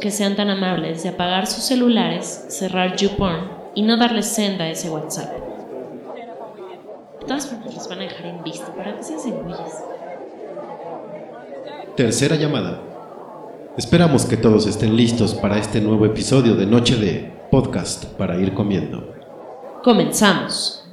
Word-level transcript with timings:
que 0.00 0.10
sean 0.10 0.34
tan 0.34 0.48
amables 0.48 1.02
de 1.02 1.10
apagar 1.10 1.46
sus 1.46 1.64
celulares, 1.64 2.46
cerrar 2.48 2.96
YouPorn 2.96 3.50
y 3.74 3.82
no 3.82 3.98
darles 3.98 4.26
senda 4.26 4.64
a 4.64 4.70
ese 4.70 4.88
WhatsApp. 4.88 5.30
De 7.20 7.26
todas 7.26 7.46
formas, 7.46 7.74
los 7.74 7.88
van 7.88 7.98
a 7.98 8.02
dejar 8.02 8.26
en 8.26 8.42
visto 8.42 8.70
para 8.74 8.96
que 8.96 9.02
se 9.02 9.14
hacen 9.14 9.42
güeyes. 9.42 9.84
Tercera 11.96 12.36
llamada. 12.36 12.80
Esperamos 13.76 14.24
que 14.24 14.36
todos 14.36 14.66
estén 14.66 14.96
listos 14.96 15.34
para 15.34 15.58
este 15.58 15.80
nuevo 15.80 16.06
episodio 16.06 16.54
de 16.54 16.66
Noche 16.66 16.96
de 16.96 17.32
Podcast 17.50 18.04
para 18.04 18.36
ir 18.36 18.54
comiendo. 18.54 19.14
Comenzamos. 19.82 20.83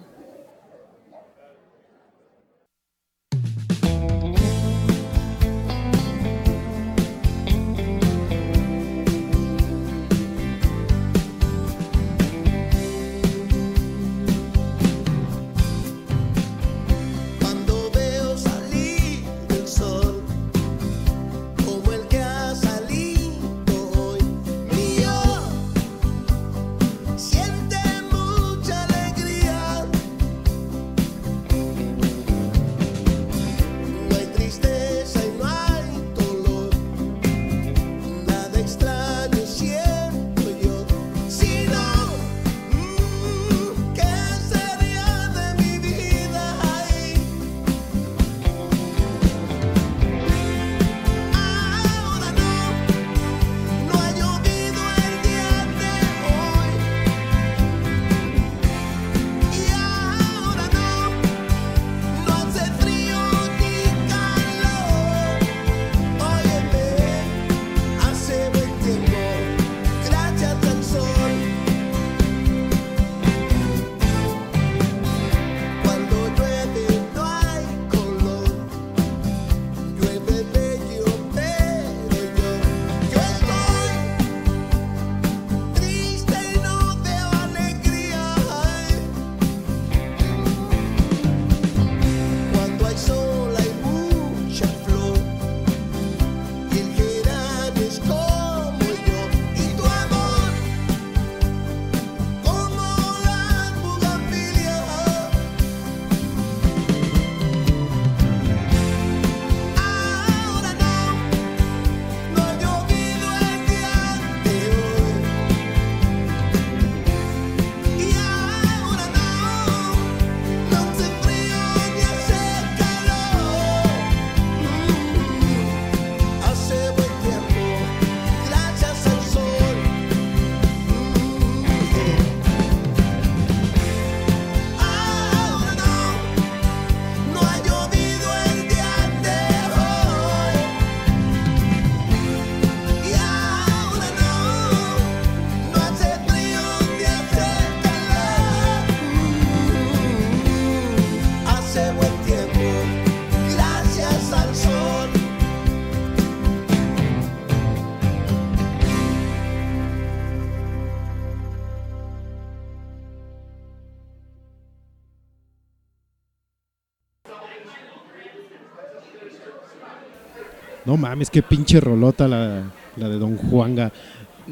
No 170.91 170.97
mames, 170.97 171.29
qué 171.29 171.41
pinche 171.41 171.79
rolota 171.79 172.27
la, 172.27 172.63
la 172.97 173.07
de 173.07 173.17
Don 173.17 173.37
Juanga. 173.37 173.93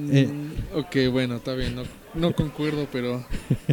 Eh. 0.09 0.25
Mm, 0.25 0.77
ok, 0.77 1.11
bueno, 1.11 1.35
está 1.35 1.53
bien, 1.53 1.75
no, 1.75 1.83
no 2.13 2.33
concuerdo, 2.33 2.87
pero 2.93 3.25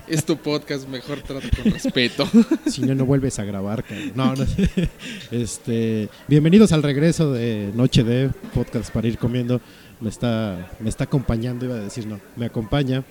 es 0.08 0.24
tu 0.24 0.36
podcast, 0.36 0.88
mejor 0.88 1.20
trata 1.20 1.48
con 1.48 1.70
respeto. 1.70 2.28
Si 2.66 2.82
no, 2.82 2.96
no 2.96 3.06
vuelves 3.06 3.38
a 3.38 3.44
grabar, 3.44 3.84
cabrón. 3.84 4.10
No, 4.16 4.34
no. 4.34 4.44
Este, 5.30 6.08
bienvenidos 6.26 6.72
al 6.72 6.82
regreso 6.82 7.32
de 7.32 7.70
Noche 7.72 8.02
de 8.02 8.30
Podcast 8.52 8.92
para 8.92 9.06
ir 9.06 9.16
comiendo. 9.16 9.60
Me 10.00 10.08
está, 10.08 10.72
me 10.80 10.88
está 10.88 11.04
acompañando, 11.04 11.66
iba 11.66 11.76
a 11.76 11.78
decir 11.78 12.04
no, 12.08 12.18
me 12.34 12.46
acompaña 12.46 13.04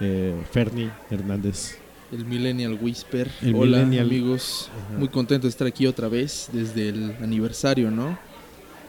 eh, 0.00 0.34
Ferni 0.50 0.90
Hernández. 1.12 1.78
El 2.10 2.24
Millennial 2.24 2.76
Whisper. 2.82 3.30
El 3.40 3.54
Hola, 3.54 3.76
Millennial. 3.84 4.06
amigos. 4.06 4.68
Ajá. 4.88 4.98
Muy 4.98 5.08
contento 5.10 5.46
de 5.46 5.50
estar 5.50 5.68
aquí 5.68 5.86
otra 5.86 6.08
vez 6.08 6.48
desde 6.52 6.88
el 6.88 7.14
aniversario, 7.22 7.92
¿no? 7.92 8.18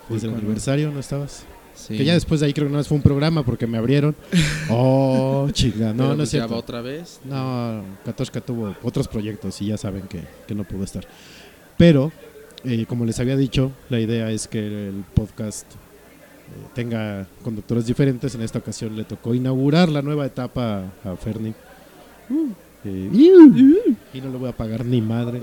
Desde 0.10 0.28
el 0.28 0.32
Cuando- 0.34 0.48
aniversario, 0.48 0.92
¿no 0.92 1.00
estabas? 1.00 1.46
Sí. 1.76 1.96
Que 1.96 2.06
ya 2.06 2.14
después 2.14 2.40
de 2.40 2.48
ahí 2.48 2.54
creo 2.54 2.68
que 2.68 2.74
no 2.74 2.84
fue 2.84 2.96
un 2.98 3.04
programa 3.04 3.44
porque 3.44 3.68
me 3.68 3.78
abrieron. 3.78 4.16
Oh, 4.70 5.48
chinga, 5.54 5.94
no, 5.94 5.98
Pero 5.98 6.10
no 6.10 6.16
pues 6.18 6.30
es 6.30 6.32
ya 6.34 6.40
cierto. 6.40 6.54
va 6.56 6.60
otra 6.60 6.82
vez. 6.82 7.20
No, 7.24 7.84
Katoshka 8.04 8.42
tuvo 8.42 8.76
otros 8.84 9.08
proyectos 9.08 9.62
y 9.62 9.68
ya 9.68 9.78
saben 9.78 10.02
que, 10.10 10.22
que 10.48 10.54
no 10.56 10.64
pudo 10.66 10.84
estar. 10.84 11.08
Pero, 11.78 12.12
eh, 12.66 12.86
como 12.88 13.06
les 13.06 13.20
había 13.20 13.38
dicho, 13.38 13.72
la 13.90 14.00
idea 14.00 14.30
es 14.32 14.48
que 14.48 14.88
el 14.90 15.04
podcast 15.14 15.72
eh, 15.72 15.76
tenga 16.74 17.28
conductores 17.44 17.86
diferentes. 17.86 18.34
En 18.36 18.42
esta 18.42 18.60
ocasión 18.60 18.96
le 18.98 19.04
tocó 19.06 19.34
inaugurar 19.36 19.88
la 19.90 20.02
nueva 20.02 20.26
etapa 20.26 20.84
a 21.06 21.16
Ferni. 21.16 21.54
Eh, 22.84 23.10
y 24.14 24.22
no 24.22 24.32
le 24.32 24.38
voy 24.38 24.50
a 24.50 24.58
pagar 24.58 24.84
ni 24.86 25.02
madre. 25.02 25.42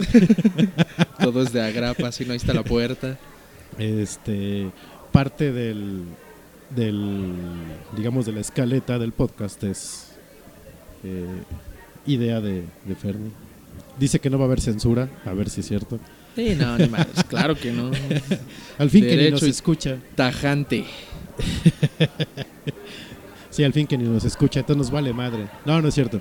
Todo 1.21 1.43
es 1.43 1.53
de 1.53 1.63
agrapa, 1.63 2.11
si 2.13 2.25
no, 2.25 2.33
ahí 2.33 2.37
está 2.39 2.53
la 2.53 2.65
puerta. 2.65 3.17
Este, 3.79 4.71
parte 5.13 5.53
del, 5.53 6.03
del, 6.75 7.33
digamos, 7.97 8.27
de 8.27 8.33
la 8.33 8.41
escaleta 8.41 8.99
del 8.99 9.13
podcast 9.13 9.63
es 9.65 10.13
eh, 11.03 11.27
idea 12.07 12.41
de, 12.41 12.65
de 12.85 12.95
Ferni. 12.95 13.31
Dice 13.99 14.19
que 14.19 14.31
no 14.31 14.39
va 14.39 14.45
a 14.45 14.47
haber 14.47 14.61
censura, 14.61 15.09
a 15.25 15.33
ver 15.33 15.49
si 15.51 15.61
es 15.61 15.67
cierto. 15.69 15.99
Sí, 16.35 16.55
no, 16.59 16.77
ni 16.79 16.89
madres, 16.89 17.23
claro 17.29 17.55
que 17.55 17.73
no. 17.73 17.91
Al 18.79 18.91
fin 18.91 19.03
que 19.05 19.11
ni 19.11 19.17
Derecho 19.17 19.33
nos 19.37 19.43
y- 19.45 19.51
escucha. 19.51 19.97
Tajante. 20.15 20.85
Sí, 23.51 23.63
al 23.63 23.73
fin 23.73 23.87
que 23.87 23.97
ni 23.97 24.03
nos 24.03 24.25
escucha, 24.25 24.59
entonces 24.59 24.79
nos 24.79 24.91
vale 24.91 25.13
madre. 25.13 25.47
No, 25.65 25.81
no 25.81 25.87
es 25.87 25.95
cierto. 25.95 26.21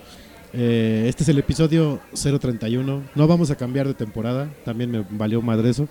Eh, 0.54 1.06
este 1.08 1.24
es 1.24 1.30
el 1.30 1.40
episodio 1.40 2.00
031. 2.14 3.02
No 3.16 3.28
vamos 3.28 3.50
a 3.50 3.56
cambiar 3.56 3.88
de 3.88 3.96
temporada. 3.96 4.54
También 4.64 4.92
me 4.92 5.04
valió 5.10 5.42
madre 5.42 5.72
eso. 5.72 5.88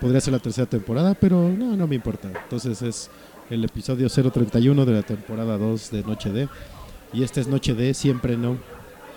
Podría 0.00 0.20
ser 0.20 0.32
la 0.32 0.38
tercera 0.38 0.66
temporada, 0.68 1.14
pero 1.14 1.48
no, 1.48 1.76
no 1.76 1.86
me 1.86 1.94
importa. 1.94 2.28
Entonces 2.42 2.82
es 2.82 3.10
el 3.50 3.64
episodio 3.64 4.08
031 4.08 4.84
de 4.84 4.92
la 4.92 5.02
temporada 5.02 5.56
2 5.56 5.90
de 5.90 6.02
Noche 6.02 6.30
D. 6.30 6.48
Y 7.12 7.22
este 7.22 7.40
es 7.40 7.46
Noche 7.48 7.74
D, 7.74 7.94
siempre 7.94 8.36
no. 8.36 8.58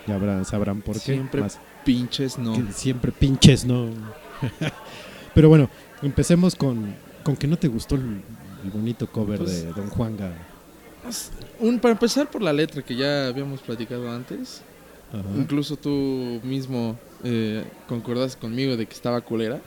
Ya 0.08 0.16
habrá- 0.16 0.44
sabrán 0.46 0.82
por 0.82 0.96
qué. 0.96 1.14
Siempre 1.14 1.42
Más 1.42 1.60
pinches 1.84 2.38
no. 2.38 2.56
siempre 2.74 3.12
pinches, 3.12 3.66
¿no? 3.66 3.90
pero 5.34 5.50
bueno, 5.50 5.70
empecemos 6.02 6.56
con, 6.56 6.96
con 7.24 7.36
que 7.36 7.48
no 7.48 7.58
te 7.58 7.68
gustó 7.68 7.96
el, 7.96 8.22
el 8.64 8.72
bonito 8.72 9.08
cover 9.12 9.40
Pues- 9.40 9.64
de 9.66 9.74
Don 9.74 9.90
Juanga. 9.90 10.32
Un, 11.60 11.80
para 11.80 11.94
empezar 11.94 12.30
por 12.30 12.42
la 12.42 12.52
letra 12.54 12.82
que 12.82 12.96
ya 12.96 13.28
habíamos 13.28 13.62
platicado 13.62 14.12
antes. 14.12 14.62
Ajá. 15.12 15.24
Incluso 15.38 15.76
tú 15.76 16.40
mismo 16.44 17.00
eh, 17.24 17.64
concordas 17.88 18.36
conmigo 18.36 18.78
de 18.78 18.86
que 18.86 18.94
estaba 18.94 19.22
culera. 19.22 19.60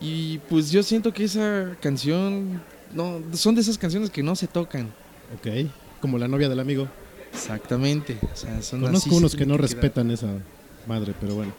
Y 0.00 0.38
pues 0.50 0.70
yo 0.70 0.82
siento 0.82 1.12
que 1.12 1.24
esa 1.24 1.76
canción 1.80 2.60
no 2.94 3.20
son 3.32 3.54
de 3.54 3.60
esas 3.60 3.78
canciones 3.78 4.10
que 4.10 4.22
no 4.22 4.36
se 4.36 4.46
tocan. 4.46 4.88
Ok, 5.34 5.70
como 6.00 6.18
la 6.18 6.28
novia 6.28 6.48
del 6.48 6.60
amigo. 6.60 6.88
Exactamente. 7.32 8.18
O 8.32 8.36
sea, 8.36 8.62
son 8.62 8.80
Conozco 8.80 9.16
unos 9.16 9.34
que 9.34 9.46
no 9.46 9.56
respetan 9.56 10.10
esa 10.10 10.28
madre, 10.86 11.14
pero 11.20 11.34
bueno. 11.34 11.52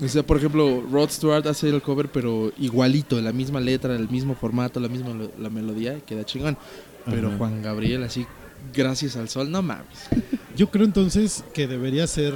O 0.00 0.06
sea, 0.06 0.22
por 0.22 0.36
ejemplo, 0.36 0.84
Rod 0.90 1.10
Stewart 1.10 1.46
hace 1.46 1.68
el 1.68 1.82
cover, 1.82 2.08
pero 2.08 2.52
igualito, 2.58 3.20
la 3.20 3.32
misma 3.32 3.58
letra, 3.58 3.96
el 3.96 4.08
mismo 4.08 4.34
formato, 4.36 4.78
la 4.78 4.88
misma 4.88 5.10
la 5.38 5.50
melodía, 5.50 5.96
y 5.96 6.02
queda 6.02 6.24
chingón. 6.24 6.56
Pero 7.04 7.28
Ajá. 7.28 7.38
Juan 7.38 7.62
Gabriel, 7.62 8.04
así, 8.04 8.26
gracias 8.72 9.16
al 9.16 9.28
sol, 9.28 9.50
no 9.50 9.62
mames. 9.62 10.08
Yo 10.56 10.70
creo 10.70 10.84
entonces 10.84 11.44
que 11.52 11.66
debería 11.66 12.06
ser, 12.06 12.34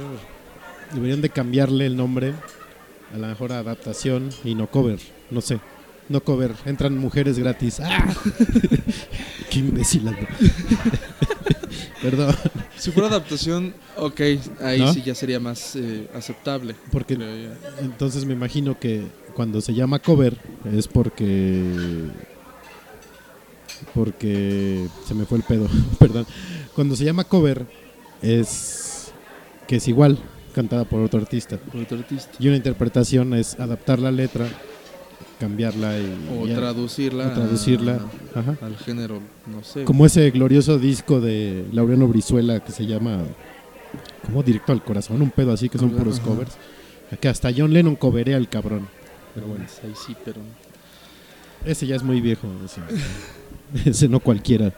deberían 0.93 1.21
de 1.21 1.29
cambiarle 1.29 1.85
el 1.85 1.95
nombre 1.95 2.33
a 3.13 3.17
la 3.17 3.27
mejor 3.27 3.51
adaptación 3.51 4.29
y 4.43 4.55
no 4.55 4.67
cover, 4.67 4.99
no 5.29 5.41
sé. 5.41 5.59
No 6.09 6.21
cover, 6.21 6.51
entran 6.65 6.97
mujeres 6.97 7.39
gratis. 7.39 7.79
¡Ah! 7.79 8.13
Qué 9.49 9.59
imbécil. 9.59 10.03
Perdón, 12.01 12.35
Si 12.75 12.91
fuera 12.91 13.07
adaptación, 13.07 13.73
ok, 13.95 14.21
ahí 14.61 14.79
¿No? 14.79 14.93
sí 14.93 15.01
ya 15.01 15.15
sería 15.15 15.39
más 15.39 15.77
eh, 15.77 16.09
aceptable. 16.13 16.75
porque. 16.91 17.17
Entonces 17.79 18.25
me 18.25 18.33
imagino 18.33 18.77
que 18.77 19.03
cuando 19.33 19.61
se 19.61 19.73
llama 19.73 19.99
cover 19.99 20.37
es 20.73 20.89
porque 20.89 22.09
porque 23.93 24.87
se 25.07 25.13
me 25.13 25.25
fue 25.25 25.37
el 25.37 25.43
pedo, 25.45 25.67
perdón. 25.99 26.25
Cuando 26.75 26.95
se 26.97 27.05
llama 27.05 27.23
cover 27.23 27.65
es 28.21 29.13
que 29.67 29.77
es 29.77 29.87
igual 29.87 30.17
cantada 30.53 30.85
por 30.85 31.01
otro 31.01 31.19
artista 31.19 31.57
Por 31.57 31.81
otro 31.81 31.97
artista. 31.97 32.31
y 32.39 32.47
una 32.47 32.57
interpretación 32.57 33.33
es 33.33 33.59
adaptar 33.59 33.99
la 33.99 34.11
letra, 34.11 34.47
cambiarla 35.39 35.97
y 35.99 36.15
O 36.39 36.47
ya- 36.47 36.55
traducirla, 36.55 37.27
o 37.27 37.31
traducirla, 37.33 37.99
a- 38.35 38.39
ajá. 38.39 38.57
al 38.61 38.77
género, 38.77 39.19
no 39.47 39.63
sé. 39.63 39.83
Como 39.83 40.05
ese 40.05 40.29
glorioso 40.31 40.77
disco 40.79 41.19
de 41.19 41.65
Laureano 41.73 42.07
Brizuela 42.07 42.59
que 42.61 42.71
se 42.71 42.85
llama 42.85 43.23
como 44.25 44.41
Directo 44.43 44.71
al 44.71 44.83
Corazón, 44.83 45.21
un 45.21 45.31
pedo 45.31 45.51
así 45.51 45.67
que 45.69 45.77
son 45.77 45.89
puros 45.91 46.19
ajá. 46.19 46.27
covers. 46.27 46.51
Que 47.19 47.27
hasta 47.27 47.51
John 47.55 47.71
Lennon 47.73 47.95
coverea 47.95 48.37
al 48.37 48.49
cabrón. 48.49 48.87
Pero 49.35 49.47
bueno. 49.47 49.65
Pues 49.65 49.81
Ahí 49.83 49.93
sí, 50.07 50.15
pero. 50.25 50.39
Ese 51.65 51.85
ya 51.85 51.95
es 51.95 52.01
muy 52.03 52.21
viejo. 52.21 52.47
Ese, 52.65 52.81
ese 53.89 54.07
no 54.09 54.19
cualquiera. 54.19 54.73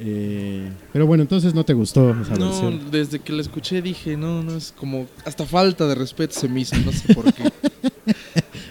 Eh, 0.00 0.70
pero 0.92 1.06
bueno, 1.06 1.22
entonces 1.22 1.54
no 1.54 1.64
te 1.64 1.74
gustó 1.74 2.10
esa 2.22 2.34
No, 2.34 2.46
versión. 2.48 2.90
desde 2.90 3.18
que 3.20 3.32
la 3.32 3.42
escuché 3.42 3.82
dije, 3.82 4.16
no, 4.16 4.42
no, 4.42 4.56
es 4.56 4.72
como. 4.76 5.06
Hasta 5.24 5.44
falta 5.46 5.86
de 5.86 5.94
respeto 5.94 6.38
se 6.38 6.48
me 6.48 6.60
hizo, 6.60 6.76
no 6.78 6.92
sé 6.92 7.14
por 7.14 7.32
qué. 7.32 7.44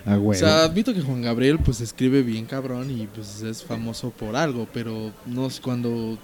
Ah, 0.03 0.17
O 0.17 0.21
güey. 0.21 0.39
sea, 0.39 0.63
admito 0.63 0.95
que 0.95 1.01
Juan 1.01 1.21
Gabriel 1.21 1.59
pues 1.59 1.79
escribe 1.79 2.23
bien 2.23 2.45
cabrón 2.45 2.89
y 2.89 3.05
pues 3.05 3.43
es 3.43 3.63
famoso 3.63 4.09
por 4.09 4.35
algo, 4.35 4.67
pero 4.73 5.11
no 5.27 5.45
es 5.45 5.59
cuando 5.59 6.17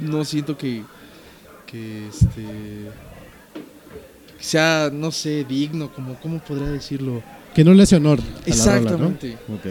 no 0.00 0.24
siento 0.24 0.56
que 0.56 0.84
que 1.66 2.06
este 2.06 2.42
que 4.36 4.44
sea 4.44 4.88
no 4.92 5.10
sé 5.10 5.44
digno, 5.44 5.92
como 5.92 6.14
cómo 6.20 6.38
podría 6.38 6.68
decirlo. 6.68 7.22
que 7.56 7.64
no 7.64 7.74
le 7.74 7.82
hace 7.82 7.96
honor 7.96 8.20
a 8.20 8.22
la 8.22 8.28
rola, 8.30 8.46
Exactamente. 8.46 9.36
¿no? 9.48 9.54
Ok. 9.56 9.64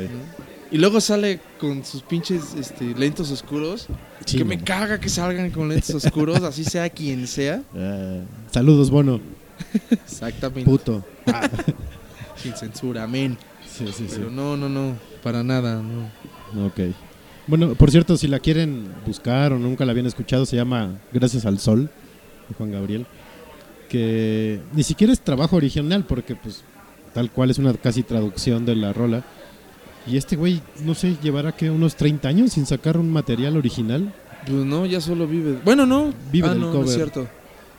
Y 0.71 0.77
luego 0.77 0.99
sale 0.99 1.39
con 1.59 1.85
sus 1.85 2.01
pinches 2.01 2.53
este, 2.55 2.85
lentes 2.95 3.29
oscuros, 3.31 3.87
Sí, 4.25 4.37
que 4.37 4.45
me 4.45 4.59
caga 4.63 4.99
que 4.99 5.09
salgan 5.09 5.51
con 5.51 5.69
lentes 5.69 5.93
oscuros, 5.93 6.41
así 6.41 6.63
sea 6.63 6.89
quien 6.89 7.27
sea. 7.27 7.61
Ah, 7.75 8.21
saludos, 8.51 8.89
Bono. 8.89 9.19
Exactamente. 9.91 10.69
Puto. 10.69 11.03
Ah, 11.27 11.49
Sin 12.35 12.55
censura, 12.55 13.03
amén. 13.03 13.37
sí, 13.67 13.85
sí, 13.87 14.05
sí. 14.07 14.15
Pero 14.17 14.29
no, 14.29 14.57
no, 14.57 14.67
no, 14.69 14.93
para 15.23 15.43
nada, 15.43 15.81
no. 15.81 16.65
Ok. 16.65 16.79
Bueno, 17.47 17.75
por 17.75 17.91
cierto, 17.91 18.17
si 18.17 18.27
la 18.27 18.39
quieren 18.39 18.91
buscar 19.05 19.53
o 19.53 19.59
nunca 19.59 19.85
la 19.85 19.91
habían 19.91 20.07
escuchado, 20.07 20.45
se 20.45 20.55
llama 20.55 20.99
Gracias 21.13 21.45
al 21.45 21.59
Sol, 21.59 21.91
de 22.49 22.55
Juan 22.55 22.71
Gabriel. 22.71 23.05
Que 23.89 24.59
ni 24.73 24.81
siquiera 24.83 25.13
es 25.13 25.21
trabajo 25.21 25.55
original, 25.55 26.05
porque 26.05 26.35
pues 26.35 26.63
tal 27.13 27.29
cual 27.31 27.51
es 27.51 27.59
una 27.59 27.73
casi 27.73 28.01
traducción 28.01 28.65
de 28.65 28.75
la 28.75 28.93
rola. 28.93 29.23
Y 30.07 30.17
este 30.17 30.35
güey, 30.35 30.61
no 30.83 30.93
sé, 30.93 31.15
llevará 31.21 31.51
que 31.51 31.69
unos 31.71 31.95
30 31.95 32.27
años 32.27 32.53
sin 32.53 32.65
sacar 32.65 32.97
un 32.97 33.09
material 33.11 33.57
original. 33.57 34.13
Pues 34.45 34.63
no, 34.65 34.85
ya 34.85 35.01
solo 35.01 35.27
vive. 35.27 35.57
Bueno, 35.65 35.85
no. 35.85 36.13
Vive 36.31 36.47
ah, 36.47 36.51
del 36.51 36.59
no, 36.61 36.67
no 36.67 36.71
cover. 36.73 36.87
es 36.89 36.93
cierto. 36.93 37.27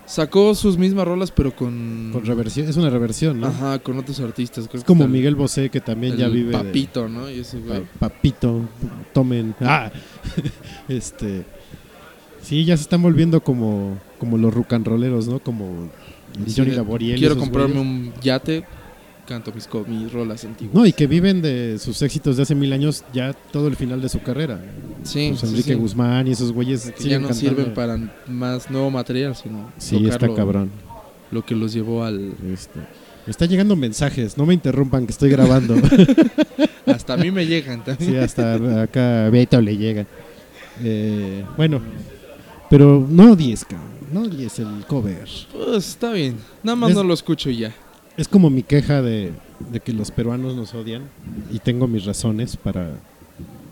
Sacó 0.07 0.55
sus 0.55 0.77
mismas 0.79 1.05
rolas, 1.07 1.31
pero 1.33 1.55
con. 1.55 2.11
Con 2.13 2.25
reversión, 2.25 2.69
es 2.69 2.77
una 2.77 2.91
reversión, 2.91 3.41
¿no? 3.41 3.49
Ajá, 3.49 3.79
con 3.81 3.99
otros 3.99 4.21
artistas. 4.21 4.69
Creo 4.69 4.79
Es 4.81 4.85
como 4.85 5.07
Miguel 5.09 5.35
Bosé, 5.35 5.69
que 5.69 5.81
también 5.81 6.17
ya 6.17 6.29
vive. 6.29 6.51
de- 6.57 6.65
Papito, 6.65 7.09
¿no? 7.09 7.29
Y 7.31 7.41
ese 7.41 7.59
güey. 7.61 7.81
Pa- 7.99 8.09
papito, 8.09 8.63
tomen. 9.13 9.55
Ah, 9.61 9.91
este. 10.89 11.45
Sí, 12.43 12.65
ya 12.65 12.77
se 12.77 12.83
están 12.85 13.03
volviendo 13.03 13.41
como, 13.41 13.99
como 14.21 14.39
los 14.39 14.55
rucanroleros, 14.55 15.27
¿no? 15.27 15.41
Como 15.41 15.89
Sí, 16.47 16.55
Johnny 16.57 16.71
de, 16.71 16.77
Laboriel. 16.77 17.19
Quiero 17.19 17.37
comprarme 17.37 17.75
güeyes. 17.75 17.91
un 17.91 18.13
yate, 18.23 18.65
canto 19.27 19.53
mis, 19.53 19.69
mis 19.89 20.13
rolas 20.13 20.45
antiguas. 20.45 20.75
No, 20.75 20.87
y 20.87 20.93
que 20.93 21.07
viven 21.07 21.43
de 21.43 21.79
sus 21.79 22.01
éxitos 22.03 22.37
de 22.37 22.45
hace 22.45 22.55
mil 22.55 22.73
años 22.73 23.05
ya 23.13 23.33
todo 23.53 23.69
el 23.69 23.77
final 23.77 24.01
de 24.01 24.09
su 24.09 24.23
carrera. 24.23 24.61
sí, 25.03 25.29
Pues 25.39 25.43
Enrique 25.51 25.73
sí. 25.73 25.75
Guzmán 25.75 26.27
y 26.29 26.31
esos 26.33 26.53
güeyes 26.53 26.91
Que 26.97 27.09
ya 27.09 27.19
no 27.19 27.33
sirven 27.35 27.75
para 27.75 27.99
más 28.27 28.71
nuevo 28.71 28.91
material, 28.91 29.37
sino 29.37 29.71
Sí, 29.79 30.07
está 30.09 30.33
cabrón. 30.35 30.71
lo 31.31 31.45
que 31.45 31.55
los 31.55 31.73
llevó 31.73 32.05
al. 32.05 32.33
Este, 32.53 32.79
me 32.79 33.31
están 33.31 33.49
llegando 33.49 33.75
mensajes, 33.77 34.39
no 34.39 34.47
me 34.47 34.55
interrumpan 34.55 35.05
que 35.07 35.13
estoy 35.13 35.29
grabando. 35.31 35.75
Hasta 36.87 37.15
a 37.15 37.17
mí 37.17 37.31
me 37.33 37.45
llegan 37.47 37.85
también. 37.85 38.11
sí, 38.13 38.17
hasta 38.17 38.83
acá 38.83 39.27
a 39.27 39.31
Beto 39.31 39.61
le 39.61 39.77
llega. 39.77 40.07
Eh, 40.85 41.45
bueno, 41.57 41.81
pero 42.71 43.05
no 43.11 43.33
odies, 43.33 43.65
cabrón. 43.65 43.97
No 44.13 44.23
odies 44.23 44.59
el 44.61 44.85
cover. 44.87 45.27
Pues 45.53 45.89
está 45.89 46.13
bien. 46.13 46.37
Nada 46.63 46.77
más 46.77 46.91
Es- 46.91 46.97
no 46.97 47.03
lo 47.03 47.13
escucho 47.15 47.51
y 47.51 47.57
ya. 47.57 47.75
Es 48.17 48.29
como 48.29 48.51
mi 48.51 48.63
queja 48.63 49.03
de, 49.03 49.33
de 49.71 49.81
que 49.81 49.93
los 49.93 50.11
peruanos 50.11 50.55
nos 50.57 50.75
odian 50.75 51.03
y 51.53 51.59
tengo 51.59 51.87
mis 51.87 52.05
razones 52.05 52.57
para, 52.57 52.99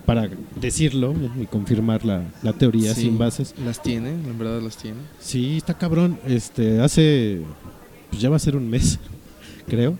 para 0.04 0.28
decirlo 0.60 1.14
y 1.40 1.46
confirmar 1.46 2.04
la, 2.04 2.24
la 2.42 2.52
teoría 2.52 2.94
Sí, 2.94 3.02
sin 3.02 3.18
bases. 3.18 3.54
Las 3.64 3.82
tiene, 3.82 4.10
en 4.10 4.38
verdad 4.38 4.60
las 4.60 4.76
tiene. 4.76 4.98
Sí, 5.20 5.56
está 5.56 5.74
cabrón. 5.74 6.18
Este, 6.26 6.80
hace, 6.80 7.40
pues 8.10 8.20
ya 8.20 8.28
va 8.30 8.36
a 8.36 8.40
ser 8.40 8.56
un 8.56 8.68
mes, 8.68 8.98
creo. 9.66 9.98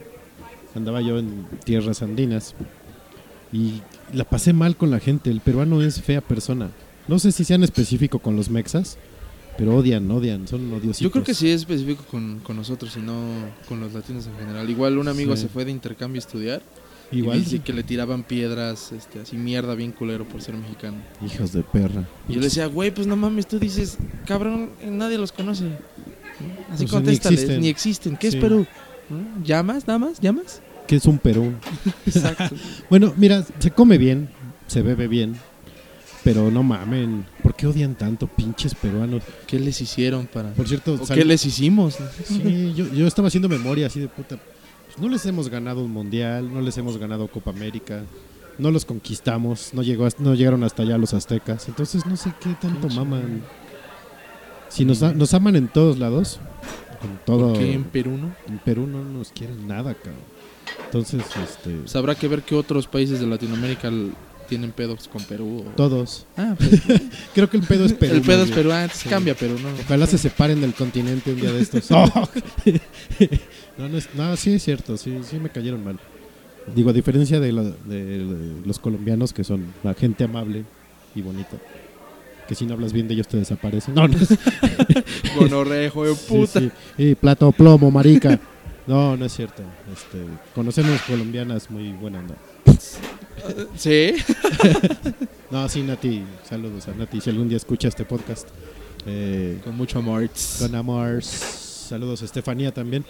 Andaba 0.75 1.01
yo 1.01 1.19
en 1.19 1.47
tierras 1.65 2.03
andinas 2.03 2.55
y 3.53 3.81
la 4.13 4.25
pasé 4.25 4.53
mal 4.53 4.77
con 4.77 4.91
la 4.91 4.99
gente. 5.01 5.31
El 5.31 5.41
peruano 5.41 5.81
es 5.81 6.03
fea 6.03 6.21
persona. 6.21 6.71
No 7.07 7.19
sé 7.19 7.33
si 7.33 7.45
sean 7.45 7.63
específico 7.63 8.19
con 8.19 8.35
los 8.37 8.51
mexas, 8.51 8.99
pero 9.57 9.77
odian, 9.77 10.11
odian, 10.11 10.47
son 10.49 10.69
odiositos. 10.73 11.01
Yo 11.01 11.11
creo 11.11 11.25
que 11.25 11.35
sí 11.35 11.49
es 11.51 11.61
específico 11.61 12.05
con, 12.11 12.41
con 12.41 12.57
nosotros 12.57 12.97
y 12.97 13.01
no 13.01 13.23
con 13.69 13.81
los 13.81 13.93
latinos 13.93 14.27
en 14.27 14.37
general. 14.37 14.69
Igual 14.69 14.99
un 14.99 15.09
amigo 15.09 15.37
Sí. 15.37 15.43
se 15.43 15.49
fue 15.49 15.65
de 15.65 15.71
intercambio 15.71 16.19
a 16.19 16.25
estudiar 16.25 16.63
Igual, 17.13 17.37
y 17.37 17.41
dice 17.41 17.59
que 17.61 17.73
le 17.73 17.83
tiraban 17.85 18.25
piedras, 18.25 18.91
este, 18.93 19.21
así 19.21 19.37
mierda 19.37 19.75
bien 19.75 19.93
culero 19.93 20.27
por 20.27 20.41
ser 20.43 20.55
mexicano. 20.57 20.97
hijos 21.25 21.53
de 21.53 21.63
perra. 21.63 22.09
Y 22.29 22.33
yo 22.35 22.41
le 22.41 22.47
decía, 22.47 22.67
güey, 22.67 22.91
pues 22.93 23.07
no 23.07 23.15
mames, 23.17 23.47
tú 23.47 23.59
dices, 23.59 23.99
cabrón, 24.27 24.71
eh, 24.83 24.91
nadie 24.91 25.19
los 25.19 25.31
conoce. 25.31 25.67
Así 26.73 26.85
O 26.85 26.89
sea, 26.89 27.01
ni 27.01 27.05
contéstales, 27.05 27.41
existen. 27.41 27.61
ni 27.61 27.69
existen. 27.69 28.17
¿Qué 28.17 28.31
Sí. 28.31 28.37
es 28.39 28.43
Perú? 28.43 28.67
¿Llamas, 29.45 29.87
nada 29.87 29.99
más? 29.99 30.21
¿Llamas? 30.21 30.61
que 30.87 30.97
es 30.97 31.07
un 31.07 31.19
Perú. 31.19 31.53
Exacto. 32.07 32.55
Bueno, 32.91 33.15
mira, 33.17 33.45
se 33.59 33.71
come 33.71 33.97
bien, 33.97 34.29
se 34.67 34.83
bebe 34.83 35.09
bien, 35.09 35.37
pero 36.25 36.51
no 36.51 36.63
mamen, 36.63 37.27
¿por 37.43 37.55
qué 37.55 37.67
odian 37.67 37.95
tanto 37.95 38.27
pinches 38.27 38.75
peruanos? 38.75 39.23
¿Qué 39.47 39.61
les 39.61 39.81
hicieron 39.81 40.27
para...? 40.27 40.53
Por 40.55 40.67
cierto, 40.67 40.95
¿O 41.01 41.07
sal- 41.07 41.19
qué 41.19 41.25
les 41.25 41.45
hicimos? 41.45 41.99
sí, 42.25 42.73
yo, 42.75 42.91
yo 42.93 43.07
estaba 43.07 43.29
haciendo 43.29 43.49
memoria 43.49 43.87
así 43.87 44.01
de 44.01 44.09
puta. 44.09 44.39
pues 44.87 44.99
no 44.99 45.09
les 45.09 45.25
hemos 45.27 45.49
ganado 45.49 45.85
un 45.85 45.91
mundial, 45.93 46.53
no 46.53 46.61
les 46.63 46.77
hemos 46.79 46.97
ganado 46.97 47.29
Copa 47.29 47.51
América, 47.51 48.03
no 48.59 48.71
los 48.71 48.85
conquistamos, 48.85 49.71
no 49.75 49.83
llegó, 49.83 50.09
no 50.19 50.35
llegaron 50.35 50.65
hasta 50.65 50.83
allá 50.83 50.97
los 50.97 51.13
aztecas, 51.13 51.69
entonces 51.69 52.07
no 52.07 52.17
sé 52.17 52.33
qué 52.41 52.55
tanto 52.61 52.89
Qué 52.89 52.95
maman. 52.95 53.43
Si 54.69 54.85
nos, 54.85 55.01
nos 55.03 55.35
aman 55.35 55.55
en 55.57 55.69
todos 55.69 55.99
lados, 55.99 56.41
con 57.01 57.19
todo. 57.25 57.53
Que 57.53 57.75
en 57.75 57.85
Perú 57.85 58.17
no. 58.17 58.35
En 58.49 58.59
Perú 58.59 58.87
no 58.87 59.05
nos 59.05 59.31
quieren 59.31 59.69
nada, 59.69 59.95
cabrón. 59.95 60.15
Entonces, 60.87 61.23
este. 61.43 61.71
Pues 61.81 61.95
habrá 61.97 62.15
que 62.15 62.27
ver 62.29 62.43
qué 62.43 62.55
otros 62.57 62.87
países 62.89 63.21
de 63.21 63.27
Latinoamérica 63.27 63.91
tienen 64.49 64.73
pedos 64.73 65.09
con 65.09 65.23
Perú. 65.25 65.65
o- 65.67 65.71
Todos. 65.77 66.27
Ah, 66.37 66.55
pues, 66.59 66.81
Creo 67.35 67.49
que 67.51 67.57
el 67.57 67.63
pedo 67.65 67.85
es 67.85 67.93
Perú. 67.93 68.15
el 68.17 68.23
pedo 68.23 68.45
es. 68.45 68.51
Perú, 68.51 68.71
ah, 68.73 68.89
Sí. 68.93 69.09
cambia, 69.09 69.35
pero 69.35 69.59
no. 69.59 69.69
Ojalá 69.85 70.07
se 70.07 70.19
separen 70.19 70.61
del 70.61 70.75
continente 70.75 71.33
un 71.33 71.41
día 71.41 71.53
de 71.53 71.61
estos. 71.61 71.87
Oh. 71.91 72.07
no, 73.79 73.89
no, 73.89 73.99
es- 73.99 74.09
no, 74.15 74.37
sí 74.37 74.53
es 74.55 74.63
cierto, 74.63 74.97
sí, 74.97 75.19
sí 75.29 75.39
me 75.39 75.49
cayeron 75.51 75.83
mal. 75.85 75.99
Digo, 76.75 76.91
a 76.91 76.93
diferencia 76.93 77.41
de, 77.41 77.53
la- 77.53 77.63
de 77.63 78.55
los 78.65 78.79
colombianos, 78.79 79.33
que 79.33 79.45
son 79.45 79.67
la 79.83 79.95
gente 79.95 80.25
amable 80.25 80.65
y 81.15 81.21
bonita, 81.23 81.57
que 82.49 82.55
si 82.55 82.65
no 82.67 82.75
hablas 82.75 82.93
bien 82.93 83.07
de 83.09 83.15
ellos 83.15 83.29
te 83.29 83.37
desaparecen. 83.37 83.95
No, 83.95 84.09
no. 84.09 84.17
Gonorrejo 85.37 86.05
de 86.07 86.15
puta. 86.15 86.61
sí. 86.61 86.71
Y 86.99 87.15
plato 87.15 87.53
plomo, 87.53 87.91
marica. 87.91 88.39
No, 88.87 89.17
no 89.17 89.25
es 89.25 89.33
cierto. 89.35 89.63
Este, 89.93 90.25
conocemos 90.55 91.01
colombianas 91.03 91.71
muy 91.71 91.93
buena 91.93 92.19
onda. 92.21 92.35
Sí. 93.77 94.13
No, 95.51 95.69
sí, 95.69 95.83
Nati, 95.83 96.21
saludos 96.49 96.89
a 96.89 96.95
Nati, 96.95 97.21
si 97.21 97.31
algún 97.31 97.49
día 97.49 97.59
escucha 97.59 97.87
este 97.87 98.05
podcast. 98.05 98.49
Eh, 99.07 99.61
Con 99.63 99.77
mucho 99.77 100.01
amor. 100.01 100.29
Con 100.59 100.75
amor. 100.75 101.23
Saludos 101.23 102.23
a 102.23 102.25
Estefanía 102.25 102.73
también. 102.75 103.05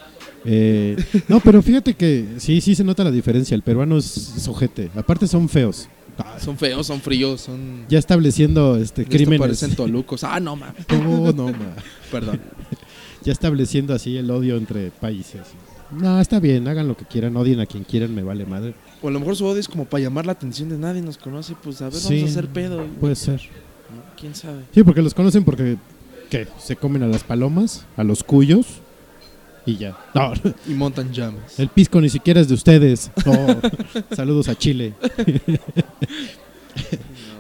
Eh, 0.45 0.95
no, 1.29 1.41
pero 1.41 1.62
fíjate 1.62 1.95
que 1.95 2.26
sí, 2.37 2.61
sí 2.61 2.75
se 2.75 2.85
nota 2.85 3.03
la 3.03 3.11
diferencia. 3.11 3.55
El 3.55 3.62
peruano 3.62 3.97
es, 3.97 4.35
es 4.37 4.47
ojete. 4.47 4.91
Aparte 4.95 5.26
son 5.26 5.49
feos. 5.49 5.88
Son 6.38 6.59
feos, 6.59 6.87
son 6.87 7.00
fríos, 7.00 7.41
son. 7.41 7.87
Ya 7.88 7.99
estableciendo 7.99 8.76
este 8.76 9.03
Esto 9.03 9.14
crímenes. 9.17 9.41
parecen 9.41 9.75
tolucos. 9.75 10.23
Ah, 10.23 10.38
no 10.38 10.55
mames. 10.55 10.85
No, 10.91 11.33
no, 11.33 11.47
ma. 11.49 11.75
Perdón. 12.11 12.41
Ya 13.23 13.33
estableciendo 13.33 13.95
así 13.95 14.19
el 14.19 14.31
odio 14.31 14.57
entre 14.59 14.91
países. 14.91 15.41
No, 16.00 16.20
está 16.20 16.40
bien, 16.40 16.66
hagan 16.68 16.88
lo 16.88 16.96
que 16.96 17.04
quieran, 17.04 17.36
odien 17.36 17.60
a 17.60 17.66
quien 17.66 17.84
quieran, 17.84 18.14
me 18.14 18.22
vale 18.22 18.46
madre. 18.46 18.74
O 19.02 19.08
a 19.08 19.10
lo 19.10 19.20
mejor 19.20 19.36
su 19.36 19.44
odio 19.46 19.60
es 19.60 19.68
como 19.68 19.84
para 19.84 20.02
llamar 20.02 20.26
la 20.26 20.32
atención 20.32 20.68
de 20.68 20.78
nadie 20.78 21.02
nos 21.02 21.18
conoce. 21.18 21.54
Pues 21.62 21.80
a 21.82 21.86
ver, 21.90 21.94
Sí. 21.94 22.14
vamos 22.16 22.30
a 22.30 22.32
hacer 22.38 22.48
pedo. 22.48 22.84
Puede 23.00 23.14
ser. 23.16 23.40
¿Quién 24.18 24.34
sabe? 24.34 24.62
Sí, 24.72 24.82
porque 24.82 25.02
los 25.02 25.14
conocen 25.14 25.44
porque 25.44 25.76
¿qué? 26.30 26.48
se 26.58 26.76
comen 26.76 27.02
a 27.02 27.06
las 27.06 27.22
palomas, 27.24 27.84
a 27.96 28.04
los 28.04 28.24
cuyos 28.24 28.66
y 29.66 29.76
ya. 29.76 29.96
No, 30.14 30.32
Y 30.66 30.72
montan 30.74 31.12
llamas. 31.12 31.58
El 31.58 31.68
pisco 31.68 32.00
ni 32.00 32.08
siquiera 32.08 32.40
es 32.40 32.48
de 32.48 32.54
ustedes. 32.54 33.10
Oh, 33.26 33.46
saludos 34.16 34.48
a 34.48 34.54
Chile. 34.56 34.94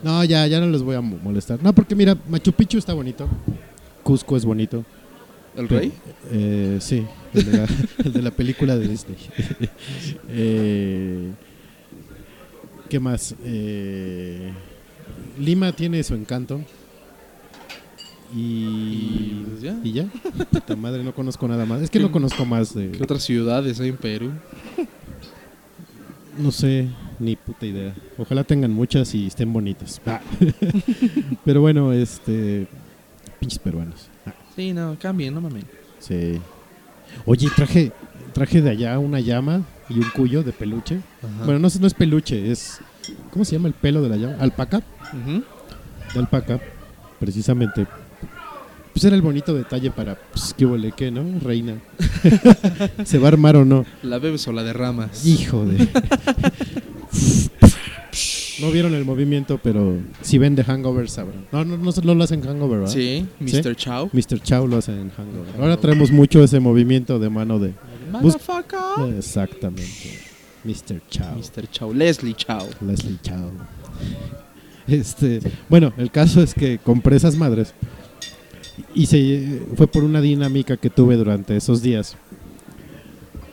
no, 0.02 0.22
ya, 0.24 0.46
ya 0.46 0.60
no 0.60 0.66
les 0.66 0.82
voy 0.82 0.96
a 0.96 1.00
mo- 1.00 1.18
molestar. 1.22 1.62
No, 1.62 1.72
porque 1.74 1.94
mira, 1.94 2.16
Machu 2.28 2.52
Picchu 2.52 2.78
está 2.78 2.92
bonito. 2.94 3.26
Cusco 4.02 4.36
es 4.36 4.44
bonito. 4.44 4.84
¿El 5.56 5.68
rey? 5.68 5.92
Eh, 6.30 6.78
sí, 6.80 7.06
el 7.34 7.44
de, 7.50 7.58
la, 7.58 7.66
el 8.04 8.12
de 8.12 8.22
la 8.22 8.30
película 8.30 8.76
de 8.76 8.88
Disney. 8.88 9.16
Eh, 10.28 11.30
¿Qué 12.88 13.00
más? 13.00 13.34
Eh, 13.44 14.52
Lima 15.38 15.72
tiene 15.72 16.02
su 16.02 16.14
encanto. 16.14 16.60
Y, 18.34 18.38
Y 18.38 19.46
pues 19.48 19.62
ya. 19.62 19.76
y 19.82 19.92
ya. 19.92 20.06
Puta 20.50 20.74
madre, 20.76 21.02
no 21.04 21.14
conozco 21.14 21.46
nada 21.48 21.66
más. 21.66 21.82
Es 21.82 21.90
que 21.90 22.00
no 22.00 22.10
conozco 22.12 22.44
más 22.44 22.74
de. 22.74 22.90
¿Qué 22.90 23.02
otras 23.02 23.22
ciudades 23.22 23.78
hay 23.80 23.90
en 23.90 23.96
Perú? 23.96 24.32
No 26.38 26.50
sé, 26.50 26.88
ni 27.20 27.36
puta 27.36 27.64
idea. 27.64 27.94
Ojalá 28.18 28.42
tengan 28.42 28.72
muchas 28.72 29.14
y 29.14 29.26
estén 29.28 29.52
bonitas. 29.52 30.00
Ah. 30.06 30.20
Pero 31.44 31.60
bueno, 31.60 31.92
este. 31.92 32.66
Pinches 33.38 33.58
peruanos. 33.60 34.08
Ah, 34.26 34.34
Sí, 34.56 34.72
no, 34.72 34.96
cambien, 35.00 35.34
no 35.34 35.40
mames. 35.40 35.64
sí. 36.00 36.38
Oye, 37.26 37.48
traje, 37.54 37.92
traje 38.32 38.60
de 38.62 38.70
allá 38.70 38.98
una 38.98 39.20
llama 39.20 39.62
y 39.88 39.94
un 39.98 40.08
cuyo 40.10 40.42
de 40.42 40.52
peluche. 40.52 41.00
Bueno, 41.44 41.58
no, 41.58 41.68
es- 41.68 41.80
no 41.80 41.86
es 41.86 41.94
peluche, 41.94 42.50
es. 42.50 42.80
¿Cómo 43.30 43.44
se 43.44 43.52
llama 43.52 43.68
el 43.68 43.74
pelo 43.74 44.00
de 44.02 44.08
la 44.08 44.16
llama? 44.16 44.36
Alpaca. 44.40 44.82
De 46.12 46.18
alpaca, 46.20 46.60
precisamente. 47.20 47.86
Pues 48.92 49.04
era 49.04 49.16
el 49.16 49.22
bonito 49.22 49.52
detalle 49.54 49.90
para. 49.90 50.14
Pues, 50.14 50.54
¿qué 50.56 50.64
huele 50.64 50.92
qué, 50.96 51.10
no? 51.10 51.40
Reina. 51.40 51.74
¿Se 53.04 53.18
va 53.18 53.26
a 53.26 53.32
armar 53.32 53.56
o 53.56 53.64
no? 53.64 53.84
¿La 54.02 54.18
bebes 54.18 54.46
o 54.46 54.52
la 54.52 54.62
derramas? 54.62 55.26
Hijo 55.26 55.64
de. 55.66 55.88
no 58.64 58.70
vieron 58.70 58.94
el 58.94 59.04
movimiento, 59.04 59.60
pero 59.62 59.96
si 60.22 60.38
ven 60.38 60.54
de 60.54 60.64
Hangover 60.64 61.08
sabrán. 61.08 61.46
No, 61.52 61.64
no, 61.64 61.76
no, 61.76 61.90
no 62.02 62.14
lo 62.14 62.24
hacen 62.24 62.40
Hangover, 62.42 62.80
¿verdad? 62.80 62.92
Sí, 62.92 63.26
Mr. 63.40 63.76
Chow. 63.76 64.10
Mr. 64.12 64.40
Chow 64.40 64.66
lo 64.66 64.78
hace 64.78 64.92
en 64.92 65.10
Hangover. 65.10 65.54
Ahora 65.60 65.76
traemos 65.76 66.10
mucho 66.10 66.42
ese 66.42 66.60
movimiento 66.60 67.18
de 67.18 67.30
mano 67.30 67.58
de. 67.58 67.74
Motherfucker. 68.10 69.14
Exactamente. 69.16 70.18
Mr. 70.64 71.00
Chow. 71.10 71.36
Mr. 71.36 71.70
Chow. 71.70 71.92
Leslie 71.92 72.34
Chow. 72.34 72.68
Leslie 72.80 73.18
Chow. 73.22 73.50
Este, 74.86 75.40
bueno, 75.68 75.92
el 75.96 76.10
caso 76.10 76.42
es 76.42 76.54
que 76.54 76.78
compré 76.78 77.16
esas 77.16 77.36
madres 77.36 77.74
y 78.94 79.06
se 79.06 79.62
fue 79.76 79.86
por 79.86 80.04
una 80.04 80.20
dinámica 80.20 80.76
que 80.76 80.90
tuve 80.90 81.16
durante 81.16 81.56
esos 81.56 81.82
días 81.82 82.16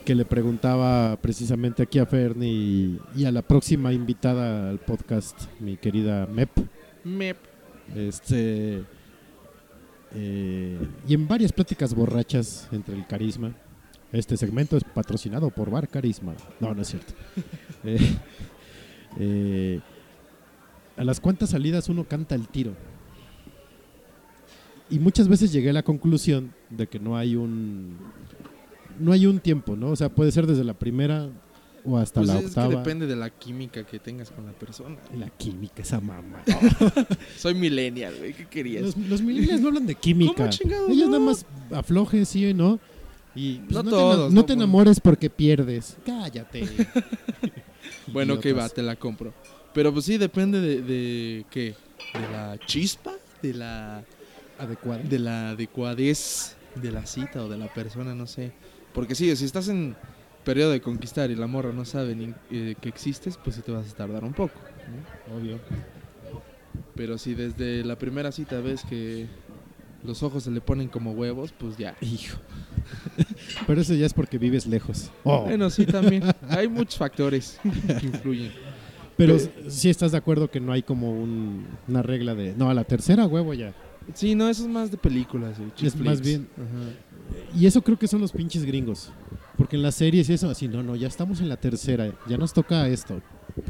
que 0.02 0.14
le 0.14 0.24
preguntaba 0.24 1.16
precisamente 1.20 1.82
aquí 1.82 1.98
a 1.98 2.06
Fernie 2.06 2.50
y, 2.50 3.00
y 3.16 3.24
a 3.24 3.32
la 3.32 3.42
próxima 3.42 3.92
invitada 3.92 4.70
al 4.70 4.78
podcast, 4.78 5.48
mi 5.60 5.76
querida 5.76 6.26
Mep, 6.26 6.50
Mep. 7.04 7.36
este 7.94 8.84
eh, 10.14 10.78
y 11.08 11.14
en 11.14 11.26
varias 11.26 11.52
pláticas 11.52 11.94
borrachas 11.94 12.68
entre 12.72 12.94
el 12.96 13.06
carisma. 13.06 13.52
Este 14.12 14.36
segmento 14.36 14.76
es 14.76 14.84
patrocinado 14.84 15.48
por 15.50 15.70
Bar 15.70 15.88
Carisma. 15.88 16.34
No, 16.60 16.74
no 16.74 16.82
es 16.82 16.88
cierto. 16.88 17.14
Eh, 17.84 17.98
eh, 19.18 19.80
a 20.96 21.02
las 21.02 21.18
cuantas 21.18 21.50
salidas 21.50 21.88
uno 21.88 22.04
canta 22.04 22.36
el 22.36 22.46
tiro. 22.46 22.74
Y 24.88 25.00
muchas 25.00 25.26
veces 25.26 25.50
llegué 25.50 25.70
a 25.70 25.72
la 25.72 25.82
conclusión 25.82 26.54
de 26.70 26.86
que 26.86 27.00
no 27.00 27.16
hay 27.16 27.34
un 27.34 27.96
no 28.98 29.12
hay 29.12 29.26
un 29.26 29.38
tiempo, 29.40 29.76
¿no? 29.76 29.90
O 29.90 29.96
sea, 29.96 30.08
puede 30.08 30.32
ser 30.32 30.46
desde 30.46 30.64
la 30.64 30.74
primera 30.74 31.28
o 31.84 31.98
hasta 31.98 32.20
Pues 32.20 32.28
la 32.28 32.38
es 32.38 32.46
octava. 32.46 32.68
que 32.70 32.76
depende 32.76 33.06
de 33.06 33.16
la 33.16 33.30
química 33.30 33.84
que 33.84 33.98
tengas 33.98 34.30
con 34.30 34.46
la 34.46 34.52
persona. 34.52 34.96
La 35.18 35.28
química, 35.30 35.82
esa 35.82 36.00
mamá. 36.00 36.42
Soy 37.36 37.54
millennial, 37.54 38.14
güey. 38.18 38.34
¿Qué 38.34 38.46
querías? 38.46 38.82
Los, 38.82 38.96
los 38.96 39.20
millennials 39.22 39.60
no 39.60 39.68
hablan 39.68 39.86
de 39.86 39.94
química. 39.96 40.34
¿Cómo 40.34 40.50
chingados 40.50 40.90
Ellos 40.90 41.08
no? 41.08 41.18
nada 41.18 41.24
más 41.30 41.44
aflojen, 41.72 42.24
sí 42.26 42.46
o 42.50 42.54
no. 42.54 42.78
Y 43.34 43.58
pues, 43.60 43.72
No 43.72 43.82
no, 43.82 43.90
todos, 43.90 44.28
te, 44.28 44.34
no 44.34 44.40
no, 44.40 44.44
te 44.44 44.52
enamores 44.52 45.00
porque 45.00 45.28
pierdes. 45.30 45.96
Cállate. 46.06 46.64
Bueno, 48.12 48.38
que 48.40 48.52
va, 48.52 48.68
te 48.68 48.82
la 48.82 48.96
compro. 48.96 49.32
Pero 49.72 49.92
pues 49.92 50.04
sí, 50.04 50.18
depende 50.18 50.60
de, 50.60 50.82
de 50.82 51.46
qué. 51.50 51.74
De 52.14 52.20
la 52.32 52.58
chispa, 52.66 53.12
de 53.42 53.54
la, 53.54 54.02
Adecuada. 54.58 55.02
de 55.02 55.18
la 55.18 55.50
adecuadez 55.50 56.56
de 56.74 56.90
la 56.90 57.06
cita 57.06 57.44
o 57.44 57.48
de 57.48 57.58
la 57.58 57.72
persona, 57.72 58.14
no 58.14 58.26
sé. 58.26 58.52
Porque 58.94 59.14
sí, 59.14 59.34
si 59.36 59.44
estás 59.44 59.68
en 59.68 59.94
periodo 60.44 60.72
de 60.72 60.80
conquistar 60.80 61.30
y 61.30 61.36
la 61.36 61.46
morra 61.46 61.72
no 61.72 61.84
sabe 61.84 62.14
ni 62.14 62.34
eh, 62.50 62.74
que 62.80 62.88
existes, 62.88 63.38
pues 63.42 63.56
sí 63.56 63.62
te 63.62 63.72
vas 63.72 63.90
a 63.90 63.94
tardar 63.96 64.24
un 64.24 64.32
poco. 64.32 64.54
¿no? 65.28 65.36
Obvio. 65.36 65.58
Pero 66.94 67.18
si 67.18 67.34
desde 67.34 67.84
la 67.84 67.96
primera 67.96 68.32
cita 68.32 68.60
ves 68.60 68.82
que 68.84 69.26
los 70.04 70.22
ojos 70.22 70.42
se 70.44 70.50
le 70.50 70.60
ponen 70.60 70.88
como 70.88 71.12
huevos, 71.12 71.52
pues 71.52 71.76
ya. 71.76 71.96
Hijo. 72.00 72.38
Pero 73.66 73.80
eso 73.80 73.94
ya 73.94 74.06
es 74.06 74.12
porque 74.14 74.36
vives 74.38 74.66
lejos. 74.66 75.10
Oh. 75.24 75.42
Bueno, 75.44 75.70
sí, 75.70 75.86
también. 75.86 76.22
Hay 76.48 76.68
muchos 76.68 76.96
factores 76.98 77.58
que 77.62 78.06
influyen. 78.06 78.52
Pero 79.16 79.36
sí 79.68 79.88
estás 79.90 80.12
de 80.12 80.18
acuerdo 80.18 80.50
que 80.50 80.58
no 80.60 80.72
hay 80.72 80.82
como 80.82 81.12
un- 81.12 81.66
una 81.86 82.02
regla 82.02 82.34
de... 82.34 82.54
No, 82.56 82.70
a 82.70 82.74
la 82.74 82.84
tercera 82.84 83.26
huevo 83.26 83.54
ya. 83.54 83.72
Sí, 84.14 84.34
no, 84.34 84.48
eso 84.48 84.62
es 84.64 84.68
más 84.68 84.90
de 84.90 84.96
películas. 84.96 85.58
eh, 85.60 85.86
Es 85.86 85.96
más 85.96 86.20
bien- 86.20 86.48
Ajá. 86.56 87.11
Y 87.54 87.66
eso 87.66 87.82
creo 87.82 87.98
que 87.98 88.08
son 88.08 88.20
los 88.20 88.32
pinches 88.32 88.64
gringos. 88.64 89.10
Porque 89.56 89.76
en 89.76 89.82
las 89.82 89.94
series 89.96 90.28
y 90.30 90.32
eso, 90.32 90.48
así, 90.50 90.66
no, 90.68 90.82
no, 90.82 90.96
ya 90.96 91.06
estamos 91.08 91.40
en 91.40 91.48
la 91.48 91.56
tercera, 91.58 92.12
ya 92.28 92.38
nos 92.38 92.52
toca 92.52 92.88
esto. 92.88 93.20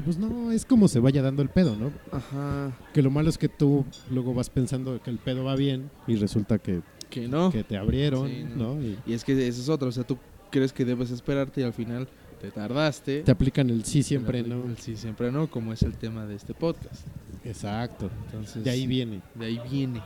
Pues 0.04 0.16
no, 0.16 0.52
es 0.52 0.64
como 0.64 0.86
se 0.86 1.00
vaya 1.00 1.22
dando 1.22 1.42
el 1.42 1.48
pedo, 1.48 1.74
¿no? 1.76 1.90
Ajá. 2.12 2.72
Que 2.94 3.02
lo 3.02 3.10
malo 3.10 3.28
es 3.28 3.36
que 3.38 3.48
tú 3.48 3.84
luego 4.10 4.32
vas 4.32 4.48
pensando 4.48 5.00
que 5.02 5.10
el 5.10 5.18
pedo 5.18 5.42
va 5.44 5.56
bien 5.56 5.90
y 6.06 6.14
resulta 6.16 6.58
que, 6.58 6.82
Que 7.10 7.26
no. 7.26 7.50
que 7.50 7.64
te 7.64 7.76
abrieron, 7.76 8.28
Sí, 8.28 8.44
¿no? 8.56 8.74
no. 8.76 8.82
Y 8.82 8.96
Y 9.06 9.12
es 9.12 9.24
que 9.24 9.32
eso 9.48 9.60
es 9.60 9.68
otro. 9.68 9.88
O 9.88 9.92
sea, 9.92 10.04
tú 10.04 10.18
crees 10.50 10.72
que 10.72 10.84
debes 10.84 11.10
esperarte 11.10 11.62
y 11.62 11.64
al 11.64 11.72
final 11.72 12.06
te 12.40 12.50
tardaste. 12.52 13.22
te 13.22 13.30
aplican 13.32 13.70
el 13.70 13.84
sí 13.84 14.02
siempre, 14.04 14.42
¿no? 14.44 14.64
el 14.66 14.76
Sí, 14.78 14.96
siempre 14.96 15.32
no, 15.32 15.48
como 15.50 15.72
es 15.72 15.82
el 15.82 15.94
tema 15.94 16.26
de 16.26 16.36
este 16.36 16.54
podcast. 16.54 17.04
Exacto. 17.44 18.08
Entonces, 18.26 18.62
De 18.62 18.70
ahí 18.70 18.86
viene. 18.86 19.20
de 19.34 19.46
ahí 19.46 19.60
viene 19.68 20.00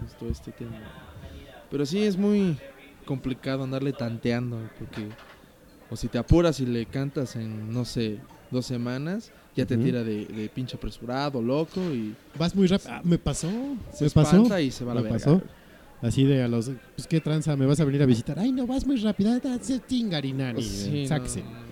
justo 0.00 0.26
este 0.28 0.50
tema. 0.50 0.76
Pero 1.70 1.86
sí 1.86 2.02
es 2.02 2.16
muy 2.16 2.56
complicado 3.04 3.64
andarle 3.64 3.92
tanteando, 3.92 4.58
porque 4.78 5.08
o 5.90 5.96
si 5.96 6.08
te 6.08 6.18
apuras 6.18 6.60
y 6.60 6.66
le 6.66 6.86
cantas 6.86 7.36
en, 7.36 7.72
no 7.72 7.84
sé, 7.84 8.18
dos 8.50 8.66
semanas, 8.66 9.30
ya 9.54 9.64
te 9.66 9.76
tira 9.76 10.02
de, 10.02 10.24
de 10.26 10.48
pinche 10.48 10.76
apresurado, 10.76 11.40
loco, 11.40 11.80
y 11.92 12.14
Vas 12.38 12.54
muy 12.56 12.66
rápido. 12.66 12.90
Ah, 12.92 13.00
me 13.04 13.18
pasó. 13.18 13.48
se 13.92 14.04
me 14.04 14.10
pasó. 14.10 14.58
y 14.60 14.70
se 14.70 14.84
va 14.84 14.92
a 14.92 14.94
la 14.96 15.00
Me 15.02 15.10
verga. 15.10 15.24
pasó. 15.24 15.42
Así 16.02 16.24
de 16.24 16.42
a 16.42 16.48
los, 16.48 16.70
pues 16.96 17.06
qué 17.06 17.20
tranza, 17.20 17.56
me 17.56 17.64
vas 17.66 17.80
a 17.80 17.84
venir 17.84 18.02
a 18.02 18.06
visitar. 18.06 18.38
Ay, 18.38 18.52
no, 18.52 18.66
vas 18.66 18.86
muy 18.86 18.96
rápida, 18.96 19.40
se 19.62 19.78
tingarinani, 19.78 20.62
Sí, 20.62 21.06
saxe. 21.06 21.42
no, 21.42 21.64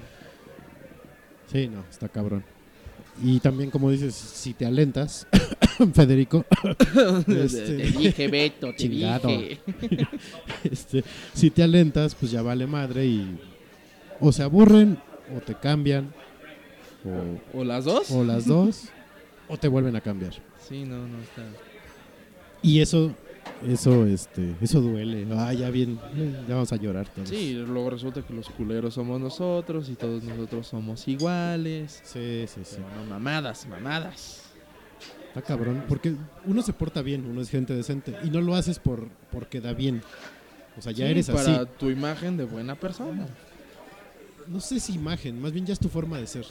Sí, 1.50 1.68
no, 1.68 1.84
está 1.90 2.08
cabrón. 2.08 2.42
Y 3.22 3.40
también, 3.40 3.70
como 3.70 3.90
dices, 3.90 4.14
si 4.14 4.54
te 4.54 4.64
alentas, 4.64 5.26
Federico, 5.94 6.44
Este, 7.26 7.62
Te 7.76 7.82
dije, 7.98 8.28
Beto, 8.28 8.68
te 8.70 8.76
Chingado. 8.76 9.28
dije. 9.28 9.60
este, 10.64 11.04
si 11.32 11.50
te 11.50 11.62
alentas, 11.62 12.14
pues 12.14 12.30
ya 12.32 12.42
vale 12.42 12.66
madre 12.66 13.06
y 13.06 13.38
o 14.20 14.30
se 14.32 14.42
aburren 14.42 14.98
o 15.36 15.40
te 15.40 15.54
cambian 15.54 16.12
o, 17.54 17.60
¿O 17.60 17.64
las 17.64 17.84
dos? 17.84 18.10
o 18.10 18.22
las 18.24 18.46
dos 18.46 18.84
o 19.48 19.56
te 19.56 19.68
vuelven 19.68 19.96
a 19.96 20.00
cambiar. 20.00 20.34
Sí, 20.68 20.84
no, 20.84 21.06
no 21.08 21.20
está. 21.20 21.42
Y 22.62 22.80
eso, 22.80 23.12
eso, 23.66 24.06
este, 24.06 24.54
eso 24.60 24.80
duele. 24.80 25.26
Ah, 25.32 25.52
ya 25.52 25.68
bien, 25.70 25.98
ya 26.48 26.54
vamos 26.54 26.72
a 26.72 26.76
llorar 26.76 27.08
todos. 27.08 27.28
Sí, 27.28 27.54
luego 27.54 27.90
resulta 27.90 28.22
que 28.22 28.32
los 28.32 28.48
culeros 28.50 28.94
somos 28.94 29.20
nosotros 29.20 29.88
y 29.88 29.94
todos 29.96 30.22
nosotros 30.22 30.68
somos 30.68 31.06
iguales. 31.08 32.00
sí, 32.04 32.44
sí, 32.46 32.60
sí. 32.64 32.76
No, 32.96 33.04
mamadas, 33.10 33.66
mamadas. 33.66 34.41
Está 35.32 35.40
cabrón, 35.42 35.84
porque 35.88 36.14
uno 36.44 36.60
se 36.60 36.74
porta 36.74 37.00
bien, 37.00 37.24
uno 37.24 37.40
es 37.40 37.48
gente 37.48 37.74
decente 37.74 38.14
y 38.22 38.28
no 38.28 38.42
lo 38.42 38.54
haces 38.54 38.78
por 38.78 39.08
porque 39.30 39.60
da 39.62 39.72
bien. 39.72 40.02
O 40.76 40.82
sea, 40.82 40.92
ya 40.92 41.06
Sí, 41.06 41.10
eres 41.10 41.30
para 41.30 41.56
así. 41.62 41.70
tu 41.78 41.88
imagen 41.90 42.36
de 42.36 42.44
buena 42.44 42.74
persona. 42.74 43.26
No 44.46 44.60
sé 44.60 44.78
si 44.78 44.94
imagen, 44.94 45.40
más 45.40 45.52
bien 45.52 45.64
ya 45.64 45.72
es 45.72 45.78
tu 45.78 45.88
forma 45.88 46.18
de 46.18 46.26
ser. 46.26 46.44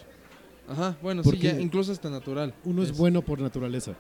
Ajá, 0.68 0.96
bueno, 1.02 1.22
Porque 1.22 1.40
sí, 1.52 1.56
ya, 1.58 1.60
incluso 1.60 1.92
está 1.92 2.10
natural. 2.10 2.54
Uno 2.64 2.82
es 2.82 2.96
bueno 2.98 3.22
por 3.22 3.40
naturaleza. 3.40 3.94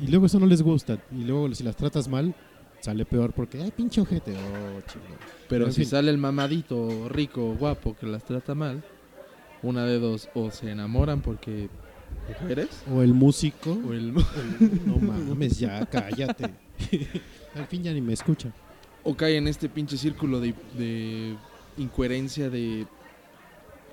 Y 0.00 0.06
luego 0.08 0.26
eso 0.26 0.38
no 0.38 0.46
les 0.46 0.62
gusta. 0.62 0.98
Y 1.12 1.24
luego 1.24 1.52
si 1.54 1.64
las 1.64 1.76
tratas 1.76 2.06
mal, 2.08 2.34
sale 2.80 3.04
peor 3.04 3.32
porque, 3.32 3.60
ay, 3.62 3.70
pinche 3.70 4.00
ojete. 4.00 4.32
Oh. 4.32 4.80
Pero 5.48 5.66
en 5.66 5.72
si 5.72 5.80
fin. 5.82 5.90
sale 5.90 6.10
el 6.10 6.18
mamadito, 6.18 7.08
rico, 7.08 7.54
guapo, 7.58 7.96
que 7.96 8.06
las 8.06 8.24
trata 8.24 8.54
mal, 8.54 8.82
una 9.62 9.84
de 9.84 9.98
dos, 9.98 10.28
o 10.34 10.50
se 10.50 10.70
enamoran 10.70 11.20
porque 11.22 11.68
mujeres, 12.28 12.68
O 12.92 13.02
el 13.02 13.14
músico. 13.14 13.78
o 13.86 13.92
el... 13.92 14.12
No 14.86 14.96
mames, 14.98 15.58
ya, 15.58 15.84
cállate. 15.86 16.50
Al 17.54 17.66
fin 17.66 17.82
ya 17.82 17.92
ni 17.92 18.00
me 18.00 18.12
escucha. 18.12 18.52
o 19.02 19.16
cae 19.16 19.36
en 19.36 19.48
este 19.48 19.68
pinche 19.68 19.96
círculo 19.96 20.40
de, 20.40 20.54
de 20.76 21.36
incoherencia 21.78 22.50
de 22.50 22.86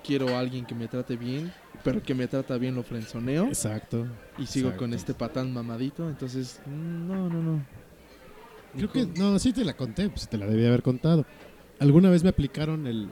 quiero 0.04 0.36
a 0.36 0.40
alguien 0.40 0.66
que 0.66 0.74
me 0.74 0.86
trate 0.88 1.16
bien, 1.16 1.52
pero 1.82 2.02
que 2.02 2.14
me 2.14 2.26
trata 2.28 2.58
bien 2.58 2.74
lo 2.74 2.82
frenzoneo 2.82 3.46
Exacto. 3.46 4.06
y 4.38 4.46
sigo 4.46 4.68
exacto. 4.68 4.84
con 4.84 4.92
este 4.94 5.14
patán 5.14 5.52
mamadito, 5.52 6.08
entonces 6.10 6.60
mm, 6.66 7.08
no, 7.08 7.28
no, 7.30 7.42
no. 7.42 7.64
Creo 8.76 8.90
que, 8.90 9.06
no, 9.06 9.38
sí 9.38 9.52
te 9.52 9.64
la 9.64 9.74
conté, 9.76 10.08
pues 10.10 10.28
te 10.28 10.36
la 10.36 10.46
debía 10.46 10.68
haber 10.68 10.82
contado. 10.82 11.24
Alguna 11.78 12.10
vez 12.10 12.22
me 12.24 12.30
aplicaron 12.30 12.86
el. 12.86 13.08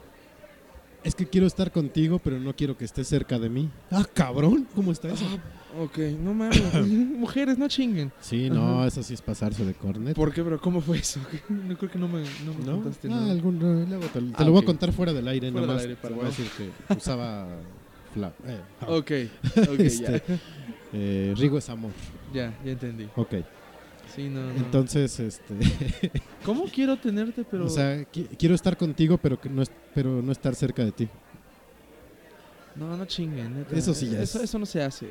Es 1.04 1.16
que 1.16 1.26
quiero 1.26 1.48
estar 1.48 1.72
contigo, 1.72 2.20
pero 2.20 2.38
no 2.38 2.54
quiero 2.54 2.76
que 2.76 2.84
estés 2.84 3.08
cerca 3.08 3.38
de 3.38 3.48
mí. 3.48 3.68
Ah, 3.90 4.04
cabrón, 4.14 4.68
¿cómo 4.74 4.92
está 4.92 5.08
eso? 5.08 5.24
Ok, 5.80 5.98
no 6.22 6.32
mames, 6.32 6.60
mujeres 6.86 7.58
no 7.58 7.66
chinguen. 7.66 8.12
Sí, 8.20 8.48
no, 8.50 8.78
Ajá. 8.80 8.86
eso 8.88 9.02
sí 9.02 9.14
es 9.14 9.20
pasarse 9.22 9.64
de 9.64 9.74
cornet. 9.74 10.14
¿Por 10.14 10.32
qué, 10.32 10.42
bro? 10.42 10.60
¿Cómo 10.60 10.80
fue 10.80 10.98
eso? 10.98 11.18
No 11.48 11.76
creo 11.76 11.90
que 11.90 11.98
no 11.98 12.06
me, 12.08 12.22
no 12.44 12.54
me 12.54 12.64
¿No? 12.64 12.72
contaste. 12.82 13.08
Ah, 13.08 13.16
¿no? 13.16 13.30
algún- 13.32 13.58
luego 13.58 14.06
te, 14.06 14.20
te 14.20 14.26
Ah, 14.36 14.44
lo 14.44 14.52
voy 14.52 14.62
a 14.62 14.64
contar 14.64 14.92
fuera 14.92 15.12
del 15.12 15.26
aire, 15.26 15.50
Fuera 15.50 15.66
nada 15.66 15.78
del 15.80 15.90
más. 15.90 15.96
aire, 15.96 15.96
para 15.96 16.14
te 16.14 16.20
voy 16.20 16.28
a 16.28 16.30
no. 16.30 16.36
decir 16.36 16.46
que 16.88 16.94
usaba 16.96 17.48
fla, 18.14 18.32
eh, 18.46 18.60
Ok, 18.86 19.10
ok, 19.72 19.80
Este, 19.80 20.22
ya. 20.28 20.38
eh, 20.92 21.34
Rigo 21.36 21.58
es 21.58 21.68
amor. 21.68 21.90
Ya, 22.32 22.52
ya 22.64 22.72
entendí. 22.72 23.08
Ok. 23.16 23.34
Sí, 24.14 24.28
no, 24.28 24.44
no. 24.46 24.50
Entonces, 24.56 25.18
este, 25.20 25.54
¿Cómo 26.44 26.64
quiero 26.64 26.96
tenerte, 26.98 27.44
pero... 27.50 27.64
o 27.66 27.68
sea, 27.68 28.02
qui- 28.12 28.28
quiero 28.38 28.54
estar 28.54 28.76
contigo, 28.76 29.16
pero 29.18 29.40
que 29.40 29.48
no 29.48 29.62
es, 29.62 29.70
pero 29.94 30.20
no 30.20 30.32
estar 30.32 30.54
cerca 30.54 30.84
de 30.84 30.92
ti. 30.92 31.08
no, 32.76 32.96
no 32.96 33.04
chinguen. 33.06 33.54
neta. 33.58 33.76
Eso 33.76 33.94
sí 33.94 34.08
ya 34.10 34.20
Eso, 34.22 34.38
es- 34.38 34.44
eso 34.44 34.58
no 34.58 34.66
se 34.66 34.82
hace. 34.82 35.08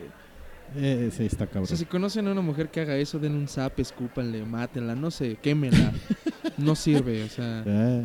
Eh, 0.75 1.09
sí, 1.15 1.25
está 1.25 1.43
O 1.45 1.47
cabrón. 1.47 1.67
sea, 1.67 1.77
si 1.77 1.85
conocen 1.85 2.27
a 2.27 2.31
una 2.31 2.41
mujer 2.41 2.69
que 2.69 2.79
haga 2.81 2.95
eso, 2.95 3.19
den 3.19 3.33
un 3.35 3.47
zap, 3.47 3.79
escúpanle, 3.79 4.45
mátenla, 4.45 4.95
no 4.95 5.11
sé, 5.11 5.35
quémenla. 5.41 5.91
no 6.57 6.75
sirve, 6.75 7.23
o 7.23 7.27
sea... 7.29 7.63
Ah, 7.67 8.01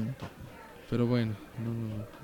Pero 0.90 1.06
bueno, 1.06 1.34
no, 1.64 1.72
no, 1.74 1.96
no. 1.96 2.15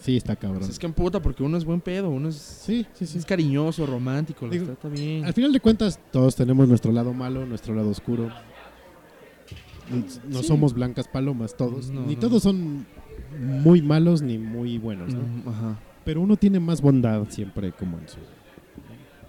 Sí, 0.00 0.16
está 0.16 0.36
cabrón. 0.36 0.62
sea, 0.62 0.70
es 0.72 0.78
que 0.78 0.86
emputa 0.86 1.20
porque 1.20 1.42
uno 1.42 1.56
es 1.56 1.64
buen 1.64 1.80
pedo, 1.80 2.08
uno 2.10 2.28
es, 2.28 2.36
Sí, 2.36 2.86
sí, 2.94 3.06
sí. 3.06 3.18
es 3.18 3.24
cariñoso, 3.26 3.86
romántico, 3.86 4.48
Digo, 4.48 4.66
trata 4.66 4.88
bien. 4.88 5.24
Al 5.24 5.34
final 5.34 5.52
de 5.52 5.60
cuentas, 5.60 5.98
todos 6.10 6.34
tenemos 6.36 6.68
nuestro 6.68 6.92
lado 6.92 7.12
malo, 7.12 7.46
nuestro 7.46 7.74
lado 7.74 7.90
oscuro. 7.90 8.30
No 10.28 10.40
Sí. 10.42 10.46
somos 10.48 10.74
blancas 10.74 11.08
palomas 11.08 11.56
todos. 11.56 11.90
No, 11.90 12.02
ni 12.04 12.14
no. 12.14 12.20
todos 12.20 12.42
son 12.42 12.86
muy 13.40 13.80
malos 13.82 14.20
ni 14.20 14.36
muy 14.38 14.76
buenos, 14.78 15.14
¿no? 15.14 15.20
Mm, 15.20 15.48
Ajá. 15.48 15.78
Pero 16.04 16.20
uno 16.20 16.36
tiene 16.36 16.60
más 16.60 16.80
bondad 16.80 17.24
siempre 17.30 17.72
como 17.72 17.98
en 17.98 18.08
su... 18.08 18.18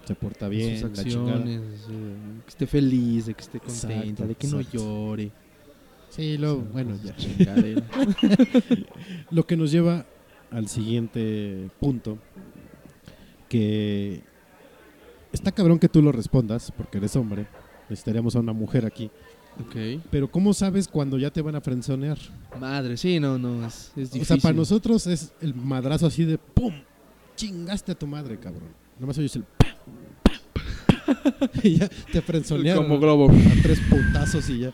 Se 0.05 0.15
porta 0.15 0.47
bien, 0.47 0.79
sus 0.79 0.95
la 0.95 1.01
acciones, 1.03 1.61
eh, 1.89 2.15
que 2.45 2.49
esté 2.49 2.65
feliz, 2.67 3.27
de 3.27 3.33
que 3.35 3.41
esté 3.41 3.59
contenta, 3.59 4.23
Exacto, 4.23 4.27
de 4.27 4.35
que 4.35 4.47
no 4.47 4.61
llore. 4.61 5.31
Sí, 6.09 6.37
lo, 6.39 6.57
bueno, 6.57 6.95
ya. 7.03 7.15
Lo 9.31 9.45
que 9.45 9.55
nos 9.55 9.71
lleva 9.71 10.05
al 10.51 10.67
siguiente 10.67 11.69
punto, 11.79 12.17
que 13.47 14.21
está 15.31 15.51
cabrón 15.51 15.79
que 15.79 15.89
tú 15.89 16.01
lo 16.01 16.11
respondas, 16.11 16.71
porque 16.75 16.97
eres 16.97 17.15
hombre, 17.15 17.47
necesitaríamos 17.89 18.35
a 18.35 18.39
una 18.39 18.53
mujer 18.53 18.85
aquí, 18.85 19.11
pero 20.09 20.31
¿cómo 20.31 20.53
sabes 20.53 20.87
cuando 20.87 21.17
ya 21.17 21.31
te 21.31 21.41
van 21.41 21.55
a 21.55 21.61
frenzonear? 21.61 22.17
Madre, 22.59 22.95
sí, 22.97 23.19
no, 23.19 23.37
no, 23.37 23.65
es, 23.65 23.91
es 23.95 24.11
difícil. 24.11 24.21
O 24.21 24.25
sea, 24.25 24.37
para 24.37 24.55
nosotros 24.55 25.05
es 25.07 25.33
el 25.41 25.53
madrazo 25.53 26.07
así 26.07 26.23
de 26.23 26.37
¡pum! 26.37 26.73
Chingaste 27.35 27.91
a 27.91 27.95
tu 27.95 28.07
madre, 28.07 28.39
cabrón. 28.39 28.69
Nomás 28.99 29.17
oyes 29.17 29.35
el 29.35 29.43
¡pam! 29.43 29.69
y 31.63 31.77
ya 31.77 31.89
te 31.89 32.21
frenzonearon 32.21 32.83
Como 32.83 32.99
globo. 32.99 33.29
a 33.29 33.61
tres 33.61 33.79
putazos 33.89 34.49
y 34.49 34.59
ya. 34.59 34.67
¿no? 34.67 34.73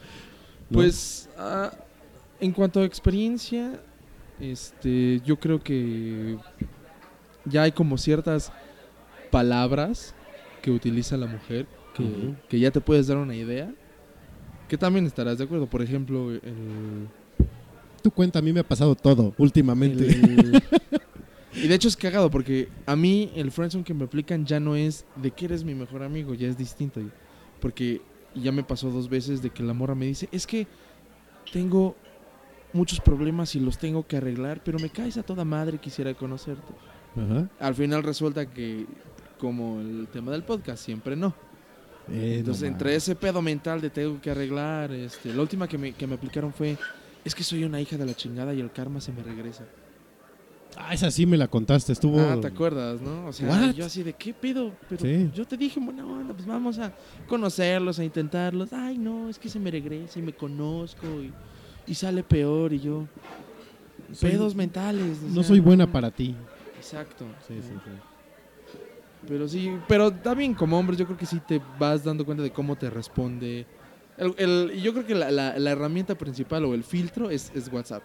Pues, 0.71 1.29
ah, 1.37 1.71
en 2.39 2.51
cuanto 2.51 2.81
a 2.81 2.85
experiencia, 2.85 3.79
este, 4.39 5.21
yo 5.25 5.37
creo 5.39 5.61
que 5.61 6.37
ya 7.45 7.63
hay 7.63 7.71
como 7.71 7.97
ciertas 7.97 8.51
palabras 9.31 10.13
que 10.61 10.71
utiliza 10.71 11.17
la 11.17 11.27
mujer 11.27 11.67
que, 11.95 12.33
que 12.49 12.59
ya 12.59 12.71
te 12.71 12.81
puedes 12.81 13.07
dar 13.07 13.17
una 13.17 13.35
idea. 13.35 13.73
Que 14.67 14.77
también 14.77 15.05
estarás 15.05 15.37
de 15.37 15.43
acuerdo. 15.43 15.67
Por 15.67 15.81
ejemplo, 15.83 16.31
el, 16.31 17.07
tú 18.01 18.09
cuenta, 18.11 18.39
a 18.39 18.41
mí 18.41 18.51
me 18.51 18.61
ha 18.61 18.67
pasado 18.67 18.95
todo 18.95 19.33
últimamente. 19.37 20.07
el- 20.07 20.61
y 21.53 21.67
de 21.67 21.75
hecho 21.75 21.87
es 21.87 21.95
cagado 21.95 22.31
porque 22.31 22.67
a 22.85 22.95
mí 22.95 23.31
el 23.35 23.51
friendzone 23.51 23.83
que 23.83 23.93
me 23.93 24.05
aplican 24.05 24.45
ya 24.45 24.59
no 24.59 24.75
es 24.75 25.05
de 25.15 25.31
que 25.31 25.45
eres 25.45 25.63
mi 25.63 25.75
mejor 25.75 26.01
amigo, 26.03 26.33
ya 26.33 26.47
es 26.47 26.57
distinto. 26.57 26.99
Porque 27.61 28.01
ya 28.33 28.51
me 28.51 28.63
pasó 28.63 28.89
dos 28.89 29.07
veces 29.07 29.41
de 29.43 29.51
que 29.51 29.61
la 29.63 29.73
morra 29.73 29.93
me 29.95 30.07
dice, 30.07 30.27
es 30.31 30.47
que 30.47 30.67
tengo 31.53 31.95
muchos 32.75 32.99
problemas 32.99 33.55
y 33.55 33.59
los 33.59 33.77
tengo 33.77 34.05
que 34.05 34.17
arreglar, 34.17 34.61
pero 34.63 34.77
me 34.79 34.89
caes 34.89 35.17
a 35.17 35.23
toda 35.23 35.43
madre, 35.45 35.77
quisiera 35.79 36.13
conocerte. 36.13 36.73
Ajá. 37.15 37.49
Al 37.59 37.73
final 37.75 38.03
resulta 38.03 38.45
que, 38.45 38.85
como 39.39 39.79
el 39.79 40.07
tema 40.11 40.31
del 40.31 40.43
podcast, 40.43 40.83
siempre 40.83 41.15
no. 41.15 41.33
Eh, 42.11 42.37
Entonces, 42.39 42.61
no 42.63 42.67
entre 42.67 42.95
ese 42.95 43.15
pedo 43.15 43.41
mental 43.41 43.81
de 43.81 43.89
tengo 43.89 44.19
que 44.21 44.29
arreglar, 44.29 44.91
este, 44.91 45.33
la 45.33 45.41
última 45.41 45.67
que 45.67 45.77
me, 45.77 45.93
que 45.93 46.05
me 46.05 46.15
aplicaron 46.15 46.53
fue, 46.53 46.77
es 47.23 47.33
que 47.33 47.43
soy 47.43 47.63
una 47.63 47.79
hija 47.81 47.97
de 47.97 48.05
la 48.05 48.13
chingada 48.13 48.53
y 48.53 48.59
el 48.59 48.71
karma 48.71 48.99
se 49.01 49.11
me 49.11 49.23
regresa. 49.23 49.63
Ah, 50.77 50.93
esa 50.93 51.09
sí 51.09 51.25
me 51.25 51.37
la 51.37 51.47
contaste, 51.47 51.93
estuvo... 51.93 52.19
Ah, 52.19 52.37
¿te 52.41 52.47
acuerdas, 52.47 52.99
no? 52.99 53.27
O 53.27 53.33
sea, 53.33 53.47
What? 53.47 53.73
yo 53.75 53.85
así 53.85 54.03
de, 54.03 54.11
¿qué 54.11 54.33
pedo? 54.33 54.73
Pero 54.89 55.01
Sí. 55.05 55.31
yo 55.33 55.45
te 55.47 55.55
dije, 55.55 55.79
buena 55.79 56.05
onda, 56.05 56.33
pues 56.33 56.45
vamos 56.45 56.77
a 56.79 56.91
conocerlos, 57.27 57.97
a 57.99 58.03
intentarlos. 58.03 58.73
Ay, 58.73 58.97
no, 58.97 59.29
es 59.29 59.39
que 59.39 59.47
se 59.47 59.57
me 59.57 59.71
regresa 59.71 60.19
y 60.19 60.21
me 60.21 60.33
conozco 60.33 61.07
y, 61.07 61.31
y 61.87 61.93
sale 61.95 62.23
peor 62.23 62.73
y 62.73 62.79
yo... 62.79 63.05
Soy- 64.13 64.31
pedos 64.31 64.55
mentales. 64.55 65.21
No 65.21 65.35
sea, 65.35 65.43
soy 65.43 65.59
buena 65.59 65.91
para 65.91 66.11
ti. 66.11 66.35
Exacto. 66.77 67.25
Sí, 67.47 67.55
sí, 67.61 67.73
sí. 67.83 68.77
Pero 69.27 69.47
sí, 69.47 69.71
pero 69.87 70.11
también 70.11 70.53
como 70.53 70.77
hombres 70.77 70.99
yo 70.99 71.05
creo 71.05 71.17
que 71.17 71.25
sí 71.25 71.39
te 71.47 71.59
vas 71.79 72.03
dando 72.03 72.23
cuenta 72.25 72.43
de 72.43 72.51
cómo 72.51 72.75
te 72.75 72.89
responde. 72.89 73.65
El, 74.17 74.79
yo 74.81 74.93
creo 74.93 75.05
que 75.05 75.15
la, 75.15 75.31
la- 75.31 75.57
la 75.57 75.71
herramienta 75.71 76.15
principal 76.15 76.63
o 76.65 76.73
el 76.75 76.83
filtro 76.83 77.29
es, 77.29 77.51
es 77.55 77.67
WhatsApp. 77.71 78.03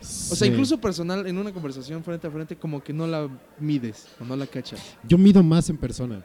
O 0.00 0.04
sea, 0.04 0.46
incluso 0.48 0.78
personal, 0.80 1.26
en 1.26 1.36
una 1.36 1.52
conversación 1.52 2.02
frente 2.04 2.26
a 2.26 2.30
frente, 2.30 2.56
como 2.56 2.82
que 2.82 2.92
no 2.92 3.06
la 3.06 3.28
mides 3.58 4.06
o 4.20 4.24
no 4.24 4.34
la 4.36 4.46
cachas. 4.46 4.96
Yo 5.06 5.18
mido 5.18 5.42
más 5.42 5.68
en 5.68 5.76
persona. 5.76 6.24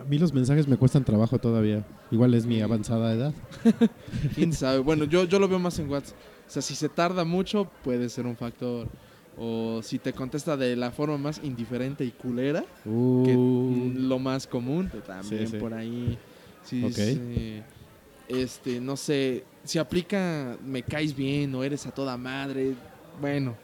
A 0.00 0.04
mí 0.04 0.18
los 0.18 0.32
mensajes 0.32 0.66
me 0.66 0.76
cuestan 0.76 1.04
trabajo 1.04 1.38
todavía. 1.38 1.84
Igual 2.10 2.34
es 2.34 2.46
mi 2.46 2.60
avanzada 2.60 3.12
edad. 3.12 3.34
¿Quién 4.34 4.52
sabe? 4.52 4.78
Bueno, 4.78 5.04
yo, 5.04 5.24
yo 5.24 5.38
lo 5.38 5.46
veo 5.48 5.58
más 5.58 5.78
en 5.78 5.90
WhatsApp. 5.90 6.16
O 6.48 6.50
sea, 6.50 6.62
si 6.62 6.74
se 6.74 6.88
tarda 6.88 7.24
mucho, 7.24 7.70
puede 7.84 8.08
ser 8.08 8.26
un 8.26 8.36
factor. 8.36 8.88
O 9.38 9.80
si 9.82 9.98
te 9.98 10.12
contesta 10.12 10.56
de 10.56 10.74
la 10.76 10.90
forma 10.90 11.16
más 11.16 11.40
indiferente 11.44 12.04
y 12.04 12.10
culera, 12.10 12.62
que 12.84 12.90
Uh, 12.90 13.92
lo 13.94 14.18
más 14.18 14.46
común, 14.46 14.88
pues, 14.90 15.04
también 15.04 15.46
Sí, 15.46 15.52
sí. 15.52 15.56
por 15.58 15.72
ahí. 15.74 16.18
Sí, 16.64 16.84
Ok. 16.84 16.92
sí. 16.92 17.62
este, 18.28 18.80
no 18.80 18.96
sé, 18.96 19.44
si 19.64 19.78
aplica 19.78 20.56
me 20.64 20.82
caes 20.82 21.14
bien 21.16 21.54
o 21.54 21.62
eres 21.64 21.86
a 21.86 21.90
toda 21.90 22.16
madre, 22.16 22.74
bueno. 23.20 23.54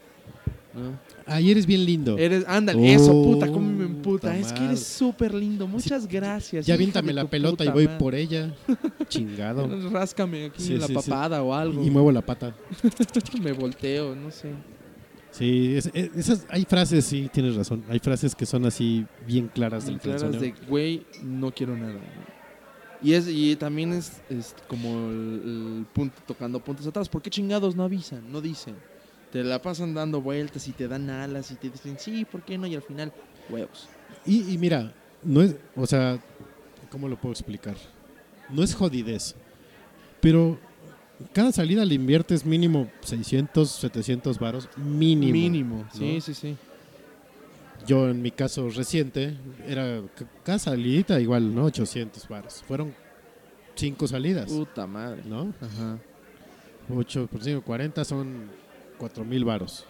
¿No? 0.77 0.99
Ay, 1.27 1.51
eres 1.51 1.67
bien 1.67 1.85
lindo. 1.85 2.17
Eres, 2.19 2.45
ándale, 2.47 2.79
Oh, 2.81 2.85
eso, 2.85 3.12
puta, 3.23 3.47
cómo 3.51 3.69
me 3.73 3.85
emputa. 3.85 4.29
puta 4.33 4.37
Es 4.39 4.53
que 4.53 4.65
eres 4.65 4.83
súper 4.87 5.35
lindo, 5.35 5.67
muchas 5.67 6.07
gracias. 6.07 6.67
ya 6.67 6.75
aviéntame 6.75 7.12
la 7.12 7.25
pelota 7.29 7.65
y 7.65 7.69
voy 7.69 7.87
madre. 7.87 7.99
por 7.99 8.15
ella. 8.15 8.55
Chingado. 9.09 9.69
Ráscame 9.91 10.45
aquí 10.47 10.62
Sí, 10.62 10.75
en 10.75 10.81
la 10.81 10.87
sí, 10.87 10.93
papada 10.95 11.43
o 11.43 11.53
algo. 11.55 11.83
Y 11.85 11.91
muevo 11.91 12.12
la 12.12 12.21
pata. 12.23 12.55
me 13.43 13.53
volteo, 13.53 14.15
no 14.15 14.31
sé. 14.31 14.53
Sí, 15.33 15.75
es- 15.77 15.91
es- 15.93 16.11
esas, 16.17 16.47
hay 16.49 16.65
frases, 16.65 17.05
sí, 17.05 17.29
tienes 17.33 17.57
razón. 17.57 17.83
Hay 17.89 17.99
frases 17.99 18.35
que 18.35 18.47
son 18.47 18.65
así 18.65 19.05
bien 19.27 19.49
claras 19.49 19.85
del 19.85 19.95
Bien 19.97 20.01
claras 20.17 20.21
frenzoneo. 20.23 20.55
de, 20.61 20.67
güey, 20.69 21.05
no 21.23 21.51
quiero 21.53 21.77
nada. 21.77 21.99
Y, 23.03 23.12
es, 23.12 23.29
y 23.29 23.55
también 23.57 23.93
es, 23.93 24.23
es 24.31 24.55
como 24.69 24.89
el, 25.11 25.43
el 25.81 25.87
punto, 25.93 26.17
tocando 26.27 26.59
puntos 26.61 26.87
atrás. 26.87 27.09
¿Por 27.11 27.21
qué 27.21 27.29
chingados 27.29 27.77
no 27.77 27.83
avisan? 27.83 28.23
No 28.33 28.41
dicen. 28.41 28.75
Te 29.33 29.43
la 29.45 29.61
pasan 29.61 29.93
dando 29.95 30.21
vueltas 30.21 30.67
y 30.69 30.73
te 30.73 30.89
dan 30.89 31.11
alas 31.11 31.51
y 31.51 31.57
te 31.57 31.69
dicen, 31.69 31.99
sí, 31.99 32.25
¿por 32.25 32.43
qué 32.43 32.57
no? 32.57 32.67
Y 32.67 32.75
al 32.75 32.83
final, 32.83 33.12
huevos. 33.51 33.89
Y, 34.25 34.53
y 34.53 34.59
mira, 34.59 34.93
no 35.23 35.43
es, 35.43 35.57
o 35.75 35.87
sea, 35.87 36.19
¿cómo 36.91 37.09
lo 37.09 37.17
puedo 37.17 37.33
explicar? 37.33 37.75
No 38.49 38.62
es 38.62 38.75
jodidez, 38.75 39.35
pero 40.21 40.59
cada 41.33 41.51
salida 41.53 41.85
le 41.85 41.95
inviertes 41.95 42.45
mínimo 42.47 42.89
600, 43.01 43.69
700 43.71 44.39
varos, 44.39 44.69
mínimo. 44.77 45.33
Mínimo. 45.33 45.89
Sí, 45.93 46.15
¿no? 46.15 46.21
sí, 46.21 46.35
sí. 46.35 46.57
Yo 47.87 48.09
en 48.09 48.23
mi 48.23 48.31
caso 48.31 48.69
reciente, 48.71 49.37
era 49.67 50.01
ca- 50.17 50.27
cada 50.45 50.59
salidita 50.59 51.21
igual, 51.21 51.55
¿no? 51.55 51.65
800 51.67 52.27
varos. 52.29 52.62
Fueron 52.67 52.95
cinco 53.75 54.07
salidas, 54.09 54.51
Puta 54.51 54.87
madre. 54.87 55.23
¿no? 55.27 55.53
Ajá. 55.61 55.99
8 56.93 57.29
por 57.31 57.43
5, 57.43 57.62
40 57.62 58.05
son 58.05 58.45
4000 58.98 59.44
varos. 59.44 59.85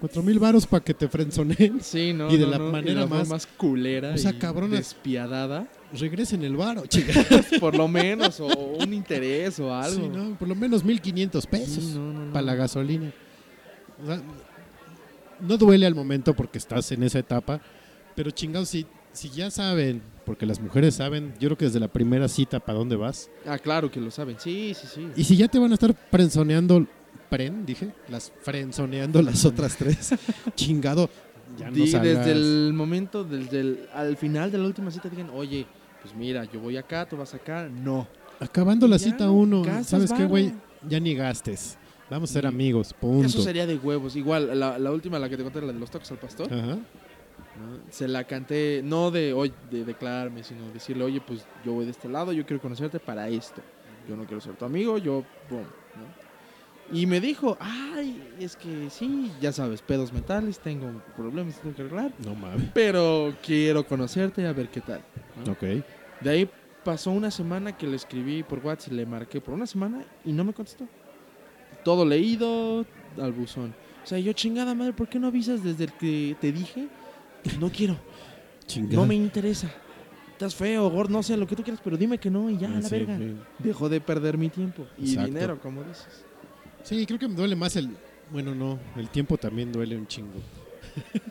4000 0.00 0.38
varos 0.38 0.66
para 0.66 0.82
que 0.82 0.94
te 0.94 1.08
frenzoneen. 1.08 1.80
Sí, 1.82 2.12
no. 2.14 2.30
Y 2.32 2.38
de 2.38 2.44
no, 2.46 2.50
la 2.52 2.58
no, 2.58 2.70
manera 2.72 3.06
más- 3.06 3.46
culera. 3.46 4.14
O 4.14 4.18
sea, 4.18 4.30
y 4.30 4.38
cabronas. 4.38 4.78
Despiadada. 4.78 5.68
Regresen 5.92 6.42
el 6.44 6.56
varo, 6.56 6.86
chica. 6.88 7.12
por 7.60 7.76
lo 7.76 7.86
menos. 7.88 8.40
O 8.40 8.46
un 8.46 8.94
interés 8.94 9.58
o 9.60 9.74
algo. 9.74 10.02
Sí, 10.04 10.08
¿no? 10.08 10.38
Por 10.38 10.48
lo 10.48 10.54
menos 10.54 10.84
1500 10.84 11.46
pesos 11.46 11.84
Sí, 11.84 11.94
no, 11.98 12.32
para 12.32 12.42
la 12.46 12.54
gasolina. 12.54 13.12
O 14.02 14.06
sea, 14.06 14.22
no 15.40 15.56
duele 15.58 15.86
al 15.86 15.94
momento 15.94 16.34
porque 16.34 16.58
estás 16.58 16.90
en 16.92 17.02
esa 17.02 17.18
etapa, 17.18 17.60
pero 18.14 18.30
chingados, 18.30 18.68
si, 18.68 18.86
si 19.12 19.28
ya 19.30 19.50
saben, 19.50 20.02
porque 20.24 20.46
las 20.46 20.60
mujeres 20.60 20.94
saben, 20.94 21.32
yo 21.40 21.48
creo 21.48 21.58
que 21.58 21.64
desde 21.66 21.80
la 21.80 21.88
primera 21.88 22.28
cita 22.28 22.60
para 22.60 22.78
dónde 22.78 22.96
vas, 22.96 23.30
Ah, 23.46 23.58
claro 23.58 23.90
que 23.90 24.00
lo 24.00 24.10
saben. 24.10 24.36
Sí, 24.38 24.72
sí, 24.74 24.86
sí. 24.94 25.08
y 25.16 25.24
si 25.24 25.36
ya 25.36 25.48
te 25.48 25.58
van 25.58 25.70
a 25.70 25.74
estar 25.74 25.94
frenzoneando, 26.10 26.86
pren, 27.30 27.64
dije, 27.64 27.92
las 28.08 28.30
frenzoneando 28.42 29.22
las 29.22 29.44
otras 29.46 29.76
tres, 29.76 30.10
chingado, 30.54 31.08
ya 31.56 31.70
no 31.70 31.86
salgas. 31.86 32.02
desde 32.02 32.32
el 32.32 32.72
momento, 32.74 33.24
desde 33.24 33.60
el, 33.60 33.88
al 33.94 34.16
final 34.16 34.52
de 34.52 34.58
la 34.58 34.66
última 34.66 34.90
cita, 34.90 35.08
digan, 35.08 35.30
oye, 35.32 35.66
pues 36.02 36.14
mira, 36.14 36.44
yo 36.44 36.60
voy 36.60 36.76
acá, 36.76 37.08
tú 37.08 37.16
vas 37.16 37.32
acá. 37.32 37.68
No. 37.68 38.06
Acabando 38.38 38.86
la 38.88 38.96
Ya, 38.96 39.04
cita 39.04 39.30
uno, 39.30 39.62
¿sabes 39.84 40.12
qué, 40.12 40.26
güey? 40.26 40.52
Ya 40.88 40.98
ni 41.00 41.14
gastes. 41.14 41.78
Vamos 42.10 42.30
a 42.30 42.32
ser 42.32 42.46
amigos, 42.46 42.92
punto. 42.92 43.26
Eso 43.26 43.40
sería 43.42 43.66
de 43.66 43.76
huevos. 43.76 44.16
Igual, 44.16 44.58
la, 44.58 44.78
la 44.78 44.90
última, 44.90 45.18
la 45.18 45.28
que 45.28 45.36
te 45.36 45.44
conté, 45.44 45.60
la 45.60 45.72
de 45.72 45.78
los 45.78 45.90
tacos 45.90 46.10
al 46.10 46.18
pastor, 46.18 46.52
Ajá. 46.52 46.66
¿no? 46.66 46.80
se 47.90 48.08
la 48.08 48.24
canté, 48.24 48.80
no 48.82 49.10
de, 49.10 49.32
oye, 49.32 49.52
de 49.70 49.84
declararme, 49.84 50.42
sino 50.42 50.70
decirle, 50.72 51.04
oye, 51.04 51.20
pues 51.20 51.44
yo 51.64 51.72
voy 51.72 51.84
de 51.84 51.90
este 51.90 52.08
lado, 52.08 52.32
yo 52.32 52.46
quiero 52.46 52.60
conocerte 52.60 52.98
para 52.98 53.28
esto. 53.28 53.60
Yo 54.08 54.16
no 54.16 54.24
quiero 54.24 54.40
ser 54.40 54.54
tu 54.56 54.64
amigo, 54.64 54.98
yo, 54.98 55.24
boom, 55.48 55.62
¿no? 55.62 56.19
Y 56.92 57.06
me 57.06 57.20
dijo, 57.20 57.56
ay, 57.60 58.20
es 58.40 58.56
que 58.56 58.90
sí, 58.90 59.30
ya 59.40 59.52
sabes, 59.52 59.80
pedos 59.80 60.12
mentales, 60.12 60.58
tengo 60.58 60.90
problemas, 61.16 61.60
tengo 61.60 61.74
que 61.76 61.82
arreglar, 61.82 62.12
No 62.24 62.34
mames. 62.34 62.68
pero 62.74 63.32
quiero 63.44 63.86
conocerte, 63.86 64.44
a 64.46 64.52
ver 64.52 64.68
qué 64.70 64.80
tal. 64.80 65.00
¿no? 65.46 65.52
Ok. 65.52 65.62
De 66.20 66.30
ahí 66.30 66.50
pasó 66.84 67.12
una 67.12 67.30
semana 67.30 67.76
que 67.76 67.86
le 67.86 67.94
escribí 67.96 68.42
por 68.42 68.58
WhatsApp, 68.58 68.92
le 68.94 69.06
marqué 69.06 69.40
por 69.40 69.54
una 69.54 69.66
semana 69.66 70.04
y 70.24 70.32
no 70.32 70.42
me 70.44 70.52
contestó. 70.52 70.86
Todo 71.84 72.04
leído 72.04 72.84
al 73.20 73.32
buzón. 73.32 73.72
O 74.02 74.06
sea, 74.06 74.18
yo 74.18 74.32
chingada 74.32 74.74
madre, 74.74 74.92
¿por 74.92 75.08
qué 75.08 75.18
no 75.18 75.28
avisas 75.28 75.62
desde 75.62 75.84
el 75.84 75.92
que 75.92 76.36
te 76.40 76.50
dije? 76.52 76.88
No 77.60 77.70
quiero, 77.70 77.96
Chingada. 78.66 78.96
no 78.96 79.06
me 79.06 79.14
interesa. 79.14 79.70
Estás 80.32 80.54
feo, 80.54 80.88
gordo, 80.90 81.12
no 81.12 81.22
sé, 81.22 81.36
lo 81.36 81.46
que 81.46 81.54
tú 81.54 81.62
quieras, 81.62 81.80
pero 81.84 81.96
dime 81.96 82.18
que 82.18 82.30
no 82.30 82.48
y 82.50 82.56
ya, 82.58 82.68
a 82.68 82.70
la 82.72 82.82
Sí, 82.82 82.96
verga. 82.96 83.18
sí. 83.18 83.36
Dejo 83.60 83.88
de 83.90 84.00
perder 84.00 84.36
mi 84.38 84.48
tiempo 84.48 84.86
y 84.98 85.10
Exacto. 85.10 85.26
dinero, 85.26 85.60
como 85.60 85.82
dices. 85.84 86.24
Sí, 86.84 87.04
creo 87.06 87.18
que 87.18 87.28
me 87.28 87.34
duele 87.34 87.56
más 87.56 87.76
el. 87.76 87.90
Bueno, 88.30 88.54
no, 88.54 88.78
el 88.96 89.08
tiempo 89.08 89.36
también 89.36 89.72
duele 89.72 89.96
un 89.96 90.06
chingo. 90.06 90.40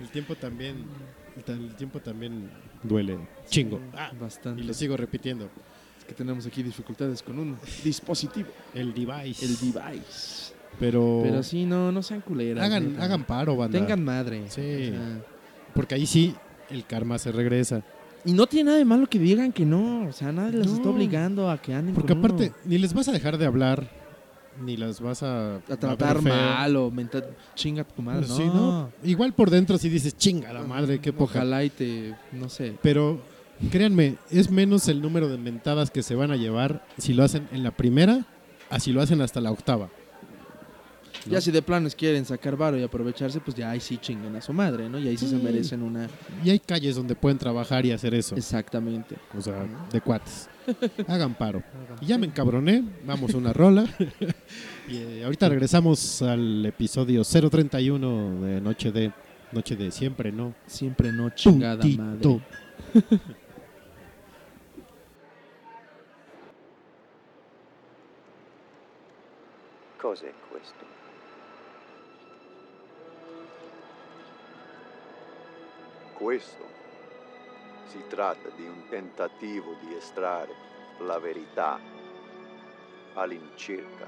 el 0.00 0.08
tiempo 0.10 0.34
también. 0.34 0.84
El, 1.46 1.74
tiempo 1.76 2.00
también 2.00 2.48
duele 2.82 3.18
chingo. 3.48 3.78
Ah, 3.94 4.10
Bastante. 4.18 4.62
y 4.62 4.64
lo 4.64 4.72
sigo 4.72 4.96
repitiendo. 4.96 5.48
Es 5.98 6.04
que 6.06 6.14
tenemos 6.14 6.46
aquí 6.46 6.62
dificultades 6.62 7.22
con 7.22 7.38
un 7.38 7.56
dispositivo, 7.84 8.48
El 8.74 8.94
device. 8.94 9.44
el 9.44 9.56
device. 9.58 10.54
Pero. 10.80 11.20
Pero 11.22 11.42
sí, 11.42 11.64
no, 11.66 11.92
no 11.92 12.02
sean 12.02 12.20
culeras. 12.22 12.64
hagan, 12.64 12.92
neta. 12.92 13.04
hagan 13.04 13.24
paro, 13.24 13.56
banda. 13.56 13.78
Tengan 13.78 14.02
madre. 14.04 14.44
Sí. 14.48 14.60
o 14.90 14.94
sea, 14.96 15.20
Porque 15.74 15.94
ahí 15.94 16.06
sí 16.06 16.34
el 16.70 16.84
karma 16.86 17.18
se 17.18 17.32
regresa. 17.32 17.82
Y 18.24 18.32
no 18.32 18.46
tiene 18.46 18.64
nada 18.66 18.78
de 18.78 18.84
malo 18.84 19.06
que 19.06 19.18
digan 19.18 19.52
que 19.52 19.64
no. 19.64 20.08
O 20.08 20.12
sea, 20.12 20.32
nadie 20.32 20.58
les 20.58 20.66
No. 20.68 20.74
está 20.76 20.88
obligando 20.88 21.50
a 21.50 21.60
que 21.60 21.72
anden 21.74 21.94
Porque 21.94 22.08
con 22.14 22.18
aparte, 22.18 22.46
uno. 22.48 22.56
ni 22.64 22.78
les 22.78 22.92
vas 22.92 23.08
a 23.08 23.12
dejar 23.12 23.38
de 23.38 23.46
hablar, 23.46 23.88
ni 24.60 24.76
las 24.76 25.00
vas 25.00 25.22
a. 25.22 25.56
a 25.56 25.76
tratar 25.76 26.22
mal 26.22 26.76
o 26.76 26.90
mentar 26.90 27.28
chinga 27.54 27.84
tu 27.84 28.02
madre. 28.02 28.26
Pues 28.26 28.36
Sí, 28.36 28.44
no. 28.44 28.54
¿no? 28.54 28.92
Igual 29.04 29.32
por 29.32 29.50
dentro 29.50 29.78
si 29.78 29.88
dices, 29.88 30.16
chinga 30.16 30.52
la 30.52 30.62
madre, 30.62 30.98
qué 31.00 31.12
poca. 31.12 31.38
Ojalá 31.38 31.64
y 31.64 31.70
te. 31.70 32.14
No 32.32 32.48
sé. 32.48 32.74
Pero 32.82 33.20
créanme, 33.70 34.16
es 34.30 34.50
menos 34.50 34.88
el 34.88 35.00
número 35.00 35.28
de 35.28 35.38
mentadas 35.38 35.90
que 35.90 36.02
se 36.02 36.14
van 36.14 36.30
a 36.30 36.36
llevar 36.36 36.84
si 36.98 37.14
lo 37.14 37.24
hacen 37.24 37.48
en 37.52 37.62
la 37.62 37.70
primera, 37.70 38.26
a 38.70 38.80
si 38.80 38.92
lo 38.92 39.00
hacen 39.02 39.20
hasta 39.20 39.40
la 39.40 39.50
octava. 39.50 39.88
¿no? 41.26 41.32
Ya 41.32 41.40
si 41.40 41.50
de 41.50 41.62
planes 41.62 41.94
quieren 41.96 42.24
sacar 42.24 42.56
varo 42.56 42.78
y 42.78 42.82
aprovecharse, 42.84 43.40
pues 43.40 43.56
ya 43.56 43.70
ahí 43.70 43.80
sí 43.80 43.96
chingan 43.98 44.36
a 44.36 44.40
su 44.42 44.52
madre, 44.52 44.88
¿no? 44.88 44.98
Y 44.98 45.08
ahí 45.08 45.16
sí, 45.16 45.26
se 45.26 45.36
Sí. 45.36 45.42
merecen 45.42 45.82
una. 45.82 46.08
Y 46.44 46.50
hay 46.50 46.58
calles 46.60 46.94
donde 46.94 47.16
pueden 47.16 47.36
trabajar 47.38 47.84
y 47.84 47.90
hacer 47.92 48.14
eso. 48.14 48.36
Exactamente. 48.36 49.16
O 49.36 49.40
sea, 49.40 49.66
de 49.90 50.00
cuates. 50.00 50.48
Hagan 51.08 51.34
paro. 51.34 51.62
Y 52.00 52.06
ya 52.06 52.18
me 52.18 52.26
encabroné. 52.26 52.82
Vamos 53.04 53.34
a 53.34 53.38
una 53.38 53.52
rola. 53.52 53.84
y 54.88 54.96
eh, 54.96 55.24
ahorita 55.24 55.48
regresamos 55.48 56.22
al 56.22 56.64
episodio 56.66 57.22
031 57.24 58.40
de 58.40 58.60
Noche 58.60 58.92
de 58.92 59.12
Noche 59.52 59.76
de 59.76 59.90
Siempre, 59.90 60.32
¿no? 60.32 60.54
Siempre 60.66 61.12
no 61.12 61.30
chingada 61.30 61.82
Puntito. 61.82 62.40
madre. 62.40 63.20
Cos'è 69.98 70.32
questo? 70.50 70.84
Questo 76.14 76.75
si 77.96 78.04
tratta 78.08 78.50
di 78.50 78.66
un 78.66 78.88
tentativo 78.90 79.74
di 79.80 79.94
estrarre 79.94 80.54
la 80.98 81.18
verità 81.18 81.80
all'incirca. 83.14 84.06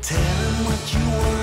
Tell 0.00 0.18
him 0.18 0.64
what 0.66 0.92
you 0.92 1.08
want 1.08 1.33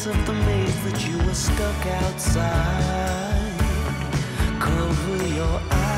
face 0.00 0.06
of 0.06 0.26
the 0.26 0.32
maze 0.32 0.82
that 0.84 1.06
you 1.06 1.18
were 1.26 1.34
stuck 1.34 1.86
outside. 1.86 3.52
Cover 4.58 5.26
your 5.28 5.60
eyes. 5.70 5.89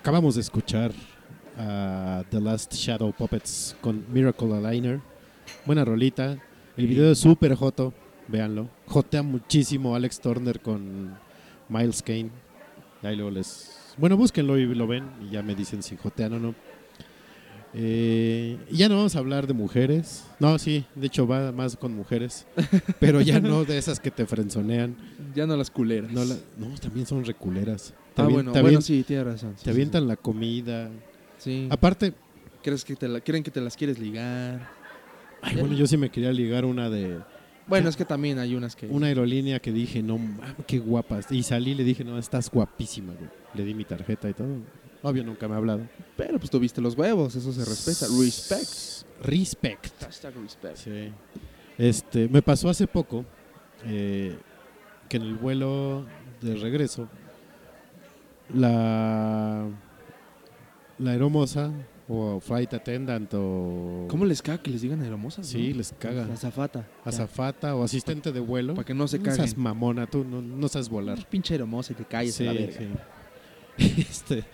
Acabamos 0.00 0.34
de 0.34 0.40
escuchar 0.40 0.92
a 1.58 2.24
The 2.30 2.40
Last 2.40 2.74
Shadow 2.74 3.12
Puppets 3.12 3.76
con 3.80 4.04
Miracle 4.12 4.54
Aligner. 4.54 5.00
Buena 5.66 5.84
rolita. 5.84 6.38
El 6.76 6.86
video 6.86 7.10
es 7.12 7.18
súper 7.18 7.54
joto. 7.54 7.92
Véanlo. 8.28 8.68
Jotea 8.86 9.22
muchísimo 9.22 9.94
Alex 9.94 10.20
Turner 10.20 10.60
con 10.60 11.14
Miles 11.68 12.02
Kane. 12.02 12.30
Ahí 13.02 13.16
luego 13.16 13.30
les. 13.30 13.76
Bueno, 13.98 14.16
búsquenlo 14.16 14.56
y 14.58 14.66
lo 14.74 14.86
ven 14.86 15.04
y 15.26 15.30
ya 15.32 15.42
me 15.42 15.54
dicen 15.54 15.82
si 15.82 15.96
jotean 15.96 16.34
o 16.34 16.38
no. 16.38 16.54
Eh, 17.72 18.58
ya 18.72 18.88
no 18.88 18.96
vamos 18.96 19.14
a 19.14 19.18
hablar 19.20 19.46
de 19.46 19.52
mujeres. 19.52 20.24
No, 20.40 20.58
sí, 20.58 20.84
de 20.94 21.06
hecho 21.06 21.26
va 21.26 21.52
más 21.52 21.76
con 21.76 21.94
mujeres. 21.94 22.46
pero 22.98 23.20
ya 23.20 23.40
no 23.40 23.64
de 23.64 23.78
esas 23.78 24.00
que 24.00 24.10
te 24.10 24.26
frenzonean. 24.26 24.96
Ya 25.34 25.46
no 25.46 25.56
las 25.56 25.70
culeras. 25.70 26.10
No, 26.10 26.24
la- 26.24 26.34
no, 26.58 26.74
también 26.80 27.06
son 27.06 27.24
reculeras. 27.24 27.94
Ah, 28.16 28.24
avien- 28.24 28.32
bueno, 28.32 28.52
bueno, 28.62 28.80
sí, 28.80 29.02
tienes 29.06 29.26
razón. 29.26 29.54
Sí, 29.56 29.64
Te 29.64 29.70
avientan 29.70 30.06
la 30.08 30.16
comida. 30.16 30.90
Sí. 31.38 31.68
Aparte, 31.70 32.12
¿Crees 32.62 32.84
que 32.84 32.94
te 32.94 33.08
la, 33.08 33.20
¿Creen 33.20 33.42
que 33.42 33.50
te 33.50 33.60
las 33.60 33.76
quieres 33.76 33.98
ligar? 33.98 34.68
ay, 35.42 35.56
bueno, 35.56 35.74
yo 35.74 35.86
sí 35.86 35.96
me 35.96 36.10
quería 36.10 36.30
ligar 36.32 36.66
una 36.66 36.90
de 36.90 37.18
Bueno, 37.66 37.88
es 37.88 37.96
que 37.96 38.04
también 38.04 38.38
hay 38.38 38.54
unas 38.54 38.76
que... 38.76 38.86
una 38.86 39.06
aerolínea 39.06 39.60
que 39.60 39.72
dije, 39.72 40.02
no, 40.02 40.18
mames, 40.18 40.54
qué 40.66 40.78
guapas. 40.78 41.30
Y 41.32 41.42
salí 41.42 41.70
y 41.70 41.74
le 41.76 41.84
dije, 41.84 42.04
no, 42.04 42.18
estás 42.18 42.50
guapísima, 42.50 43.14
güey. 43.14 43.30
Le 43.54 43.64
di 43.64 43.72
mi 43.74 43.84
tarjeta 43.84 44.28
y 44.28 44.34
todo. 44.34 44.48
Obvio, 45.02 45.24
nunca 45.24 45.48
me 45.48 45.54
ha 45.54 45.56
hablado. 45.56 45.80
Pero 46.16 46.38
pues 46.38 46.50
tuviste 46.50 46.82
los 46.82 46.94
huevos, 46.94 47.34
eso 47.34 47.52
se 47.52 47.64
respeta. 47.64 48.06
Respect. 48.20 49.24
Respect. 49.26 50.02
Hashtag 50.02 50.34
respect. 50.42 50.76
Sí. 50.76 51.10
Este, 51.78 52.28
me 52.28 52.42
pasó 52.42 52.68
hace 52.68 52.86
poco 52.86 53.24
eh, 53.86 54.36
que 55.08 55.16
en 55.16 55.22
el 55.22 55.34
vuelo 55.36 56.04
de 56.42 56.56
regreso 56.56 57.08
la 58.54 59.66
la 60.98 61.10
aeromoza 61.12 61.70
o 62.08 62.40
flight 62.40 62.74
attendant 62.74 63.32
o 63.34 64.06
¿Cómo 64.08 64.24
les 64.24 64.42
caga 64.42 64.60
que 64.62 64.70
les 64.70 64.82
digan 64.82 65.02
hermosas? 65.02 65.46
sí 65.46 65.70
no? 65.70 65.76
les 65.78 65.94
caga 65.98 66.26
La 66.26 66.36
zafata. 66.36 66.86
azafata 67.04 67.74
o 67.76 67.84
asistente 67.84 68.32
de 68.32 68.40
vuelo 68.40 68.74
Para 68.74 68.84
que 68.84 68.94
no 68.94 69.06
se 69.08 69.18
no 69.18 69.24
caguen. 69.24 69.36
seas 69.46 69.56
mamona 69.56 70.06
tú 70.06 70.24
no, 70.24 70.42
no 70.42 70.68
sabes 70.68 70.88
volar 70.88 71.24
Pinche 71.28 71.54
hermosa 71.54 71.92
y 71.92 71.96
te 71.96 72.04
calles 72.04 72.34
Sí, 72.34 72.46
a 72.46 72.52
la 72.52 72.60
verga. 72.60 72.78
sí. 72.78 72.86
Este, 74.10 74.44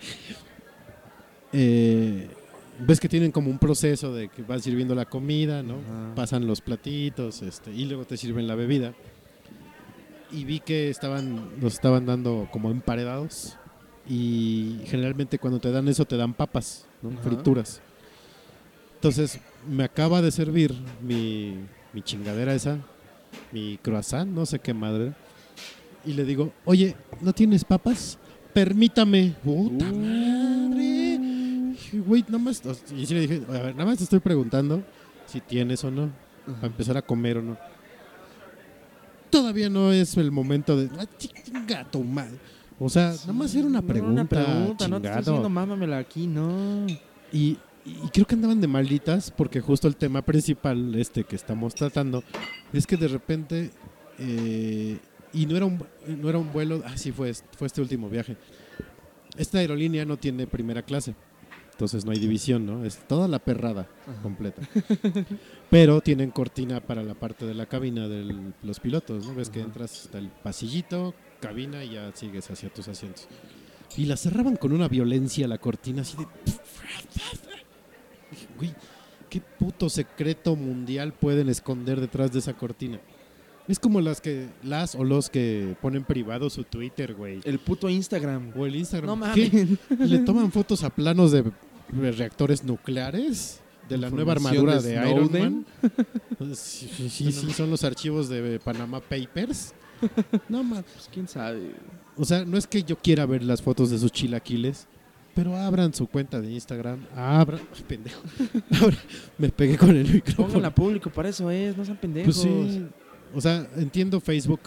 eh, 1.53 2.29
ves 2.79 2.99
que 2.99 3.09
tienen 3.09 3.31
como 3.31 3.49
un 3.49 3.57
proceso 3.59 4.13
de 4.13 4.29
que 4.29 4.41
vas 4.43 4.61
sirviendo 4.61 4.95
la 4.95 5.05
comida, 5.05 5.63
¿no? 5.63 5.75
Ajá. 5.75 6.15
Pasan 6.15 6.47
los 6.47 6.61
platitos, 6.61 7.41
este, 7.41 7.71
y 7.73 7.85
luego 7.85 8.05
te 8.05 8.15
sirven 8.17 8.47
la 8.47 8.55
bebida. 8.55 8.93
Y 10.31 10.45
vi 10.45 10.59
que 10.59 10.89
estaban, 10.89 11.49
los 11.61 11.73
estaban 11.73 12.05
dando 12.05 12.47
como 12.51 12.69
emparedados. 12.71 13.57
Y 14.09 14.79
generalmente 14.85 15.37
cuando 15.37 15.59
te 15.59 15.71
dan 15.71 15.87
eso 15.87 16.05
te 16.05 16.15
dan 16.17 16.33
papas, 16.33 16.85
¿no? 17.01 17.11
Frituras. 17.21 17.81
Entonces 18.95 19.39
me 19.69 19.83
acaba 19.83 20.21
de 20.21 20.31
servir 20.31 20.73
mi, 21.01 21.55
mi 21.93 22.01
chingadera 22.01 22.53
esa, 22.53 22.77
mi 23.51 23.77
croissant, 23.81 24.29
no 24.31 24.45
sé 24.45 24.59
qué 24.59 24.73
madre. 24.73 25.13
Y 26.05 26.13
le 26.13 26.23
digo, 26.23 26.53
oye, 26.65 26.95
¿no 27.21 27.33
tienes 27.33 27.65
papas? 27.65 28.17
Permítame. 28.53 29.35
Puta 29.43 29.85
madre. 29.91 31.17
Dije, 31.71 31.99
güey, 31.99 32.23
nada 32.27 32.39
más. 32.39 32.61
Y 32.95 33.05
sí 33.05 33.13
le 33.13 33.19
dije, 33.21 33.41
a 33.49 33.51
ver, 33.51 33.75
nada 33.75 33.85
más 33.85 33.97
te 33.97 34.05
estoy 34.05 34.19
preguntando 34.19 34.83
si 35.25 35.41
tienes 35.41 35.83
o 35.83 35.91
no. 35.91 36.09
Para 36.45 36.67
empezar 36.67 36.95
a 36.95 37.01
comer 37.01 37.37
o 37.39 37.41
no. 37.41 37.57
Todavía 39.29 39.69
no 39.69 39.91
es 39.91 40.15
el 40.15 40.31
momento 40.31 40.77
de. 40.77 40.89
"Ah, 40.97 41.05
chinga 41.17 41.83
tu 41.91 42.03
madre". 42.03 42.37
O 42.79 42.89
sea, 42.89 43.11
nada 43.11 43.33
más 43.33 43.55
era 43.55 43.67
una 43.67 43.81
pregunta. 43.81 44.21
una 44.21 44.25
pregunta, 44.25 44.87
no 44.87 45.01
te 45.01 45.07
estoy 45.07 45.21
diciendo 45.21 45.49
mámamela 45.49 45.97
aquí, 45.97 46.27
no. 46.27 46.85
Y, 47.31 47.57
y 47.85 48.09
creo 48.13 48.25
que 48.25 48.35
andaban 48.35 48.61
de 48.61 48.67
malditas 48.67 49.31
porque 49.31 49.61
justo 49.61 49.87
el 49.87 49.95
tema 49.95 50.21
principal 50.21 50.93
este 50.95 51.23
que 51.23 51.35
estamos 51.35 51.73
tratando 51.73 52.23
es 52.73 52.85
que 52.85 52.97
de 52.97 53.07
repente 53.07 53.71
eh, 54.19 54.99
y 55.33 55.45
no 55.45 55.55
era 55.55 55.65
un 55.65 55.83
no 56.07 56.29
era 56.29 56.37
un 56.37 56.51
vuelo, 56.51 56.81
ah 56.85 56.97
sí 56.97 57.11
fue 57.11 57.33
fue 57.57 57.67
este 57.67 57.81
último 57.81 58.09
viaje. 58.09 58.37
Esta 59.37 59.59
aerolínea 59.59 60.05
no 60.05 60.17
tiene 60.17 60.47
primera 60.47 60.81
clase. 60.81 61.15
Entonces 61.71 62.05
no 62.05 62.11
hay 62.11 62.17
división, 62.17 62.65
¿no? 62.65 62.83
Es 62.83 62.97
toda 63.07 63.27
la 63.27 63.37
perrada 63.37 63.87
completa. 64.23 64.63
Pero 65.69 66.01
tienen 66.01 66.31
cortina 66.31 66.79
para 66.79 67.03
la 67.03 67.13
parte 67.13 67.45
de 67.45 67.53
la 67.53 67.67
cabina 67.67 68.07
de 68.07 68.51
los 68.63 68.79
pilotos, 68.79 69.27
¿no? 69.27 69.35
Ves 69.35 69.51
que 69.51 69.61
entras 69.61 70.05
hasta 70.05 70.17
el 70.17 70.29
pasillito, 70.29 71.13
cabina 71.39 71.83
y 71.83 71.91
ya 71.91 72.11
sigues 72.13 72.49
hacia 72.49 72.69
tus 72.69 72.87
asientos. 72.87 73.27
Y 73.95 74.05
la 74.05 74.17
cerraban 74.17 74.55
con 74.55 74.73
una 74.73 74.87
violencia 74.87 75.47
la 75.47 75.57
cortina 75.57 76.01
así 76.01 76.17
de 76.17 76.25
Dije, 78.31 78.47
güey, 78.57 78.73
¿qué 79.29 79.41
puto 79.41 79.89
secreto 79.89 80.55
mundial 80.55 81.13
pueden 81.13 81.49
esconder 81.49 81.99
detrás 82.01 82.31
de 82.33 82.39
esa 82.39 82.53
cortina? 82.53 82.99
Es 83.67 83.79
como 83.79 83.99
las 83.99 84.21
que, 84.21 84.47
las 84.63 84.95
o 84.95 85.03
los 85.03 85.29
que 85.29 85.75
ponen 85.81 86.03
privado 86.03 86.49
su 86.49 86.63
Twitter, 86.63 87.13
güey. 87.15 87.41
El 87.43 87.59
puto 87.59 87.89
Instagram. 87.89 88.53
O 88.55 88.65
el 88.65 88.75
Instagram. 88.75 89.19
No 89.19 89.33
¿Qué? 89.33 89.77
mames. 89.89 90.09
¿Le 90.09 90.19
toman 90.19 90.51
fotos 90.51 90.83
a 90.83 90.89
planos 90.89 91.31
de 91.31 91.43
reactores 91.91 92.63
nucleares? 92.63 93.61
¿De 93.89 93.97
la 93.97 94.09
nueva 94.09 94.33
armadura 94.33 94.81
de 94.81 94.93
Iron. 95.09 95.31
Man? 95.31 95.65
Sí, 96.53 96.89
sí, 96.97 97.09
sí, 97.09 97.31
sí, 97.31 97.53
son 97.53 97.69
los 97.69 97.83
archivos 97.83 98.27
de 98.27 98.59
Panama 98.59 98.99
Papers. 98.99 99.73
No 100.49 100.63
mames. 100.63 100.85
Pues 100.93 101.09
quién 101.13 101.27
sabe. 101.27 101.71
O 102.15 102.25
sea, 102.25 102.45
no 102.45 102.57
es 102.57 102.67
que 102.67 102.83
yo 102.83 102.97
quiera 102.97 103.25
ver 103.25 103.43
las 103.43 103.61
fotos 103.61 103.89
de 103.89 103.97
sus 103.99 104.11
chilaquiles, 104.11 104.87
pero 105.35 105.55
abran 105.55 105.93
su 105.93 106.07
cuenta 106.07 106.41
de 106.41 106.51
Instagram. 106.51 107.05
Abran. 107.15 107.61
Ay, 107.75 107.83
pendejo. 107.87 108.21
Abran. 108.81 108.99
Me 109.37 109.49
pegué 109.49 109.77
con 109.77 109.95
el 109.95 110.11
micrófono. 110.11 110.47
Pónganla 110.47 110.73
público, 110.73 111.09
para 111.09 111.29
eso 111.29 111.49
es, 111.51 111.77
no 111.77 111.85
sean 111.85 111.97
pendejos. 111.97 112.37
Pues 112.37 112.71
sí. 112.73 112.85
O 113.35 113.41
sea, 113.41 113.67
entiendo 113.75 114.19
Facebook, 114.19 114.61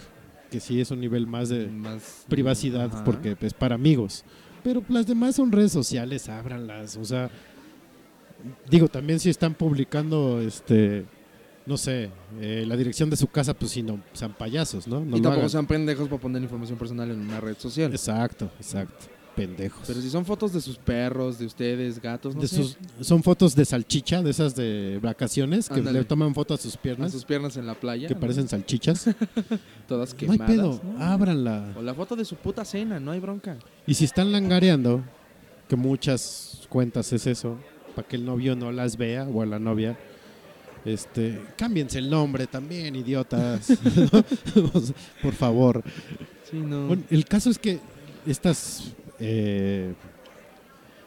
que 0.50 0.60
sí 0.60 0.80
es 0.80 0.90
un 0.90 1.00
nivel 1.00 1.26
más 1.26 1.48
de 1.48 1.66
Más 1.66 2.24
privacidad, 2.28 2.86
Ajá. 2.92 3.04
porque 3.04 3.36
es 3.40 3.54
para 3.54 3.74
amigos. 3.74 4.24
Pero 4.62 4.82
las 4.88 5.06
demás 5.06 5.36
son 5.36 5.50
redes 5.50 5.72
sociales, 5.72 6.28
ábranlas. 6.28 6.96
O 6.96 7.04
sea, 7.04 7.30
digo, 8.68 8.88
también 8.88 9.18
si 9.18 9.30
están 9.30 9.54
publicando, 9.54 10.40
este, 10.40 11.04
no 11.66 11.76
sé, 11.76 12.10
eh, 12.40 12.64
la 12.66 12.76
dirección 12.76 13.10
de 13.10 13.16
su 13.16 13.26
casa, 13.28 13.54
pues 13.54 13.70
si 13.72 13.82
no, 13.82 14.00
sean 14.12 14.32
payasos, 14.32 14.86
¿no? 14.88 15.00
No 15.00 15.16
y 15.16 15.20
tampoco 15.20 15.36
hagan. 15.40 15.50
sean 15.50 15.66
pendejos 15.66 16.08
para 16.08 16.20
poner 16.20 16.42
información 16.42 16.78
personal 16.78 17.10
en 17.10 17.20
una 17.20 17.40
red 17.40 17.56
social. 17.58 17.90
Exacto, 17.92 18.50
exacto. 18.58 19.06
Pendejos. 19.36 19.82
Pero 19.86 20.00
si 20.00 20.10
son 20.10 20.24
fotos 20.26 20.52
de 20.52 20.60
sus 20.60 20.76
perros, 20.76 21.38
de 21.38 21.46
ustedes, 21.46 22.00
gatos, 22.02 22.34
no 22.34 22.42
De 22.42 22.48
sé, 22.48 22.56
sus- 22.56 22.76
son 23.00 23.22
fotos 23.22 23.54
de 23.54 23.64
salchicha, 23.64 24.22
de 24.22 24.30
esas 24.30 24.56
de 24.56 24.98
vacaciones, 25.00 25.68
que 25.68 25.76
Ándale. 25.76 26.00
le 26.00 26.04
toman 26.04 26.34
foto 26.34 26.52
a 26.54 26.56
sus 26.56 26.74
a 26.74 26.82
piernas, 26.82 27.12
sus 27.12 27.24
piernas 27.24 27.56
en 27.56 27.64
la 27.66 27.74
playa, 27.74 28.08
que 28.08 28.14
¿no? 28.14 28.20
parecen 28.20 28.48
salchichas. 28.48 29.08
todas 29.88 30.14
no 30.14 30.32
hay 30.32 30.38
quemadas. 30.38 30.50
pedo, 30.50 30.80
¿no? 30.82 31.02
ábranla. 31.04 31.74
O 31.78 31.82
la 31.82 31.94
foto 31.94 32.16
de 32.16 32.24
su 32.24 32.36
puta 32.36 32.64
cena, 32.64 32.98
no 32.98 33.12
hay 33.12 33.20
bronca. 33.20 33.56
Y 33.86 33.94
si 33.94 34.04
están 34.04 34.32
langareando, 34.32 35.02
que 35.68 35.76
muchas 35.76 36.62
cuentas 36.68 37.12
es 37.12 37.26
eso, 37.28 37.56
para 37.94 38.06
que 38.08 38.16
el 38.16 38.24
novio 38.24 38.56
no 38.56 38.72
las 38.72 38.96
vea 38.96 39.24
o 39.28 39.42
a 39.42 39.46
la 39.46 39.58
novia, 39.60 39.96
este, 40.84 41.40
cámbiense 41.56 41.98
el 41.98 42.08
nombre 42.10 42.46
también, 42.46 42.94
idiotas. 42.96 43.68
Por 45.22 45.32
favor. 45.34 45.82
Sí, 46.50 46.56
no. 46.58 46.86
Bueno, 46.88 47.02
el 47.10 47.24
caso 47.26 47.50
es 47.50 47.58
que 47.58 47.78
estas 48.26 48.92
eh, 49.18 49.94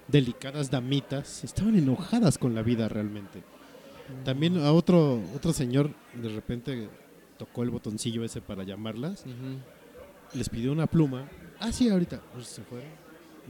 delicadas 0.07 0.69
damitas 0.71 1.43
estaban 1.43 1.75
enojadas 1.77 2.37
con 2.37 2.53
la 2.55 2.61
vida 2.61 2.87
realmente. 2.89 3.43
También 4.25 4.57
a 4.57 4.71
otro, 4.73 5.21
otro 5.35 5.53
señor 5.53 5.89
de 6.21 6.29
repente 6.29 6.87
tocó 7.37 7.63
el 7.63 7.69
botoncillo 7.69 8.23
ese 8.23 8.41
para 8.41 8.63
llamarlas 8.63 9.23
les 10.33 10.49
pidió 10.49 10.71
una 10.71 10.87
pluma. 10.87 11.29
Ah, 11.59 11.71
sí, 11.71 11.89
ahorita. 11.89 12.19
Pues 12.33 12.47
se 12.47 12.63
fueron. 12.63 12.89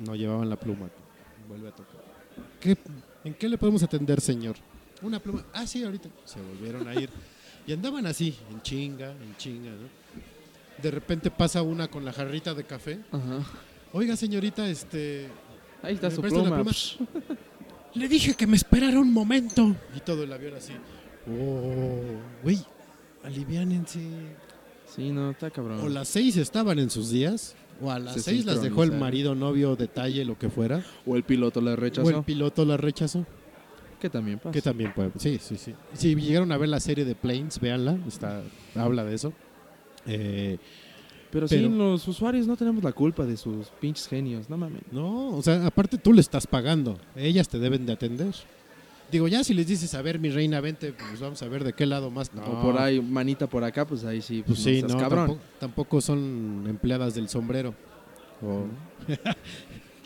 No 0.05 0.15
llevaban 0.15 0.49
la 0.49 0.57
pluma. 0.57 0.89
Vuelve 1.47 1.69
a 1.69 1.71
tocar. 1.71 2.01
¿Qué- 2.59 2.77
¿En 3.23 3.33
qué 3.35 3.47
le 3.47 3.57
podemos 3.57 3.81
atender, 3.83 4.19
señor? 4.19 4.57
Una 5.03 5.19
pluma. 5.19 5.45
Ah, 5.53 5.67
sí, 5.67 5.83
ahorita. 5.83 6.09
Se 6.25 6.41
volvieron 6.41 6.87
a 6.87 6.95
ir. 6.95 7.09
Y 7.67 7.73
andaban 7.73 8.05
así, 8.05 8.35
en 8.51 8.61
chinga, 8.61 9.11
en 9.11 9.35
chinga, 9.37 9.71
¿no? 9.71 9.87
De 10.81 10.91
repente 10.91 11.29
pasa 11.31 11.61
una 11.61 11.87
con 11.87 12.03
la 12.03 12.11
jarrita 12.11 12.53
de 12.53 12.63
café. 12.63 12.99
Ajá. 13.11 13.39
Oiga, 13.93 14.15
señorita, 14.15 14.67
este. 14.67 15.27
Ahí 15.81 15.95
está 15.95 16.09
¿Me 16.09 16.15
su 16.15 16.21
pluma. 16.21 16.55
pluma? 16.55 16.71
Psh. 16.71 16.97
Le 17.95 18.07
dije 18.07 18.33
que 18.33 18.47
me 18.47 18.55
esperara 18.55 18.99
un 18.99 19.13
momento. 19.13 19.75
Y 19.95 19.99
todo 19.99 20.23
el 20.23 20.33
avión 20.33 20.55
así. 20.55 20.73
Oh, 21.29 22.01
güey, 22.41 22.59
aliviánense. 23.23 23.99
Sí, 24.93 25.11
no, 25.11 25.31
está 25.31 25.49
cabrón. 25.51 25.79
O 25.81 25.89
las 25.89 26.07
seis 26.07 26.37
estaban 26.37 26.79
en 26.79 26.89
sus 26.89 27.09
días, 27.11 27.55
o 27.81 27.91
a 27.91 27.99
las 27.99 28.15
Se 28.15 28.21
seis 28.21 28.45
las 28.45 28.61
dejó 28.61 28.83
el 28.83 28.91
marido, 28.91 29.35
novio, 29.35 29.75
detalle, 29.75 30.25
lo 30.25 30.37
que 30.37 30.49
fuera, 30.49 30.83
O 31.05 31.15
el 31.15 31.23
piloto 31.23 31.61
la 31.61 31.75
rechazó. 31.75 32.07
o 32.07 32.09
el 32.11 32.23
piloto 32.23 32.65
la 32.65 32.77
rechazó, 32.77 33.25
Que 34.03 34.09
también 34.09 34.37
pasa. 34.37 34.51
que 34.51 34.61
también 34.61 34.91
puede. 34.93 35.11
Sí, 35.17 35.39
sí, 35.41 35.55
sí. 35.55 35.73
Si 35.93 36.13
llegaron 36.13 36.51
a 36.51 36.57
ver 36.57 36.67
la 36.67 36.81
serie 36.81 37.05
de 37.05 37.15
Planes, 37.15 37.57
véanla, 37.57 37.97
está, 38.05 38.41
habla 38.75 39.05
de 39.05 39.15
eso. 39.15 39.31
Eh, 40.05 40.57
Pero, 41.31 41.47
sí, 41.47 41.55
pero- 41.55 41.69
los 41.69 42.05
usuarios 42.05 42.45
no 42.45 42.57
tenemos 42.57 42.83
la 42.83 42.91
culpa 42.91 43.25
de 43.25 43.37
sus 43.37 43.69
pinches 43.79 44.09
genios, 44.09 44.49
no 44.49 44.57
mames. 44.57 44.81
no, 44.91 45.29
o 45.29 45.41
sea, 45.41 45.65
aparte 45.65 45.97
tú 45.97 46.11
le 46.11 46.19
estás 46.19 46.45
pagando, 46.47 46.99
ellas 47.15 47.47
te 47.47 47.59
deben 47.59 47.85
de 47.85 47.93
atender. 47.93 48.33
Digo, 49.09 49.29
ya 49.29 49.41
si 49.45 49.53
les 49.53 49.67
dices, 49.67 49.93
a 49.93 50.01
ver, 50.01 50.19
mi 50.19 50.29
reina, 50.31 50.59
vente, 50.59 50.91
pues 50.91 51.21
vamos 51.21 51.41
a 51.41 51.47
ver 51.47 51.63
de 51.63 51.71
qué 51.71 51.85
lado 51.85 52.11
más. 52.11 52.33
No, 52.33 52.43
O 52.43 52.61
por 52.61 52.77
ahí, 52.77 52.99
manita 52.99 53.47
por 53.47 53.63
acá, 53.63 53.85
pues 53.87 54.03
ahí 54.03 54.21
sí, 54.21 54.43
Pues 54.45 54.59
pues, 54.61 54.75
sí, 54.77 54.81
no 54.81 54.97
cabrón. 54.99 55.27
Tampoco, 55.27 55.39
tampoco 55.59 56.01
son 56.01 56.65
empleadas 56.67 57.15
del 57.15 57.29
sombrero. 57.29 57.73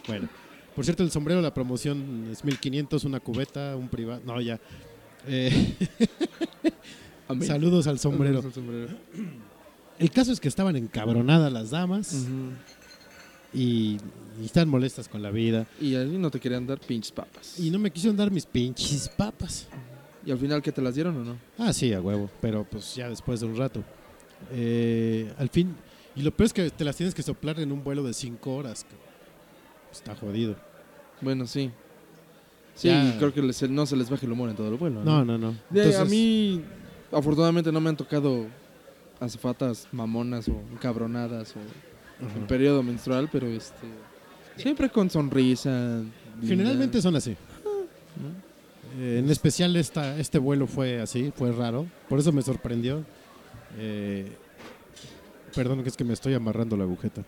Bueno, 0.08 0.30
por 0.78 0.86
cierto, 0.86 1.02
el 1.02 1.10
sombrero, 1.10 1.42
la 1.42 1.56
promoción 1.56 2.30
es 2.32 2.46
1500, 2.46 3.04
una 3.06 3.20
cubeta, 3.20 3.76
un 3.76 3.90
privado. 3.90 4.22
No, 4.24 4.40
ya. 4.40 4.60
Eh, 5.26 5.74
saludos 7.42 7.88
al 7.88 7.98
sombrero. 7.98 8.44
Saludos 8.44 8.46
al 8.46 8.54
sombrero. 8.54 8.98
El 9.98 10.12
caso 10.12 10.32
es 10.32 10.40
que 10.40 10.48
estaban 10.48 10.76
encabronadas 10.76 11.52
las 11.52 11.72
damas 11.72 12.28
y, 13.56 13.98
y 14.40 14.46
están 14.46 14.70
molestas 14.70 15.08
con 15.08 15.24
la 15.24 15.32
vida. 15.32 15.66
Y 15.82 15.96
ahí 15.96 16.16
no 16.16 16.30
te 16.30 16.40
querían 16.40 16.68
dar 16.68 16.80
pinches 16.80 17.12
papas. 17.12 17.60
Y 17.60 17.72
no 17.72 17.80
me 17.80 17.90
quisieron 17.90 18.16
dar 18.16 18.30
mis 18.30 18.46
pinches 18.46 19.10
papas. 19.10 19.68
¿Y 20.24 20.30
al 20.30 20.38
final 20.38 20.62
qué 20.62 20.72
te 20.72 20.84
las 20.84 20.94
dieron 20.94 21.18
o 21.18 21.24
no? 21.24 21.38
Ah, 21.58 21.74
sí, 21.74 21.92
a 21.92 22.00
huevo, 22.00 22.30
pero 22.40 22.64
pues 22.70 22.94
ya 22.94 23.10
después 23.10 23.40
de 23.40 23.48
un 23.48 23.58
rato. 23.58 23.84
Eh, 24.52 25.34
al 25.40 25.50
fin, 25.50 25.76
y 26.16 26.22
lo 26.22 26.30
peor 26.30 26.46
es 26.46 26.54
que 26.54 26.70
te 26.70 26.86
las 26.86 26.96
tienes 26.96 27.16
que 27.16 27.24
soplar 27.24 27.60
en 27.60 27.72
un 27.72 27.84
vuelo 27.84 28.04
de 28.04 28.14
5 28.14 28.56
horas. 28.56 28.86
Está 29.92 30.16
jodido. 30.16 30.67
Bueno, 31.22 31.48
sí. 31.48 31.72
Sí, 32.76 32.90
Ya. 32.90 33.16
creo 33.18 33.34
que 33.34 33.42
les- 33.42 33.70
no 33.70 33.86
se 33.86 33.96
les 33.96 34.10
baje 34.10 34.26
el 34.26 34.32
humor 34.32 34.50
en 34.50 34.56
todo 34.56 34.68
el 34.70 34.76
vuelo. 34.76 35.04
No, 35.04 35.26
no, 35.26 35.38
no. 35.38 35.56
De- 35.70 35.96
a 35.98 36.06
mí, 36.06 36.62
afortunadamente, 37.12 37.72
no 37.72 37.80
me 37.82 37.90
han 37.90 37.98
tocado 37.98 38.46
azafatas 39.20 39.88
mamonas 39.92 40.48
o 40.48 40.62
encabronadas 40.72 41.56
o 41.56 42.26
ajá. 42.26 42.38
en 42.38 42.46
periodo 42.46 42.84
menstrual, 42.84 43.30
pero 43.32 43.48
este 43.48 43.88
siempre 44.58 44.90
con 44.90 45.10
sonrisa. 45.10 45.70
linda. 46.40 46.48
Generalmente 46.48 47.02
son 47.02 47.16
así. 47.16 47.36
Eh, 49.00 49.20
en 49.24 49.30
especial 49.30 49.76
esta, 49.76 50.18
este 50.20 50.38
vuelo 50.40 50.68
fue 50.68 51.02
así, 51.02 51.32
fue 51.36 51.52
raro. 51.52 51.88
Por 52.08 52.20
eso 52.20 52.32
me 52.32 52.42
sorprendió. 52.44 53.04
Eh, 53.78 54.32
perdón, 55.56 55.82
que 55.84 55.90
es 55.90 55.98
que 55.98 56.04
me 56.04 56.14
estoy 56.14 56.34
amarrando 56.36 56.78
la 56.78 56.84
agujeta. 56.84 57.24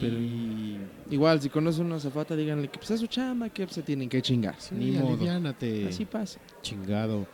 Pero- 0.00 0.18
Y- 0.18 0.78
Igual, 1.10 1.40
si 1.40 1.48
conoce 1.50 1.80
una 1.82 1.96
azafata, 1.96 2.34
díganle 2.34 2.68
que 2.68 2.78
pues 2.78 2.90
es 2.90 3.00
su 3.00 3.06
chamba, 3.06 3.48
que 3.50 3.66
se 3.68 3.82
tienen 3.82 4.08
que 4.08 4.20
chingar. 4.22 4.56
Sí, 4.58 4.74
Ni 4.74 4.90
modo. 4.92 5.08
aliviánate. 5.14 5.86
Así 5.88 6.04
pasa. 6.04 6.40
Chingado. 6.62 7.26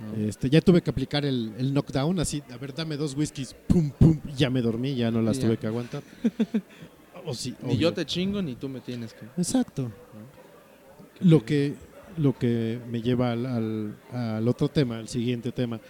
¿no? 0.00 0.22
Este, 0.28 0.48
ya 0.48 0.60
tuve 0.60 0.80
que 0.82 0.90
aplicar 0.90 1.24
el, 1.24 1.52
el 1.58 1.72
knockdown, 1.72 2.20
así, 2.20 2.40
a 2.52 2.56
ver, 2.56 2.72
dame 2.72 2.96
dos 2.96 3.14
whiskies, 3.16 3.54
pum, 3.66 3.90
pum, 3.90 4.20
ya 4.36 4.48
me 4.50 4.62
dormí, 4.62 4.94
ya 4.94 5.10
no 5.10 5.20
las 5.22 5.38
Ya. 5.38 5.46
tuve 5.46 5.56
que 5.56 5.66
aguantar. 5.66 6.02
o 7.26 7.34
sí, 7.34 7.54
Ni 7.62 7.70
obvio. 7.70 7.78
yo 7.80 7.92
te 7.94 8.06
chingo, 8.06 8.40
ni 8.40 8.54
tú 8.54 8.68
me 8.68 8.80
tienes 8.80 9.12
que. 9.14 9.24
Exacto. 9.36 9.90
Lo 11.20 11.44
que, 11.44 11.74
lo 12.16 12.38
que 12.38 12.78
me 12.88 13.02
lleva 13.02 13.32
al, 13.32 13.44
al- 13.46 13.96
al 14.12 14.46
otro 14.46 14.68
tema, 14.68 14.98
al 14.98 15.08
siguiente 15.08 15.50
tema. 15.50 15.80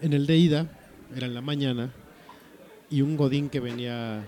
En 0.00 0.12
el 0.14 0.26
de 0.26 0.36
ida, 0.36 0.68
era 1.14 1.26
en 1.26 1.34
la 1.34 1.42
mañana, 1.42 1.92
y 2.90 3.02
un 3.02 3.16
godín 3.16 3.48
que 3.50 3.60
venía, 3.60 4.26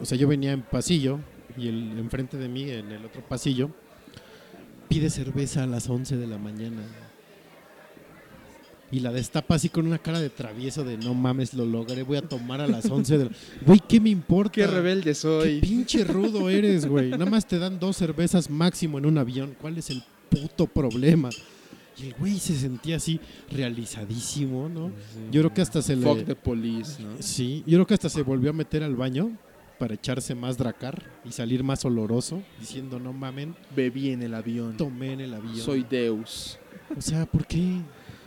o 0.00 0.04
sea, 0.04 0.16
yo 0.16 0.28
venía 0.28 0.52
en 0.52 0.62
pasillo, 0.62 1.18
y 1.56 1.68
el 1.68 1.98
enfrente 1.98 2.36
de 2.36 2.48
mí, 2.48 2.70
en 2.70 2.90
el 2.90 3.04
otro 3.04 3.22
pasillo, 3.22 3.70
pide 4.88 5.10
cerveza 5.10 5.62
a 5.64 5.66
las 5.66 5.88
11 5.88 6.16
de 6.16 6.26
la 6.26 6.38
mañana. 6.38 6.82
Y 8.92 9.00
la 9.00 9.12
destapa 9.12 9.54
así 9.54 9.68
con 9.68 9.86
una 9.86 9.98
cara 9.98 10.20
de 10.20 10.30
travieso 10.30 10.82
de 10.82 10.96
no 10.96 11.14
mames, 11.14 11.54
lo 11.54 11.64
logré, 11.64 12.02
voy 12.02 12.16
a 12.16 12.22
tomar 12.22 12.60
a 12.60 12.66
las 12.66 12.90
11 12.90 13.18
de 13.18 13.24
la... 13.26 13.30
Güey, 13.66 13.80
¿qué 13.88 14.00
me 14.00 14.10
importa? 14.10 14.52
Qué 14.52 14.66
rebelde 14.66 15.04
Qué 15.04 15.14
soy. 15.14 15.60
pinche 15.60 16.02
rudo 16.02 16.50
eres, 16.50 16.86
güey. 16.86 17.10
Nada 17.10 17.26
más 17.26 17.46
te 17.46 17.60
dan 17.60 17.78
dos 17.78 17.96
cervezas 17.96 18.50
máximo 18.50 18.98
en 18.98 19.06
un 19.06 19.18
avión. 19.18 19.54
¿Cuál 19.60 19.78
es 19.78 19.90
el 19.90 20.02
puto 20.28 20.66
problema? 20.66 21.30
Y 22.02 22.06
el 22.06 22.14
güey 22.14 22.40
se 22.40 22.56
sentía 22.56 22.96
así 22.96 23.20
realizadísimo, 23.48 24.68
¿no? 24.68 24.90
Yo 25.30 25.42
creo 25.42 25.54
que 25.54 25.60
hasta 25.60 25.82
se 25.82 25.94
le... 25.94 26.02
Fuck 26.02 26.24
the 26.24 26.34
police, 26.34 27.00
¿no? 27.00 27.10
Sí, 27.20 27.62
yo 27.66 27.76
creo 27.76 27.86
que 27.86 27.94
hasta 27.94 28.08
se 28.08 28.22
volvió 28.22 28.50
a 28.50 28.54
meter 28.54 28.82
al 28.82 28.96
baño 28.96 29.30
para 29.80 29.94
echarse 29.94 30.34
más 30.36 30.56
dracar 30.58 31.02
y 31.24 31.32
salir 31.32 31.64
más 31.64 31.84
oloroso, 31.84 32.42
diciendo 32.60 33.00
no 33.00 33.12
mamen, 33.12 33.56
Bebí 33.74 34.10
en 34.10 34.22
el 34.22 34.34
avión. 34.34 34.76
tomé 34.76 35.14
en 35.14 35.20
el 35.22 35.34
avión. 35.34 35.56
Soy 35.56 35.84
Deus. 35.88 36.58
O 36.96 37.00
sea, 37.00 37.24
¿por 37.26 37.46
qué? 37.46 37.80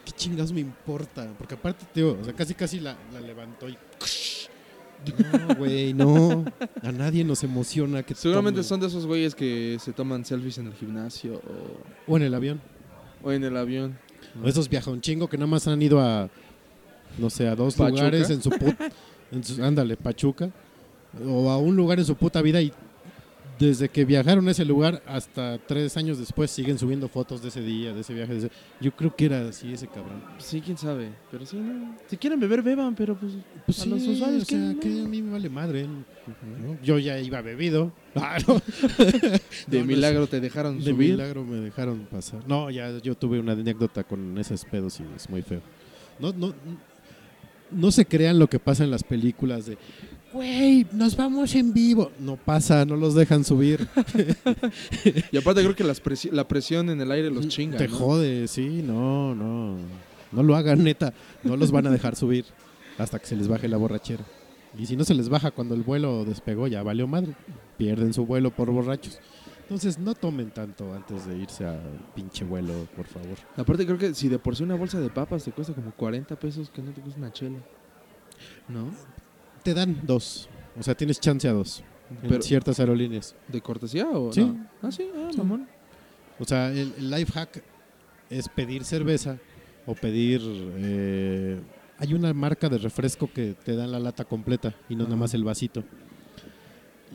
¿Qué 0.04 0.12
chingados 0.12 0.52
me 0.52 0.60
importa? 0.62 1.32
Porque 1.38 1.54
aparte, 1.54 1.86
tío, 1.94 2.18
o 2.20 2.24
sea, 2.26 2.34
casi 2.34 2.54
casi 2.56 2.80
la, 2.82 2.98
la 3.14 3.22
levantó 3.22 3.70
y... 3.70 3.78
No, 5.48 5.56
güey, 5.56 5.94
no. 5.94 6.46
A 6.82 6.92
nadie 6.92 7.24
nos 7.24 7.44
emociona 7.44 8.04
que 8.04 8.16
Seguramente 8.16 8.62
tome- 8.62 8.64
son 8.68 8.80
de 8.80 8.88
esos 8.88 9.06
güeyes 9.06 9.36
que 9.36 9.78
se 9.80 9.92
toman 9.94 10.24
selfies 10.26 10.58
en 10.58 10.68
el 10.68 10.74
gimnasio 10.74 11.36
o, 12.08 12.12
O 12.14 12.18
en 12.18 12.24
el 12.24 12.34
avión. 12.34 12.62
o 13.22 13.32
en 13.32 13.44
el 13.44 13.56
avión. 13.58 13.98
O 14.44 14.48
esos 14.48 14.70
viaja 14.70 14.90
un 14.92 15.02
chingo 15.02 15.28
que 15.30 15.38
nada 15.38 15.48
más 15.48 15.68
han 15.68 15.82
ido 15.82 16.00
a, 16.00 16.30
no 17.18 17.30
sé, 17.30 17.48
a 17.48 17.56
dos 17.56 17.76
Pachuca. 17.76 17.90
lugares 18.02 18.30
en 18.30 18.42
su 18.42 18.50
puta... 18.50 18.90
ándale, 19.62 19.98
Pachuca. 19.98 20.50
O 21.28 21.50
a 21.50 21.58
un 21.58 21.76
lugar 21.76 22.00
en 22.00 22.06
su 22.06 22.16
puta 22.16 22.42
vida 22.42 22.62
y 22.62 22.72
desde 23.60 23.88
que 23.88 24.04
viajaron 24.04 24.48
a 24.48 24.52
ese 24.52 24.66
lugar 24.66 25.04
hasta 25.06 25.60
tres 25.60 25.96
años 25.96 26.18
después 26.18 26.50
siguen 26.50 26.80
subiendo 26.80 27.08
fotos 27.08 27.42
de 27.44 27.50
ese 27.50 27.62
día, 27.62 27.94
de 27.94 28.02
ese 28.02 28.14
viaje. 28.14 28.34
de 28.34 28.40
ese- 28.40 28.52
Yo 28.82 28.92
creo 28.96 29.16
que 29.16 29.26
era 29.26 29.48
así 29.48 29.72
ese 29.72 29.88
cabrón. 29.88 30.24
Sí, 30.40 30.60
quién 30.60 30.76
sabe. 30.76 31.10
Pero 31.32 31.46
sí, 31.46 31.58
no. 31.58 31.96
Si 32.08 32.18
quieren 32.18 32.40
beber, 32.40 32.64
beban, 32.64 32.96
pero 32.96 33.16
pues. 33.16 33.34
Pues 33.66 33.80
a 33.80 33.84
sí, 33.84 33.90
los 33.90 34.08
usuarios, 34.08 34.44
o 34.44 34.48
que 34.48 34.56
a 34.56 35.08
mí 35.08 35.22
me 35.22 35.32
vale 35.34 35.50
madre. 35.50 35.86
¿no? 35.86 36.78
Yo 36.84 36.98
ya 36.98 37.20
iba 37.20 37.42
bebido. 37.42 37.92
Ah. 38.16 38.38
De 39.68 39.84
milagro 39.84 40.28
te 40.28 40.40
dejaron 40.40 40.78
De 40.80 40.92
subir. 40.92 41.12
milagro 41.12 41.44
me 41.44 41.58
dejaron 41.58 42.08
pasar. 42.12 42.42
No, 42.48 42.70
ya 42.70 42.98
yo 43.00 43.16
tuve 43.16 43.40
una 43.40 43.54
anécdota 43.54 44.04
con 44.04 44.38
esos 44.38 44.66
pedos 44.66 45.00
y 45.00 45.04
es 45.16 45.30
muy 45.30 45.42
feo. 45.42 45.62
No, 46.20 46.32
no, 46.34 46.54
no 47.72 47.92
se 47.92 48.06
crean 48.06 48.38
lo 48.38 48.48
que 48.48 48.60
pasa 48.60 48.84
en 48.84 48.92
las 48.92 49.04
películas 49.04 49.66
de, 49.66 49.78
güey, 50.34 50.86
nos 50.92 51.16
vamos 51.16 51.54
en 51.56 51.74
vivo. 51.74 52.12
No 52.20 52.36
pasa, 52.38 52.84
no 52.86 52.96
los 52.96 53.14
dejan 53.16 53.44
subir. 53.44 53.88
Y 55.32 55.38
aparte, 55.38 55.62
creo 55.62 55.76
que 55.76 55.84
las 55.84 56.04
presi- 56.04 56.32
la 56.32 56.48
presión 56.48 56.90
en 56.90 57.00
el 57.02 57.12
aire 57.12 57.30
los 57.30 57.48
chinga. 57.48 57.78
Te 57.78 57.88
¿no? 57.88 57.96
jode, 57.98 58.48
sí, 58.48 58.82
no, 58.84 59.34
no. 59.36 59.78
No 60.32 60.44
lo 60.44 60.56
hagan, 60.56 60.84
neta. 60.84 61.14
No 61.44 61.56
los 61.58 61.72
van 61.72 61.88
a 61.88 61.92
dejar 61.92 62.16
subir 62.16 62.46
hasta 62.98 63.20
que 63.20 63.26
se 63.28 63.36
les 63.36 63.48
baje 63.48 63.68
la 63.68 63.78
borrachera. 63.78 64.24
Y 64.78 64.86
si 64.88 64.96
no 64.98 65.04
se 65.04 65.14
les 65.14 65.30
baja 65.30 65.52
cuando 65.52 65.76
el 65.76 65.84
vuelo 65.84 66.26
despegó, 66.26 66.68
ya 66.68 66.82
valió 66.84 67.08
madre. 67.08 67.34
Pierden 67.78 68.14
su 68.14 68.26
vuelo 68.26 68.50
por 68.52 68.72
borrachos. 68.72 69.20
Entonces 69.62 69.98
no 70.00 70.14
tomen 70.14 70.52
tanto 70.52 70.94
antes 70.94 71.26
de 71.26 71.38
irse 71.38 71.66
al 71.66 71.80
pinche 72.16 72.44
vuelo, 72.44 72.74
por 72.96 73.06
favor. 73.06 73.38
Aparte, 73.56 73.86
creo 73.86 73.98
que 73.98 74.14
si 74.14 74.28
de 74.28 74.38
por 74.40 74.56
sí 74.56 74.64
una 74.64 74.76
bolsa 74.76 75.00
de 75.00 75.10
papas 75.10 75.44
te 75.44 75.52
cuesta 75.52 75.74
como 75.74 75.92
40 75.92 76.36
pesos, 76.38 76.70
que 76.70 76.82
no 76.82 76.92
te 76.92 77.02
cuesta 77.02 77.20
una 77.20 77.32
chela. 77.32 77.60
¿No? 78.68 78.88
Te 79.64 79.74
dan 79.74 80.00
dos. 80.04 80.50
O 80.80 80.84
sea, 80.84 80.96
tienes 80.96 81.20
chance 81.20 81.48
a 81.48 81.54
dos. 81.54 81.84
En 82.22 82.42
ciertas 82.44 82.80
aerolíneas. 82.80 83.36
¿De 83.48 83.62
cortesía 83.62 84.08
o 84.10 84.32
Sí. 84.32 84.42
no? 84.42 84.68
Ah, 84.82 84.92
sí, 84.92 85.10
ah, 85.16 85.30
Sí. 85.32 85.38
mamón. 85.38 85.68
O 86.40 86.46
sea, 86.46 86.70
el, 86.72 86.94
el 86.98 87.10
life 87.12 87.32
hack 87.32 87.64
es 88.30 88.50
pedir 88.50 88.84
cerveza 88.84 89.38
o 89.86 89.96
pedir... 89.96 90.42
eh, 90.78 91.60
hay 92.00 92.14
una 92.14 92.34
marca 92.34 92.70
de 92.70 92.78
refresco 92.80 93.30
que 93.32 93.54
te 93.54 93.76
dan 93.76 93.92
la 93.92 94.00
lata 94.00 94.26
completa 94.26 94.74
y 94.90 94.96
no 94.96 95.04
nada 95.06 95.16
más 95.16 95.34
el 95.34 95.44
vasito. 95.44 95.84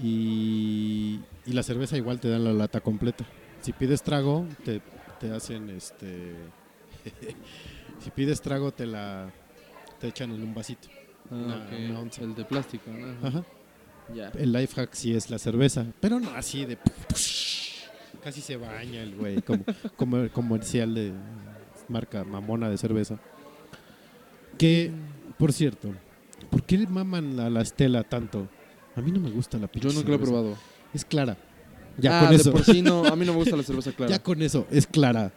Y, 0.02 1.20
y 1.46 1.52
la 1.52 1.62
cerveza 1.62 1.96
igual 1.96 2.20
te 2.20 2.28
dan 2.28 2.44
la 2.44 2.52
lata 2.52 2.80
completa. 2.80 3.24
Si 3.60 3.72
pides 3.72 4.02
trago, 4.02 4.46
te, 4.64 4.80
te 5.20 5.32
hacen 5.32 5.68
este... 5.70 6.34
si 7.98 8.10
pides 8.10 8.40
trago, 8.40 8.72
te 8.72 8.86
la 8.86 9.30
te 10.00 10.06
echan 10.08 10.30
en 10.30 10.42
un 10.42 10.54
vasito. 10.54 10.88
Ah, 11.30 11.34
Una- 11.34 11.56
ok. 11.56 11.72
una 11.90 12.00
onza. 12.00 12.22
El 12.22 12.34
de 12.34 12.44
plástico, 12.44 12.90
¿no? 12.90 13.26
Ajá. 13.26 13.44
Ya. 14.14 14.28
El 14.30 14.52
life 14.52 14.74
hack 14.74 14.94
sí 14.94 15.14
es 15.14 15.30
la 15.30 15.38
cerveza, 15.38 15.84
pero 16.00 16.18
no 16.18 16.30
así 16.30 16.64
de... 16.64 16.78
Casi 18.24 18.40
se 18.40 18.56
baña 18.56 19.02
el 19.02 19.14
güey, 19.14 19.42
como, 19.42 19.64
como 19.96 20.28
comercial 20.30 20.94
de 20.94 21.12
marca 21.88 22.24
mamona 22.24 22.68
de 22.68 22.78
cerveza. 22.78 23.18
Que, 24.56 24.90
por 25.38 25.52
cierto, 25.52 25.90
¿por 26.50 26.64
qué 26.64 26.78
maman 26.86 27.38
a 27.38 27.48
la 27.50 27.60
Estela 27.60 28.02
tanto? 28.02 28.48
A 28.96 29.00
mí 29.00 29.12
no 29.12 29.20
me 29.20 29.30
gusta 29.30 29.58
la 29.58 29.68
pinche 29.68 29.88
Yo 29.88 29.94
nunca 29.94 30.08
lo 30.08 30.14
he 30.16 30.18
probado. 30.18 30.56
Es 30.92 31.04
clara. 31.04 31.36
Ya 31.98 32.20
ah, 32.20 32.26
con 32.26 32.34
eso. 32.34 32.50
de 32.50 32.52
por 32.52 32.64
sí 32.64 32.82
no. 32.82 33.04
A 33.04 33.14
mí 33.14 33.24
no 33.24 33.32
me 33.32 33.38
gusta 33.38 33.56
la 33.56 33.62
cerveza 33.64 33.92
clara. 33.92 34.10
Ya 34.10 34.22
con 34.22 34.42
eso, 34.42 34.66
es 34.70 34.86
clara. 34.86 35.32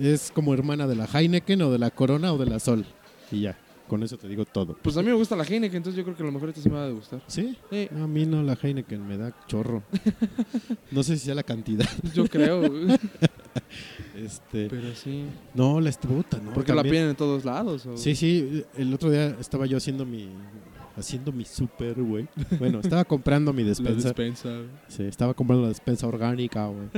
Es 0.00 0.30
como 0.32 0.52
hermana 0.54 0.86
de 0.86 0.94
la 0.94 1.06
Heineken 1.06 1.62
o 1.62 1.70
de 1.70 1.78
la 1.78 1.90
Corona 1.90 2.32
o 2.32 2.38
de 2.38 2.46
la 2.46 2.60
Sol. 2.60 2.84
Y 3.32 3.40
ya, 3.40 3.58
con 3.90 4.02
eso 4.04 4.16
te 4.16 4.28
digo 4.28 4.44
todo. 4.44 4.76
Pues 4.80 4.96
a 4.96 5.02
mí 5.02 5.08
me 5.08 5.14
gusta 5.14 5.34
la 5.36 5.42
Heineken, 5.44 5.78
entonces 5.78 5.96
yo 5.98 6.04
creo 6.04 6.16
que 6.16 6.22
a 6.22 6.26
lo 6.26 6.32
mejor 6.32 6.48
esta 6.50 6.62
sí 6.62 6.68
me 6.70 6.76
va 6.76 6.86
a 6.86 6.90
gustar. 6.90 7.20
¿Sí? 7.26 7.56
Sí, 7.70 7.88
A 7.92 8.06
mí 8.06 8.24
no, 8.24 8.42
la 8.42 8.54
Heineken 8.54 9.06
me 9.06 9.18
da 9.18 9.34
chorro. 9.48 9.82
No 10.92 11.02
sé 11.02 11.16
si 11.16 11.26
sea 11.26 11.34
la 11.34 11.42
cantidad. 11.42 11.88
yo 12.14 12.26
creo. 12.26 12.62
Este, 14.16 14.68
Pero 14.68 14.94
sí. 14.94 15.24
no, 15.54 15.80
la 15.80 15.88
estubuta, 15.90 16.38
¿no? 16.38 16.52
Porque 16.52 16.72
la 16.74 16.82
piden 16.82 17.08
en 17.10 17.16
todos 17.16 17.44
lados. 17.44 17.86
o- 17.86 17.96
Sí, 17.96 18.14
sí, 18.14 18.64
el 18.76 18.92
otro 18.94 19.10
día 19.10 19.36
estaba 19.40 19.66
yo 19.66 19.76
haciendo 19.78 20.04
mi 20.06 20.28
haciendo 20.96 21.32
mi 21.32 21.44
super, 21.46 21.94
güey. 22.02 22.28
Bueno, 22.58 22.80
estaba 22.80 23.04
comprando 23.04 23.52
mi 23.52 23.62
La 23.64 23.68
despensa. 23.70 24.08
despensa. 24.08 24.50
Sí, 24.88 25.04
estaba 25.04 25.32
comprando 25.34 25.62
la 25.62 25.68
despensa 25.70 26.06
orgánica, 26.06 26.66
güey. 26.66 26.88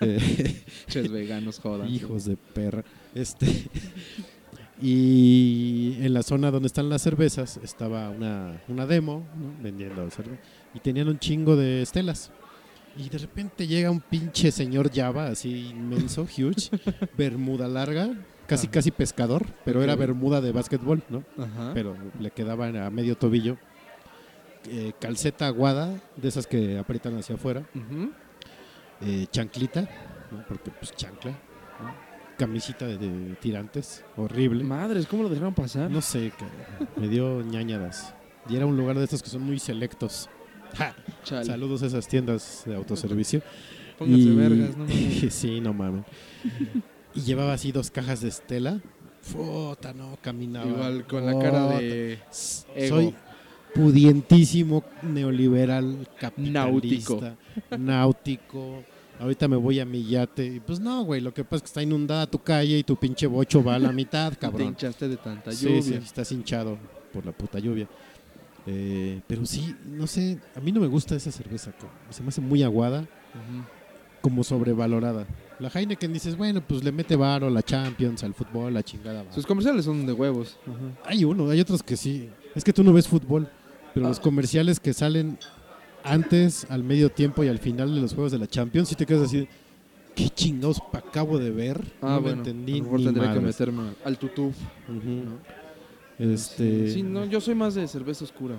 Eh, 0.00 0.64
Ches 0.88 1.10
veganos, 1.10 1.60
jodan. 1.60 1.88
hijos 1.88 2.24
de 2.24 2.36
perra. 2.36 2.82
Este 3.14 3.46
y 4.80 5.96
en 6.00 6.12
la 6.12 6.22
zona 6.22 6.50
donde 6.50 6.66
están 6.66 6.88
las 6.88 7.02
cervezas 7.02 7.58
estaba 7.62 8.10
una, 8.10 8.60
una 8.68 8.86
demo 8.86 9.26
¿no? 9.36 9.62
vendiendo 9.62 10.10
cerveza 10.10 10.40
y 10.74 10.80
tenían 10.80 11.08
un 11.08 11.18
chingo 11.18 11.56
de 11.56 11.82
estelas. 11.82 12.30
Y 12.96 13.08
de 13.08 13.18
repente 13.18 13.66
llega 13.66 13.90
un 13.90 14.00
pinche 14.00 14.50
señor 14.50 14.90
Java, 14.94 15.28
así 15.28 15.68
inmenso, 15.68 16.22
huge, 16.38 16.70
bermuda 17.16 17.68
larga, 17.68 18.10
casi 18.46 18.66
Ajá. 18.66 18.72
casi 18.72 18.90
pescador, 18.90 19.46
pero 19.64 19.82
era 19.82 19.94
bermuda 19.96 20.40
de 20.40 20.52
básquetbol, 20.52 21.02
¿no? 21.10 21.24
Ajá. 21.38 21.72
Pero 21.74 21.94
le 22.18 22.30
quedaba 22.30 22.66
a 22.66 22.90
medio 22.90 23.16
tobillo. 23.16 23.58
Eh, 24.68 24.92
calceta 24.98 25.46
aguada, 25.46 26.00
de 26.16 26.28
esas 26.28 26.46
que 26.46 26.78
aprietan 26.78 27.16
hacia 27.18 27.36
afuera. 27.36 27.66
Eh, 29.02 29.26
chanclita, 29.30 29.82
¿no? 30.30 30.44
porque 30.48 30.70
pues 30.70 30.92
chancla. 30.94 31.38
Camisita 32.38 32.86
de, 32.86 32.98
de 32.98 33.34
tirantes, 33.36 34.04
horrible. 34.16 34.62
Madres, 34.62 35.06
¿cómo 35.06 35.22
lo 35.22 35.28
dejaron 35.30 35.54
pasar? 35.54 35.90
No 35.90 36.02
sé, 36.02 36.32
me 36.96 37.08
dio 37.08 37.40
ñañadas. 37.42 38.14
Y 38.48 38.56
era 38.56 38.66
un 38.66 38.76
lugar 38.76 38.98
de 38.98 39.04
estos 39.04 39.22
que 39.22 39.30
son 39.30 39.42
muy 39.42 39.58
selectos. 39.58 40.28
Ja. 40.76 40.94
Saludos 41.44 41.82
a 41.82 41.86
esas 41.86 42.06
tiendas 42.06 42.62
de 42.66 42.74
autoservicio. 42.74 43.42
Pónganse 43.98 44.22
Y- 44.28 44.34
vergas, 44.36 44.76
no 44.76 44.84
mames. 44.84 45.34
sí, 45.34 45.60
no 45.60 45.72
mames. 45.72 46.04
y 47.14 47.20
llevaba 47.22 47.54
así 47.54 47.72
dos 47.72 47.90
cajas 47.90 48.20
de 48.20 48.28
Estela. 48.28 48.80
Puta, 49.32 49.94
no, 49.94 50.18
caminaba. 50.20 50.66
Igual 50.68 51.06
con 51.06 51.24
la 51.26 51.38
cara 51.38 51.68
de. 51.78 52.12
ego. 52.12 52.20
Soy 52.88 53.14
pudientísimo 53.74 54.84
neoliberal 55.02 56.06
capitalista. 56.20 57.36
Náutico. 57.78 58.84
Ahorita 59.18 59.48
me 59.48 59.56
voy 59.56 59.80
a 59.80 59.84
mi 59.86 60.04
yate. 60.04 60.44
Y 60.46 60.60
pues 60.60 60.78
no, 60.80 61.02
güey, 61.04 61.20
lo 61.20 61.32
que 61.32 61.42
pasa 61.44 61.56
es 61.56 61.62
que 61.62 61.66
está 61.66 61.82
inundada 61.82 62.26
tu 62.26 62.38
calle 62.38 62.78
y 62.78 62.82
tu 62.82 62.96
pinche 62.96 63.26
bocho 63.26 63.62
va 63.64 63.76
a 63.76 63.78
la 63.78 63.92
mitad, 63.92 64.30
Te 64.32 64.38
cabrón. 64.38 64.68
hinchaste 64.68 65.08
de 65.08 65.16
tanta 65.16 65.52
Sí, 65.52 65.66
lluvia. 65.66 65.82
sí, 65.82 65.94
estás 65.94 66.30
hinchado 66.32 66.76
por 67.12 67.24
la 67.24 67.32
puta 67.32 67.58
lluvia. 67.58 67.88
Eh, 68.66 69.20
pero 69.26 69.46
sí, 69.46 69.74
no 69.88 70.06
sé, 70.06 70.38
a 70.56 70.60
mí 70.60 70.72
no 70.72 70.80
me 70.80 70.86
gusta 70.88 71.14
esa 71.14 71.30
cerveza, 71.30 71.70
cabrón. 71.72 71.90
se 72.10 72.22
me 72.22 72.28
hace 72.30 72.40
muy 72.40 72.62
aguada, 72.62 73.06
como 74.20 74.42
sobrevalorada. 74.42 75.24
La 75.60 75.68
Heineken 75.68 76.12
dices, 76.12 76.36
bueno, 76.36 76.60
pues 76.66 76.82
le 76.84 76.90
mete 76.92 77.14
varo, 77.16 77.48
la 77.48 77.62
Champions, 77.62 78.22
al 78.24 78.34
fútbol, 78.34 78.74
la 78.74 78.82
chingada. 78.82 79.24
Sus 79.32 79.46
comerciales 79.46 79.84
son 79.84 80.04
de 80.04 80.12
huevos. 80.12 80.58
Hay 81.04 81.24
uno, 81.24 81.48
hay 81.48 81.60
otros 81.60 81.82
que 81.82 81.96
sí. 81.96 82.28
Es 82.54 82.64
que 82.64 82.72
tú 82.72 82.82
no 82.84 82.92
ves 82.92 83.06
fútbol, 83.08 83.48
pero 83.94 84.06
Ah. 84.06 84.08
los 84.10 84.20
comerciales 84.20 84.80
que 84.80 84.92
salen 84.92 85.38
antes, 86.06 86.66
al 86.70 86.82
medio 86.84 87.10
tiempo 87.10 87.44
y 87.44 87.48
al 87.48 87.58
final 87.58 87.94
de 87.94 88.00
los 88.00 88.14
juegos 88.14 88.32
de 88.32 88.38
la 88.38 88.46
Champions, 88.46 88.88
sí 88.88 88.94
te 88.94 89.04
quedas 89.06 89.22
así, 89.22 89.48
¿qué 90.14 90.28
chingados 90.28 90.80
acabo 90.92 91.38
de 91.38 91.50
ver? 91.50 91.80
Ah, 92.00 92.14
no 92.14 92.20
bueno. 92.22 92.38
entendí 92.38 92.74
a 92.74 92.76
lo 92.78 92.82
mejor 92.84 93.02
tendría 93.02 93.32
que 93.34 93.40
meterme 93.40 93.82
al. 94.04 94.18
¿no? 94.88 95.38
Este, 96.18 96.90
Sí, 96.90 97.02
no, 97.02 97.24
yo 97.26 97.40
soy 97.40 97.54
más 97.54 97.74
de 97.74 97.86
cerveza 97.88 98.24
oscura. 98.24 98.56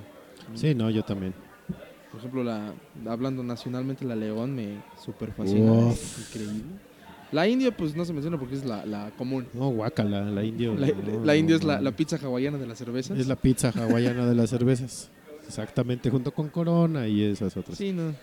sí, 0.54 0.76
no, 0.76 0.90
yo 0.90 1.04
también. 1.04 1.34
Por 2.12 2.20
ejemplo, 2.20 2.44
la 2.44 2.74
hablando 3.06 3.44
nacionalmente, 3.44 4.06
la 4.06 4.16
León 4.16 4.56
me 4.56 4.82
super 5.04 5.32
fascina. 5.34 5.72
Uf. 5.72 6.30
Increíble. 6.30 6.64
La 7.32 7.48
india, 7.48 7.76
pues 7.76 7.94
no 7.94 8.06
se 8.06 8.14
menciona 8.14 8.40
porque 8.40 8.56
es 8.56 8.64
la, 8.64 8.86
la 8.86 9.12
común. 9.18 9.48
No, 9.54 9.70
guacala, 9.70 10.24
la 10.24 10.44
indio. 10.46 10.76
La, 10.76 10.88
no, 10.88 11.26
la 11.26 11.36
india 11.36 11.58
es 11.58 11.64
la 11.64 11.92
pizza 11.92 12.18
hawaiana 12.18 12.58
de 12.58 12.68
las 12.68 12.78
cervezas. 12.78 13.20
Es 13.20 13.28
la 13.28 13.36
pizza 13.36 13.70
hawaiana 13.76 14.26
de 14.26 14.36
las 14.36 14.50
cervezas. 14.50 15.12
Exactamente, 15.48 16.10
junto 16.10 16.32
con 16.32 16.50
Corona 16.50 17.08
y 17.08 17.24
esas 17.24 17.56
otras. 17.58 17.78
Sí, 17.78 17.92
no. 17.92 18.14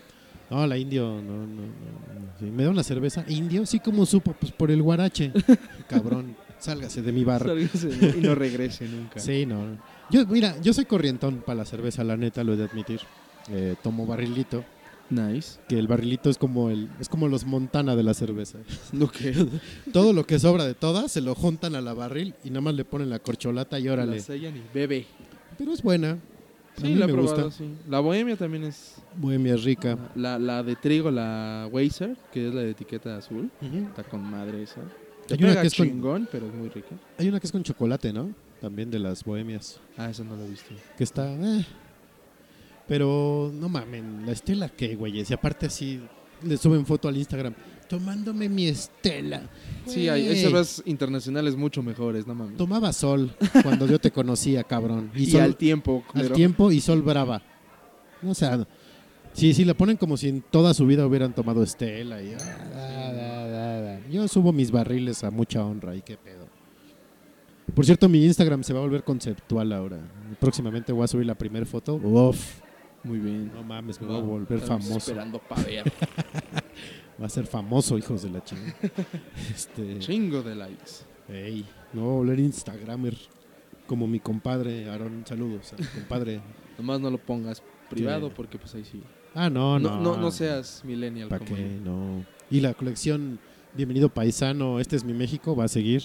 No, 0.51 0.67
la 0.67 0.77
indio, 0.77 1.07
no, 1.23 1.39
no, 1.39 1.47
no. 1.47 1.63
no. 1.63 2.39
Sí, 2.39 2.45
¿Me 2.47 2.65
da 2.65 2.71
una 2.71 2.83
cerveza? 2.83 3.25
¿Indio? 3.29 3.65
Sí, 3.67 3.81
como 3.81 4.05
supo, 4.05 4.35
pues 4.39 4.53
por 4.53 4.71
el 4.71 4.83
guarache. 4.83 5.33
Cabrón, 5.89 6.37
sálgase 6.59 7.01
de 7.03 7.13
mi 7.13 7.25
bar. 7.25 7.43
Sálgase 7.43 7.89
y 8.19 8.21
no 8.21 8.35
regrese 8.35 8.87
nunca. 8.87 9.21
Sí, 9.21 9.47
no. 9.47 9.79
Yo, 10.11 10.27
mira, 10.27 10.61
yo 10.61 10.73
soy 10.75 10.85
corrientón 10.85 11.43
para 11.45 11.57
la 11.59 11.65
cerveza, 11.65 12.05
la 12.05 12.17
neta, 12.17 12.45
lo 12.45 12.53
he 12.53 12.57
de 12.57 12.65
admitir. 12.65 13.01
Eh, 13.49 13.75
tomo 13.83 14.07
barrilito, 14.07 14.65
Nice. 15.11 15.59
que 15.69 15.79
el 15.79 15.87
barrilito 15.87 16.31
es 16.31 16.39
como 16.39 16.71
el, 16.71 16.89
es 17.01 17.09
como 17.09 17.29
los 17.29 17.45
Montana 17.47 17.97
de 17.97 18.03
la 18.03 18.13
cerveza. 18.15 18.59
Ok. 19.01 19.17
Todo 19.93 20.13
lo 20.13 20.27
que 20.27 20.39
sobra 20.39 20.65
de 20.67 20.75
todas 20.75 21.11
se 21.11 21.21
lo 21.23 21.35
juntan 21.35 21.75
a 21.75 21.81
la 21.81 21.95
barril 21.95 22.35
y 22.45 22.51
nada 22.51 22.61
más 22.61 22.75
le 22.75 22.85
ponen 22.85 23.09
la 23.11 23.19
corcholata 23.19 23.79
y 23.79 23.89
órale. 23.89 24.17
La 24.17 24.23
sellan 24.23 24.57
y 24.57 24.63
bebe. 24.75 25.07
Pero 25.57 25.73
es 25.73 25.83
buena. 25.83 26.19
Sí, 26.81 26.95
la 26.95 27.05
he 27.05 27.09
probado, 27.09 27.45
gusta. 27.45 27.51
sí. 27.57 27.71
La 27.89 28.01
bohemia 28.01 28.37
también 28.37 28.65
es. 28.65 28.97
Bohemia 29.17 29.55
es 29.55 29.63
rica. 29.65 29.97
La, 30.17 30.39
la 30.39 30.63
de 30.63 30.75
trigo, 30.77 31.11
la 31.11 31.69
Weiser, 31.71 32.17
que 32.33 32.49
es 32.49 32.55
la 32.55 32.63
de 32.63 32.71
etiqueta 32.71 33.17
azul. 33.17 33.51
Ujú. 33.63 33.77
Está 33.89 34.03
con 34.05 34.23
madre 34.23 34.63
esa. 34.65 34.81
Te 35.27 35.35
Hay 35.35 35.41
una 35.41 35.49
pega 35.51 35.61
que 35.63 35.67
es 35.69 35.75
con- 35.75 35.87
chingón, 35.89 36.29
pero 36.31 36.47
es 36.49 36.55
muy 36.55 36.69
rica. 36.69 36.97
Hay 37.19 37.29
una 37.29 37.39
que 37.41 37.47
es 37.47 37.53
con 37.53 37.63
chocolate, 37.63 38.13
¿no? 38.13 38.31
También 38.61 38.91
de 38.91 38.99
las 38.99 39.23
bohemias. 39.25 39.81
Ah, 39.97 40.11
esa 40.11 40.25
no 40.25 40.37
la 40.37 40.45
he 40.45 40.49
visto. 40.51 40.75
Que 40.99 41.05
está. 41.05 41.33
eh. 41.33 41.65
Pero 42.87 43.51
no 43.55 43.69
mamen, 43.69 44.27
la 44.27 44.33
estela 44.33 44.69
qué, 44.69 44.95
güey. 44.95 45.23
Y 45.27 45.33
aparte 45.33 45.67
así 45.67 46.01
le 46.43 46.57
suben 46.57 46.85
foto 46.85 47.09
al 47.09 47.17
Instagram. 47.17 47.55
Tomándome 47.89 48.49
mi 48.49 48.67
estela. 48.69 49.43
Sí, 49.87 50.09
hay, 50.09 50.27
hay 50.29 50.41
cervezas 50.41 50.83
internacionales 50.87 51.55
mucho 51.57 51.83
mejores, 51.83 52.27
no 52.27 52.35
mames. 52.35 52.57
Tomaba 52.57 52.93
sol 52.93 53.35
cuando 53.63 53.87
yo 53.87 53.99
te 53.99 54.11
conocía, 54.11 54.65
cabrón. 54.65 55.11
Y, 55.17 55.27
sol- 55.27 55.43
al 55.43 55.57
tiempo, 55.57 56.03
al 56.15 56.33
tiempo 56.33 56.73
y 56.73 56.81
sol 56.81 57.03
brava. 57.03 57.43
O 58.27 58.35
sea, 58.35 58.67
sí, 59.35 59.53
sí, 59.53 59.65
la 59.65 59.75
ponen 59.75 59.97
como 59.99 60.17
si 60.17 60.29
en 60.29 60.41
toda 60.43 60.73
su 60.75 60.87
vida 60.87 61.07
hubieran 61.07 61.35
tomado 61.35 61.63
estela. 61.63 62.23
Y, 62.23 62.33
ah, 62.33 62.69
da, 62.75 63.13
da, 63.13 63.47
da, 63.49 63.81
da. 63.81 64.01
Yo 64.09 64.27
subo 64.29 64.53
mis 64.53 64.71
barriles 64.71 65.23
a 65.25 65.31
mucha 65.31 65.65
honra 65.65 65.95
y 65.95 66.01
qué 66.03 66.17
pedo. 66.17 66.45
Por 67.75 67.85
cierto, 67.85 68.09
mi 68.09 68.25
Instagram 68.25 68.63
se 68.63 68.73
va 68.73 68.79
a 68.81 68.83
volver 68.83 69.05
conceptual 69.05 69.73
ahora. 69.73 69.99
Próximamente 70.41 70.93
voy 70.93 71.05
a 71.05 71.09
subir 71.09 71.27
la 71.27 71.35
primera 71.35 71.65
foto. 71.67 71.95
Uf, 71.97 72.61
Muy 73.03 73.19
bien. 73.19 73.51
no 73.55 73.63
mames, 73.63 74.01
me 74.01 74.07
voy 74.07 74.17
a 74.17 74.21
volver 74.21 74.59
Estamos 74.59 74.85
famoso. 74.87 75.11
Esperando 75.11 75.39
pa' 75.39 75.63
ver. 75.63 75.91
Va 77.21 77.27
a 77.27 77.29
ser 77.29 77.47
famoso, 77.47 77.97
hijos 77.97 78.23
de 78.23 78.31
la 78.31 78.43
chingada. 78.43 78.75
este, 79.55 79.99
Chingo 80.01 80.43
de 80.43 80.55
likes. 80.55 80.93
ey, 81.29 81.65
no 81.93 82.03
voy 82.03 82.11
a 82.11 82.17
volver 82.17 82.41
Instagramer. 82.41 83.17
Como 83.87 84.07
mi 84.07 84.19
compadre, 84.19 84.89
Aaron, 84.89 85.25
saludos. 85.27 85.73
al 85.75 85.89
compadre. 85.91 86.41
Nomás 86.79 87.01
no 87.01 87.11
lo 87.11 87.19
pongas 87.19 87.63
privado 87.91 88.29
¿Qué? 88.31 88.35
porque 88.35 88.59
pues 88.59 88.75
ahí 88.75 88.85
sí. 88.85 89.03
Ah, 89.35 89.51
no, 89.51 89.79
No, 89.79 89.91
no. 89.97 90.01
no, 90.01 90.17
no 90.17 90.31
seas 90.31 90.83
millennial 90.85 91.29
¿Para 91.29 91.45
qué? 91.45 91.55
yo. 91.55 91.91
No. 91.91 92.25
Y 92.51 92.61
la 92.61 92.75
colección 92.75 93.39
Bienvenido 93.77 94.09
Paisano, 94.09 94.79
este 94.81 94.95
es 94.97 95.05
mi 95.05 95.13
México, 95.13 95.57
va 95.57 95.65
a 95.65 95.69
seguir. 95.69 96.03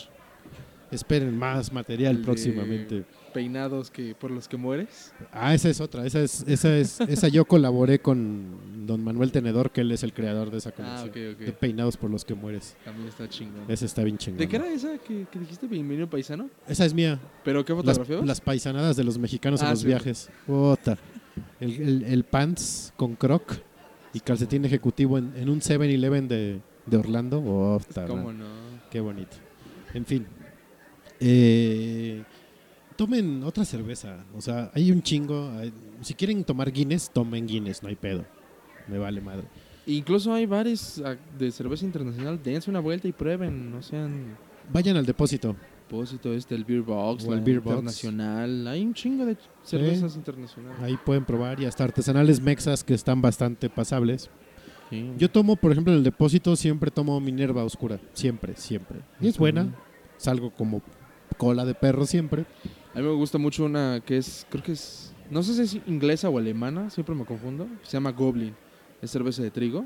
Esperen 0.91 1.38
más 1.38 1.72
material 1.72 2.14
El 2.14 2.18
de 2.18 2.24
próximamente. 2.26 3.05
Peinados 3.34 3.91
que 3.91 4.15
por 4.15 4.32
los 4.32 4.47
que 4.47 4.57
mueres. 4.57 5.13
Ah, 5.32 5.53
esa 5.53 5.69
es 5.69 5.80
otra, 5.82 6.05
esa 6.05 6.21
es, 6.21 6.43
esa 6.47 6.75
es, 6.77 6.99
esa 7.01 7.27
yo 7.27 7.45
colaboré 7.45 7.99
con 7.99 8.86
Don 8.88 9.03
Manuel 9.03 9.32
Tenedor, 9.32 9.71
que 9.71 9.82
él 9.82 9.91
es 9.91 10.03
el 10.03 10.13
creador 10.13 10.49
de 10.51 10.57
esa 10.57 10.69
Ah, 10.69 10.73
colección. 11.05 11.09
ok, 11.09 11.39
De 11.39 11.49
ok. 11.51 11.55
peinados 11.57 11.95
por 11.97 12.09
los 12.09 12.25
que 12.25 12.34
mueres. 12.34 12.75
También 12.84 13.07
está 13.07 13.27
chingón. 13.30 13.63
Esa 13.67 13.86
está 13.86 14.03
bien 14.03 14.17
chingona. 14.17 14.39
¿De 14.39 14.47
qué 14.47 14.55
era 14.55 14.67
esa 14.71 14.97
que, 14.97 15.25
que 15.32 15.39
dijiste, 15.39 15.67
Bienvenido 15.67 16.09
Paisano? 16.09 16.49
Esa 16.67 16.86
es 16.86 16.93
mía. 16.93 17.19
¿Pero 17.43 17.63
qué 17.65 17.73
Las, 17.73 17.82
fotografió? 17.97 18.23
las 18.25 18.41
paisanadas 18.41 18.95
de 18.97 19.03
los 19.03 19.17
mexicanos 19.17 19.61
en 19.61 19.67
Ah, 19.67 19.71
los 19.71 19.80
sí. 19.82 19.88
viajes. 19.88 20.30
El, 21.59 21.82
el- 21.82 22.03
el 22.03 22.23
pants 22.23 22.93
con 22.97 23.15
croc 23.15 23.53
y 24.13 24.19
calcetín 24.21 24.65
ejecutivo 24.65 25.17
en, 25.17 25.34
en 25.36 25.49
un 25.49 25.59
7-Eleven 25.61 26.27
de, 26.27 26.59
de 26.86 26.97
Orlando. 26.97 27.80
Puta, 27.86 28.05
¿Cómo 28.07 28.34
no? 28.34 28.45
Qué 28.89 28.99
bonito. 28.99 29.38
En 29.93 30.05
fin. 30.05 30.25
Eh, 31.19 32.23
tomen 32.99 33.43
otra 33.45 33.63
cerveza. 33.63 34.25
O 34.35 34.41
sea, 34.41 34.69
hay 34.73 34.91
un 34.91 35.01
chingo. 35.01 35.49
hay- 35.57 35.71
si 36.01 36.13
quieren 36.13 36.43
tomar 36.43 36.69
Guinness, 36.69 37.09
tomen 37.09 37.47
Guinness, 37.47 37.81
no 37.81 37.87
hay 37.87 37.95
pedo. 37.95 38.25
Me 38.89 38.97
vale 38.97 39.21
madre. 39.21 39.45
Incluso 39.85 40.33
hay 40.33 40.45
bares 40.45 41.01
ah, 41.05 41.15
de 41.37 41.49
cerveza 41.49 41.85
internacional. 41.85 42.41
Dense 42.43 42.69
una 42.69 42.81
vuelta 42.81 43.07
y 43.07 43.13
prueben. 43.13 43.71
No 43.71 43.81
sean 43.81 44.37
Vayan 44.73 44.97
al 44.97 45.05
depósito. 45.05 45.55
depósito 45.87 46.33
este, 46.33 46.55
el 46.55 46.65
Beer 46.65 46.81
Box, 46.81 47.23
O 47.25 47.33
el 47.33 47.39
Beer 47.39 47.61
Box. 47.61 47.75
Internacional. 47.77 48.67
Hay 48.67 48.85
un 48.85 48.93
chingo 48.93 49.25
de 49.25 49.37
cervezas 49.63 50.17
internacionales. 50.17 50.77
Ahí 50.81 50.97
pueden 51.05 51.23
probar 51.23 51.57
y 51.61 51.65
hasta 51.65 51.85
artesanales 51.85 52.41
mexas 52.41 52.83
que 52.83 52.93
están 52.95 53.21
bastante 53.21 53.69
pasables. 53.69 54.29
Sí. 54.89 55.09
Yo 55.17 55.31
tomo, 55.31 55.55
por 55.55 55.71
ejemplo, 55.71 55.93
en 55.93 55.99
el 55.99 56.03
depósito 56.03 56.53
siempre 56.57 56.91
tomo 56.91 57.17
Minerva 57.21 57.63
Oscura. 57.63 57.97
Siempre, 58.11 58.57
siempre. 58.57 58.99
Y 59.21 59.29
es 59.29 59.37
buena. 59.37 59.73
Salgo 60.17 60.51
como 60.51 60.81
cola 61.37 61.63
de 61.63 61.73
perro 61.75 62.05
siempre. 62.05 62.45
A 62.99 63.01
mí 63.01 63.07
me 63.07 63.13
gusta 63.15 63.37
mucho 63.37 63.63
una 63.63 64.01
que 64.05 64.17
es, 64.17 64.45
creo 64.49 64.61
que 64.61 64.73
es, 64.73 65.13
no 65.29 65.41
sé 65.41 65.53
si 65.53 65.77
es 65.77 65.87
inglesa 65.87 66.27
o 66.27 66.37
alemana, 66.37 66.89
siempre 66.89 67.15
me 67.15 67.23
confundo. 67.23 67.65
Se 67.83 67.93
llama 67.93 68.11
Goblin. 68.11 68.53
Es 69.01 69.09
cerveza 69.09 69.41
de 69.41 69.51
trigo. 69.51 69.85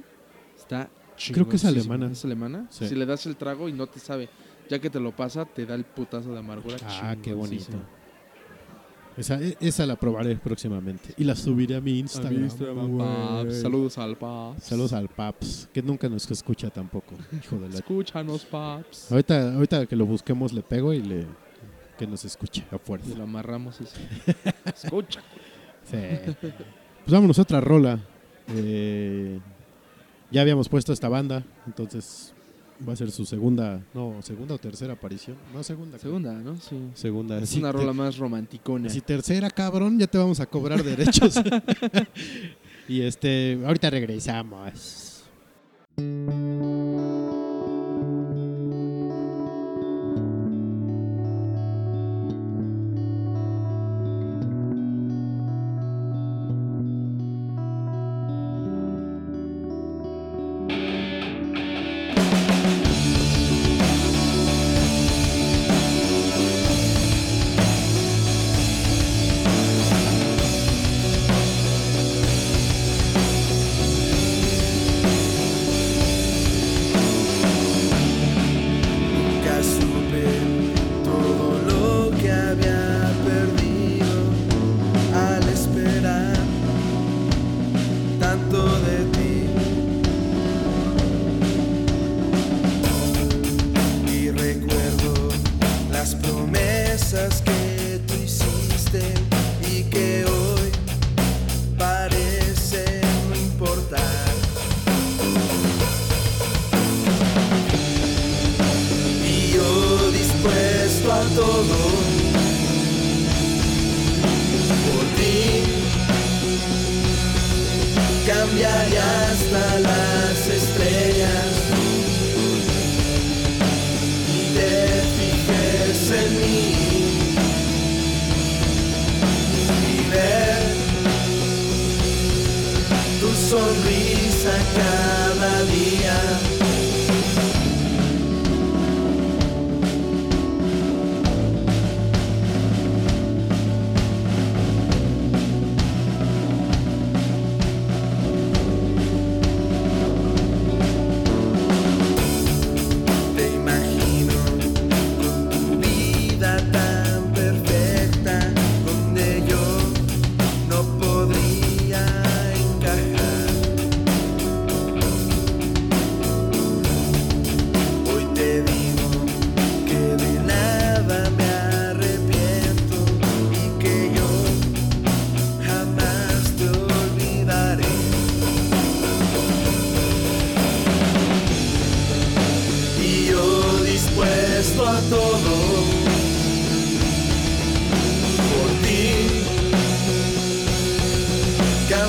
Está 0.57 0.89
Creo 1.31 1.47
que 1.47 1.57
es 1.57 1.65
alemana. 1.65 2.09
¿Es 2.11 2.25
alemana? 2.25 2.65
Sí. 2.71 2.87
Si 2.87 2.95
le 2.95 3.05
das 3.05 3.27
el 3.27 3.35
trago 3.35 3.69
y 3.69 3.73
no 3.73 3.85
te 3.85 3.99
sabe, 3.99 4.29
ya 4.67 4.79
que 4.79 4.89
te 4.89 4.99
lo 4.99 5.15
pasa, 5.15 5.45
te 5.45 5.63
da 5.67 5.75
el 5.75 5.83
putazo 5.83 6.33
de 6.33 6.39
amargura. 6.39 6.75
Ah, 6.87 7.15
qué 7.21 7.33
bonito. 7.35 7.77
Esa, 9.15 9.39
e- 9.39 9.55
esa 9.59 9.85
la 9.85 9.95
probaré 9.95 10.35
próximamente. 10.37 11.13
Y 11.15 11.23
la 11.23 11.35
subiré 11.35 11.75
a 11.75 11.81
mi 11.81 11.91
A 11.91 11.99
Instagram. 11.99 12.33
mi 12.35 12.43
Instagram, 12.45 12.97
paps. 12.97 13.61
Saludos 13.61 13.97
al 13.99 14.17
Paps. 14.17 14.63
Saludos 14.63 14.93
al 14.93 15.07
Paps, 15.07 15.69
que 15.71 15.83
nunca 15.83 16.09
nos 16.09 16.29
escucha 16.31 16.71
tampoco. 16.71 17.13
Hijo 17.31 17.57
de 17.59 17.69
la... 17.69 17.75
Escúchanos, 17.75 18.43
Paps. 18.45 19.11
Ahorita, 19.11 19.53
ahorita 19.53 19.85
que 19.85 19.95
lo 19.95 20.07
busquemos 20.07 20.51
le 20.51 20.63
pego 20.63 20.93
y 20.93 21.01
le 21.03 21.27
que 21.97 22.07
nos 22.07 22.25
escuche 22.25 22.63
a 22.71 22.77
fuerza. 22.77 23.11
Y 23.11 23.15
lo 23.15 23.23
amarramos 23.23 23.79
y 23.81 23.85
Escucha. 24.69 25.21
Sí. 25.89 25.97
Pues 26.41 27.11
vámonos 27.11 27.37
a 27.39 27.41
otra 27.41 27.61
rola. 27.61 27.99
Eh, 28.47 29.39
ya 30.31 30.41
habíamos 30.41 30.69
puesto 30.69 30.91
esta 30.93 31.09
banda, 31.09 31.43
entonces 31.65 32.33
va 32.87 32.93
a 32.93 32.95
ser 32.95 33.11
su 33.11 33.25
segunda, 33.25 33.81
no, 33.93 34.21
segunda 34.21 34.55
o 34.55 34.57
tercera 34.57 34.93
aparición. 34.93 35.37
No, 35.53 35.63
segunda. 35.63 35.97
creo. 35.97 36.11
Segunda, 36.11 36.33
¿no? 36.33 36.57
Sí. 36.57 36.75
Segunda. 36.93 37.37
Es 37.39 37.55
una 37.55 37.71
rola 37.71 37.93
más 37.93 38.17
romanticona. 38.17 38.89
Si 38.89 39.01
tercera, 39.01 39.49
cabrón, 39.49 39.99
ya 39.99 40.07
te 40.07 40.17
vamos 40.17 40.39
a 40.39 40.45
cobrar 40.45 40.83
derechos. 40.83 41.35
y 42.87 43.01
este, 43.01 43.59
ahorita 43.65 43.89
regresamos. 43.89 45.23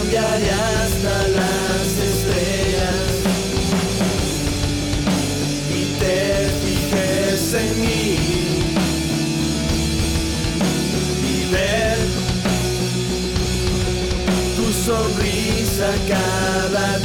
Cambiaré 0.05 0.51
hasta 0.51 1.29
las 1.29 1.87
estrellas 1.99 3.11
y 5.71 5.85
te 5.99 6.51
fijes 6.63 7.55
en 7.55 7.81
mí 7.81 8.19
y 11.23 11.53
ver 11.53 11.99
tu 14.57 14.73
sonrisa 14.73 15.89
cada 16.09 16.99
día. 16.99 17.04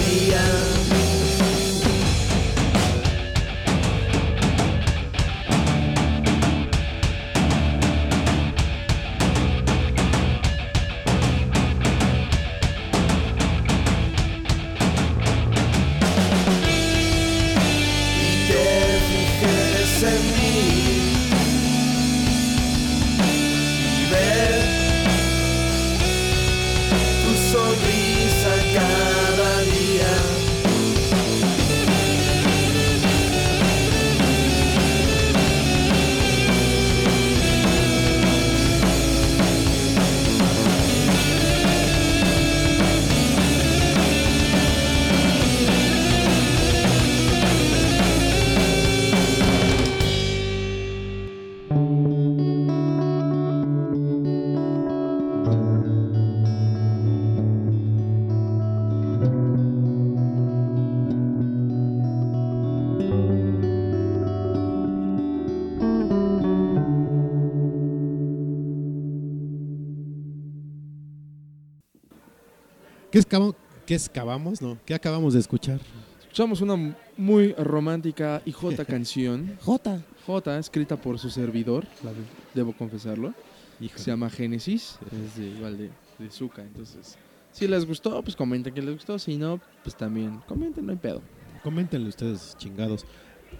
¿Qué, 73.19 73.27
escabo- 73.27 73.55
qué 73.85 73.95
excavamos? 73.95 74.61
No, 74.61 74.77
¿qué 74.85 74.93
acabamos 74.93 75.33
de 75.33 75.39
escuchar? 75.41 75.79
Escuchamos 76.21 76.61
una 76.61 76.95
muy 77.17 77.51
romántica 77.53 78.41
y 78.45 78.51
jota 78.53 78.85
canción. 78.85 79.57
J. 79.61 80.01
J, 80.25 80.57
escrita 80.59 80.95
por 80.95 81.19
su 81.19 81.29
servidor, 81.29 81.85
la 82.03 82.11
de- 82.13 82.19
debo 82.53 82.71
confesarlo. 82.73 83.33
Se 83.95 84.11
llama 84.11 84.29
Génesis, 84.29 84.99
es 85.11 85.35
de, 85.37 85.47
igual 85.47 85.77
de, 85.77 85.89
de 86.19 86.29
Zuka. 86.31 86.61
Entonces, 86.61 87.17
si 87.51 87.67
les 87.67 87.85
gustó, 87.85 88.21
pues 88.23 88.35
comenten 88.35 88.73
que 88.73 88.81
les 88.81 88.93
gustó. 88.95 89.17
Si 89.19 89.35
no, 89.37 89.59
pues 89.83 89.95
también 89.95 90.39
comenten, 90.47 90.85
no 90.85 90.91
hay 90.91 90.97
pedo. 90.97 91.21
Coméntenle 91.63 92.07
ustedes, 92.09 92.55
chingados. 92.57 93.05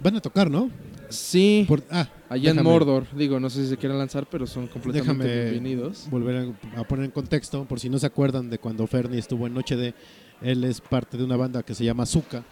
Van 0.02 0.16
a 0.16 0.20
tocar, 0.20 0.50
¿no? 0.50 0.70
Sí, 1.08 1.64
Por, 1.66 1.82
ah, 1.90 2.08
allá 2.28 2.50
en 2.52 2.62
Mordor. 2.62 3.04
Digo, 3.16 3.40
no 3.40 3.50
sé 3.50 3.64
si 3.64 3.68
se 3.70 3.76
quieren 3.76 3.98
lanzar, 3.98 4.26
pero 4.30 4.46
son 4.46 4.68
completamente 4.68 5.24
Déjame 5.26 5.50
bienvenidos. 5.50 6.08
volver 6.08 6.54
a, 6.76 6.80
a 6.80 6.84
poner 6.84 7.06
en 7.06 7.10
contexto, 7.10 7.64
por 7.64 7.80
si 7.80 7.88
no 7.90 7.98
se 7.98 8.06
acuerdan 8.06 8.48
de 8.48 8.58
cuando 8.58 8.86
Fernie 8.86 9.18
estuvo 9.18 9.46
en 9.46 9.54
Noche 9.54 9.76
de. 9.76 9.94
Él 10.40 10.64
es 10.64 10.80
parte 10.80 11.18
de 11.18 11.24
una 11.24 11.36
banda 11.36 11.62
que 11.62 11.74
se 11.74 11.84
llama 11.84 12.06
Zuka, 12.06 12.42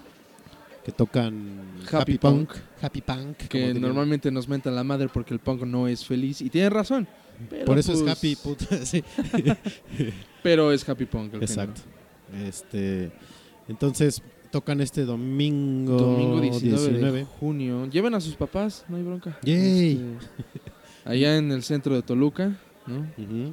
que 0.84 0.92
tocan 0.92 1.60
Happy 1.90 2.18
Punk. 2.18 2.50
Happy 2.82 3.00
Punk. 3.00 3.36
Que 3.48 3.72
normalmente 3.74 4.30
nos 4.30 4.46
mentan 4.48 4.74
la 4.74 4.84
madre 4.84 5.08
porque 5.08 5.32
el 5.32 5.40
punk 5.40 5.62
no 5.62 5.86
es 5.88 6.04
feliz. 6.04 6.42
Y 6.42 6.50
tienen 6.50 6.72
razón. 6.72 7.08
pero 7.48 7.64
Por 7.64 7.78
eso 7.78 7.92
es 7.92 8.02
pues- 8.02 8.12
Happy 8.12 8.36
puta, 8.36 8.76
sí. 8.84 9.02
Pero 10.42 10.72
es 10.72 10.86
Happy 10.88 11.06
Punk. 11.06 11.34
el 11.34 11.42
Exacto. 11.42 11.80
Este, 12.46 13.10
entonces 13.68 14.20
tocan 14.50 14.80
este 14.80 15.04
domingo, 15.04 15.98
género. 15.98 16.12
Domingo 16.12 16.40
19, 16.40 16.88
19. 16.88 17.18
de 17.18 17.24
junio. 17.24 17.86
Lleven 17.90 18.14
a 18.14 18.20
sus 18.20 18.34
papás, 18.34 18.84
no 18.88 18.96
hay 18.96 19.02
bronca. 19.02 19.38
Yay. 19.42 19.92
Este, 19.92 20.70
allá 21.04 21.36
en 21.36 21.52
el 21.52 21.62
centro 21.62 21.94
de 21.94 22.02
Toluca. 22.02 22.56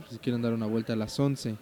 Si 0.10 0.18
quieren 0.20 0.41
dar 0.41 0.54
una 0.54 0.66
vuelta 0.66 0.93
a 0.93 0.96
las 0.96 1.20
11. 1.20 1.58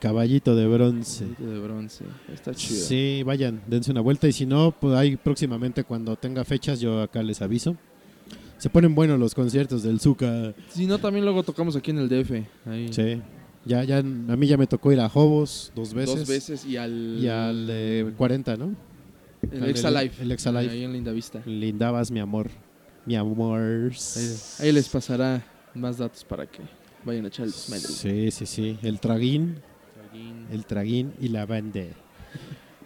Caballito 0.00 0.56
de 0.56 0.66
bronce. 0.66 1.24
De 1.38 1.58
bronce. 1.60 2.04
Está 2.32 2.52
chido. 2.52 2.84
Sí, 2.84 3.22
vayan, 3.24 3.62
dense 3.66 3.92
una 3.92 4.00
vuelta 4.00 4.26
y 4.26 4.32
si 4.32 4.44
no, 4.44 4.72
pues 4.72 4.94
ahí 4.96 5.16
próximamente 5.16 5.84
cuando 5.84 6.16
tenga 6.16 6.44
fechas 6.44 6.80
yo 6.80 7.00
acá 7.00 7.22
les 7.22 7.40
aviso. 7.42 7.76
Se 8.58 8.70
ponen 8.70 8.94
buenos 8.94 9.18
los 9.18 9.34
conciertos 9.34 9.82
del 9.82 10.00
Zuka. 10.00 10.54
Si 10.70 10.86
no, 10.86 10.98
también 10.98 11.24
luego 11.24 11.42
tocamos 11.42 11.76
aquí 11.76 11.90
en 11.90 11.98
el 11.98 12.08
DF. 12.08 12.32
Ahí. 12.66 12.92
Sí. 12.92 13.20
Ya, 13.66 13.82
ya, 13.84 13.98
a 13.98 14.02
mí 14.02 14.46
ya 14.46 14.56
me 14.56 14.66
tocó 14.66 14.92
ir 14.92 15.00
a 15.00 15.06
Hobos 15.06 15.72
dos 15.74 15.94
veces. 15.94 16.18
Dos 16.18 16.28
veces 16.28 16.64
y 16.66 16.76
al. 16.76 17.18
Y 17.20 17.28
al 17.28 17.66
de 17.66 18.12
40, 18.16 18.56
¿no? 18.56 18.74
El 19.50 19.62
al 19.62 19.70
Exa 19.70 19.90
del- 19.90 20.02
Live. 20.04 20.14
el 20.20 20.32
Exa 20.32 20.52
Live. 20.52 20.70
Ahí 20.72 20.84
en 20.84 20.92
Linda 20.92 21.12
Vista. 21.12 21.42
Lindabas, 21.46 22.10
mi 22.10 22.20
amor. 22.20 22.50
Mi 23.06 23.16
amor. 23.16 23.92
Ahí, 24.16 24.36
ahí 24.60 24.72
les 24.72 24.88
pasará 24.88 25.44
más 25.74 25.98
datos 25.98 26.24
para 26.24 26.46
que 26.46 26.60
vayan 27.04 27.24
a 27.24 27.28
echar 27.28 27.46
el 27.46 27.52
desmadre. 27.52 27.82
Sí, 27.88 28.30
sí, 28.30 28.46
sí. 28.46 28.78
El 28.82 29.00
traguín. 29.00 29.56
El 30.52 30.64
traguín 30.66 31.12
y 31.20 31.28
la 31.28 31.44
banda. 31.46 31.82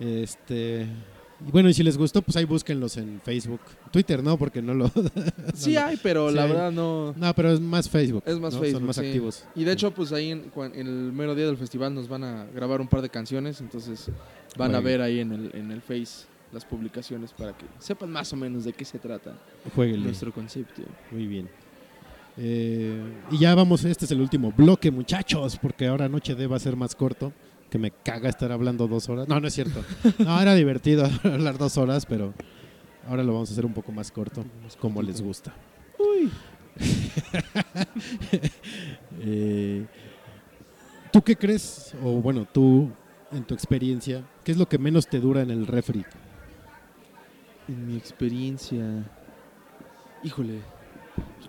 Este. 0.01 0.87
Y 1.47 1.51
bueno, 1.53 1.69
y 1.69 1.75
si 1.75 1.83
les 1.85 1.97
gustó, 1.97 2.21
pues 2.21 2.37
ahí 2.37 2.45
búsquenlos 2.45 2.97
en 2.97 3.21
Facebook. 3.25 3.61
Twitter 3.93 4.23
no, 4.25 4.37
porque 4.37 4.61
no 4.61 4.75
lo. 4.75 4.91
Sí 5.55 5.77
hay, 5.77 5.97
pero 6.03 6.31
Sí 6.31 6.35
la 6.37 6.43
hay. 6.43 6.49
verdad 6.49 6.73
no. 6.73 7.15
No, 7.17 7.35
pero 7.35 7.53
es 7.53 7.61
más 7.61 7.89
Facebook. 7.89 8.25
Es 8.27 8.39
más 8.41 8.55
¿no? 8.55 8.61
Facebook. 8.61 8.79
Son 8.81 8.87
más 8.87 8.97
sí. 8.97 9.07
activos. 9.07 9.45
Y 9.55 9.65
de 9.65 9.73
hecho, 9.73 9.93
pues 9.93 10.13
ahí 10.13 10.31
en, 10.33 10.51
en 10.75 10.87
el 10.87 11.13
mero 11.13 11.35
día 11.35 11.47
del 11.47 11.57
festival 11.57 11.95
nos 11.95 12.09
van 12.09 12.25
a 12.25 12.45
grabar 12.47 12.81
un 12.81 12.89
par 12.89 13.03
de 13.03 13.09
canciones. 13.09 13.61
Entonces 13.61 14.11
van 14.57 14.75
a 14.75 14.81
ver 14.81 15.01
ahí 15.01 15.21
en 15.21 15.33
el, 15.33 15.51
en 15.55 15.71
el 15.71 15.81
Face 15.81 16.27
las 16.53 16.65
publicaciones 16.65 17.33
para 17.33 17.53
que 17.57 17.67
sepan 17.79 18.11
más 18.11 18.33
o 18.33 18.37
menos 18.37 18.65
de 18.65 18.73
qué 18.73 18.85
se 18.85 18.99
trata 18.99 19.35
Jueguenle. 19.75 20.07
nuestro 20.07 20.33
concepto. 20.33 20.83
Muy 21.11 21.27
bien. 21.27 21.49
Eh, 22.37 23.03
y 23.31 23.39
ya 23.39 23.55
vamos, 23.55 23.85
este 23.85 24.05
es 24.05 24.11
el 24.13 24.21
último 24.21 24.53
bloque, 24.57 24.91
muchachos, 24.91 25.59
porque 25.61 25.87
ahora 25.89 26.09
Noche 26.09 26.35
D 26.35 26.47
va 26.47 26.57
a 26.57 26.61
ser 26.61 26.77
más 26.77 26.95
corto. 26.95 27.33
Que 27.71 27.79
me 27.79 27.91
caga 27.91 28.29
estar 28.29 28.51
hablando 28.51 28.89
dos 28.89 29.09
horas. 29.09 29.29
No, 29.29 29.41
no 29.41 29.49
es 29.49 29.55
cierto. 29.55 29.85
No, 30.19 30.41
era 30.41 30.55
divertido 30.55 31.09
hablar 31.25 31.59
dos 31.59 31.77
horas, 31.77 32.07
pero 32.07 32.33
ahora 33.07 33.23
lo 33.23 33.33
vamos 33.35 33.51
a 33.51 33.53
hacer 33.53 33.67
un 33.67 33.75
poco 33.75 33.93
más 33.93 34.11
corto, 34.11 34.45
como 34.81 35.03
les 35.03 35.21
gusta. 35.21 35.55
Uy. 35.99 36.31
Eh, 39.21 39.85
¿Tú 41.13 41.23
qué 41.23 41.35
crees? 41.35 41.93
O 42.05 42.21
bueno, 42.21 42.47
tú, 42.47 42.89
en 43.33 43.43
tu 43.43 43.53
experiencia, 43.53 44.23
¿qué 44.45 44.53
es 44.53 44.59
lo 44.59 44.69
que 44.69 44.79
menos 44.79 45.09
te 45.09 45.19
dura 45.19 45.43
en 45.43 45.51
el 45.51 45.67
refri? 45.67 46.05
En 47.67 47.87
mi 47.87 47.97
experiencia. 47.97 49.05
Híjole. 50.23 50.61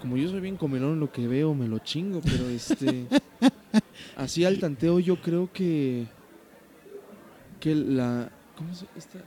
Como 0.01 0.15
yo 0.17 0.29
soy 0.29 0.39
bien 0.39 0.55
comelón, 0.55 0.99
lo 0.99 1.11
que 1.11 1.27
veo 1.27 1.53
me 1.53 1.67
lo 1.67 1.79
chingo, 1.79 2.21
pero 2.21 2.47
este. 2.49 3.05
así 4.15 4.45
al 4.45 4.59
tanteo, 4.59 4.99
yo 4.99 5.21
creo 5.21 5.51
que. 5.51 6.05
que 7.59 7.75
la. 7.75 8.29
¿Cómo 8.57 8.73
se 8.73 8.85
esta? 8.97 9.19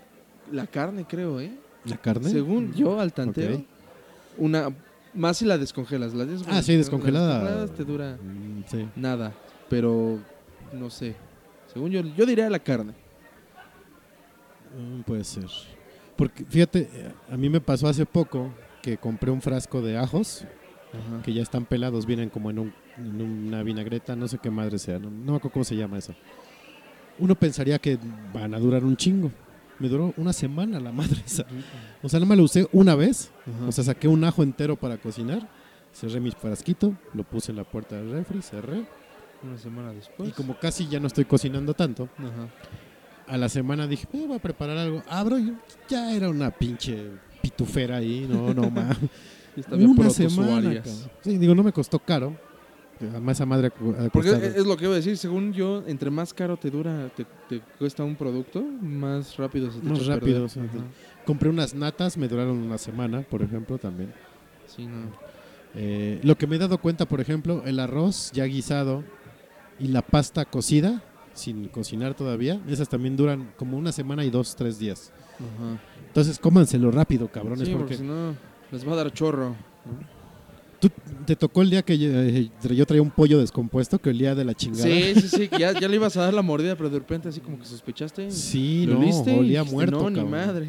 La 0.51 0.67
carne, 0.67 1.05
creo, 1.09 1.41
¿eh? 1.41 1.53
¿La 1.85 1.97
carne? 1.97 2.31
Según 2.31 2.73
yo, 2.75 2.99
al 3.01 3.13
tanteo. 3.13 3.63
Una. 4.39 4.71
Más 5.15 5.37
si 5.37 5.45
la 5.45 5.59
descongelas. 5.59 6.15
La 6.15 6.25
descongelas- 6.25 6.59
Ah, 6.59 6.63
sí, 6.63 6.75
descongelada. 6.77 7.67
te 7.69 7.85
dura 7.85 8.17
Mm, 8.23 8.63
sí. 8.67 8.89
nada. 8.97 9.35
Pero. 9.69 10.19
No 10.73 10.89
sé. 10.89 11.15
Según 11.73 11.91
yo, 11.91 12.01
yo 12.01 12.25
diría 12.25 12.49
la 12.49 12.59
carne. 12.59 12.95
Mm, 14.79 15.03
puede 15.03 15.25
ser. 15.25 15.47
Porque 16.17 16.45
fíjate, 16.45 16.89
eh, 16.93 17.13
a 17.31 17.37
mí 17.37 17.49
me 17.51 17.61
pasó 17.61 17.89
hace 17.89 18.07
poco 18.07 18.51
que 18.83 18.97
compré 18.97 19.31
un 19.31 19.41
frasco 19.43 19.81
de 19.83 19.97
ajos 19.99 20.45
Ajá. 20.93 21.23
que 21.23 21.33
ya 21.33 21.43
están 21.43 21.65
pelados, 21.65 22.05
vienen 22.07 22.29
como 22.29 22.51
en, 22.51 22.59
un- 22.59 22.75
en 22.99 23.21
una 23.23 23.63
vinagreta, 23.63 24.15
no 24.15 24.29
sé 24.29 24.39
qué 24.39 24.51
madre 24.51 24.79
sea, 24.79 24.99
no, 24.99 25.09
no 25.11 25.33
me 25.33 25.37
acuerdo 25.39 25.53
cómo 25.55 25.65
se 25.65 25.77
llama 25.77 25.99
eso. 25.99 26.15
Uno 27.19 27.35
pensaría 27.35 27.79
que 27.79 27.99
van 28.33 28.55
a 28.55 28.59
durar 28.59 28.85
un 28.85 28.97
chingo. 28.97 29.31
Me 29.79 29.89
duró 29.89 30.13
una 30.17 30.33
semana 30.33 30.79
la 30.81 30.93
madre 30.93 31.23
esa. 31.25 31.45
O 32.03 32.09
sea, 32.09 32.21
no 32.21 32.27
me 32.27 32.37
lo 32.37 32.45
usé 32.45 32.69
una 32.73 32.95
vez. 32.95 33.31
Ajá. 33.47 33.67
O 33.69 33.73
sea, 33.73 33.85
saqué 33.85 34.07
un 34.09 34.23
ajo 34.25 34.43
entero 34.43 34.77
para 34.77 34.97
cocinar, 34.99 35.49
cerré 35.93 36.21
mi 36.21 36.31
frasquito, 36.31 36.95
lo 37.15 37.25
puse 37.25 37.53
en 37.53 37.57
la 37.57 37.65
puerta 37.65 37.97
del 37.97 38.11
refri, 38.13 38.43
cerré. 38.43 38.85
Una 39.43 39.59
semana 39.59 39.93
después. 39.93 40.29
Y 40.29 40.33
como 40.33 40.57
casi 40.59 40.87
ya 40.89 41.01
no 41.01 41.07
estoy 41.09 41.25
cocinando 41.25 41.75
tanto, 41.75 42.09
Ajá. 42.17 42.49
a 43.27 43.37
la 43.37 43.49
semana 43.49 43.87
dije, 43.89 44.07
"Eh, 44.13 44.25
voy 44.27 44.37
a 44.37 44.41
preparar 44.43 44.79
algo. 44.79 45.03
Abro 45.09 45.39
y 45.39 45.53
ya 45.89 46.13
era 46.15 46.29
una 46.31 46.51
pinche 46.51 47.11
pitufera 47.43 47.97
ahí, 47.97 48.27
no, 48.31 48.55
no 48.55 48.71
más. 48.71 48.97
Una 49.71 50.11
semana. 50.11 50.83
Sí, 51.21 51.39
digo, 51.39 51.55
no 51.55 51.63
me 51.63 51.73
costó 51.73 51.99
caro. 51.99 52.37
Además, 53.01 53.37
esa 53.37 53.47
madre 53.47 53.67
ha 53.69 54.09
Porque 54.11 54.31
es 54.31 54.65
lo 54.65 54.77
que 54.77 54.85
iba 54.85 54.93
a 54.93 54.97
decir, 54.97 55.17
según 55.17 55.53
yo, 55.53 55.83
entre 55.87 56.11
más 56.11 56.33
caro 56.33 56.57
te 56.57 56.71
dura, 56.71 57.11
te, 57.17 57.27
te 57.49 57.61
cuesta 57.79 58.05
un 58.05 58.15
producto, 58.15 58.63
más 58.63 59.37
rápido 59.37 59.73
se 59.73 59.81
te 59.81 59.89
Más 59.89 60.09
a 60.09 60.15
rápido, 60.15 60.49
sí. 60.49 60.61
Compré 61.27 61.49
unas 61.49 61.75
natas, 61.75 62.17
me 62.17 62.29
duraron 62.29 62.59
una 62.59 62.79
semana, 62.79 63.23
por 63.23 63.43
ejemplo, 63.43 63.79
también. 63.79 64.13
Sí, 64.67 64.87
no. 64.87 65.11
Eh, 65.75 66.21
lo 66.23 66.37
que 66.37 66.47
me 66.47 66.57
he 66.57 66.59
dado 66.59 66.79
cuenta, 66.79 67.07
por 67.07 67.21
ejemplo, 67.21 67.63
el 67.65 67.81
arroz 67.81 68.31
ya 68.33 68.45
guisado 68.45 69.03
y 69.79 69.89
la 69.89 70.03
pasta 70.03 70.45
cocida, 70.45 71.03
sin 71.35 71.69
cocinar 71.69 72.15
todavía, 72.15 72.61
esas 72.69 72.89
también 72.89 73.17
duran 73.17 73.53
como 73.57 73.79
una 73.79 73.91
semana 73.91 74.25
y 74.25 74.31
dos, 74.31 74.55
tres 74.55 74.79
días. 74.79 75.13
Ajá. 75.37 75.81
Entonces, 76.09 76.39
cómanselo 76.39 76.91
rápido, 76.91 77.29
cabrones, 77.29 77.67
Sí, 77.67 77.73
porque 77.73 77.97
porque 77.97 77.97
si 77.97 78.03
no, 78.03 78.35
les 78.73 78.87
va 78.89 78.93
a 78.93 78.97
dar 78.97 79.13
chorro. 79.13 79.55
tú 80.81 80.91
te 81.27 81.37
tocó 81.37 81.63
el 81.63 81.71
día 81.71 81.83
que 81.83 81.97
yo, 81.97 82.09
eh, 82.11 82.51
yo 82.75 82.87
traía 82.87 83.03
un 83.03 83.11
pollo 83.11 83.39
descompuesto 83.39 83.99
que 84.01 84.11
olía 84.11 84.35
de 84.35 84.45
la 84.45 84.55
chingada. 84.55 84.85
Sí, 84.85 85.15
sí, 85.15 85.29
sí, 85.29 85.51
ya, 85.57 85.79
ya 85.79 85.87
le 85.89 85.97
ibas 85.97 86.17
a 86.17 86.23
dar 86.23 86.35
la 86.35 86.43
mordida, 86.43 86.75
pero 86.77 86.91
de 86.91 86.99
repente 86.99 87.29
así 87.29 87.41
como 87.41 87.59
que 87.59 87.65
sospechaste. 87.67 88.31
Sí, 88.31 88.87
lo 88.87 88.95
no, 88.95 89.01
oliste 89.01 89.39
olía 89.39 89.61
dijiste, 89.61 89.75
muerto, 89.77 90.11
No, 90.11 90.11
ni 90.11 90.29
madre. 90.29 90.69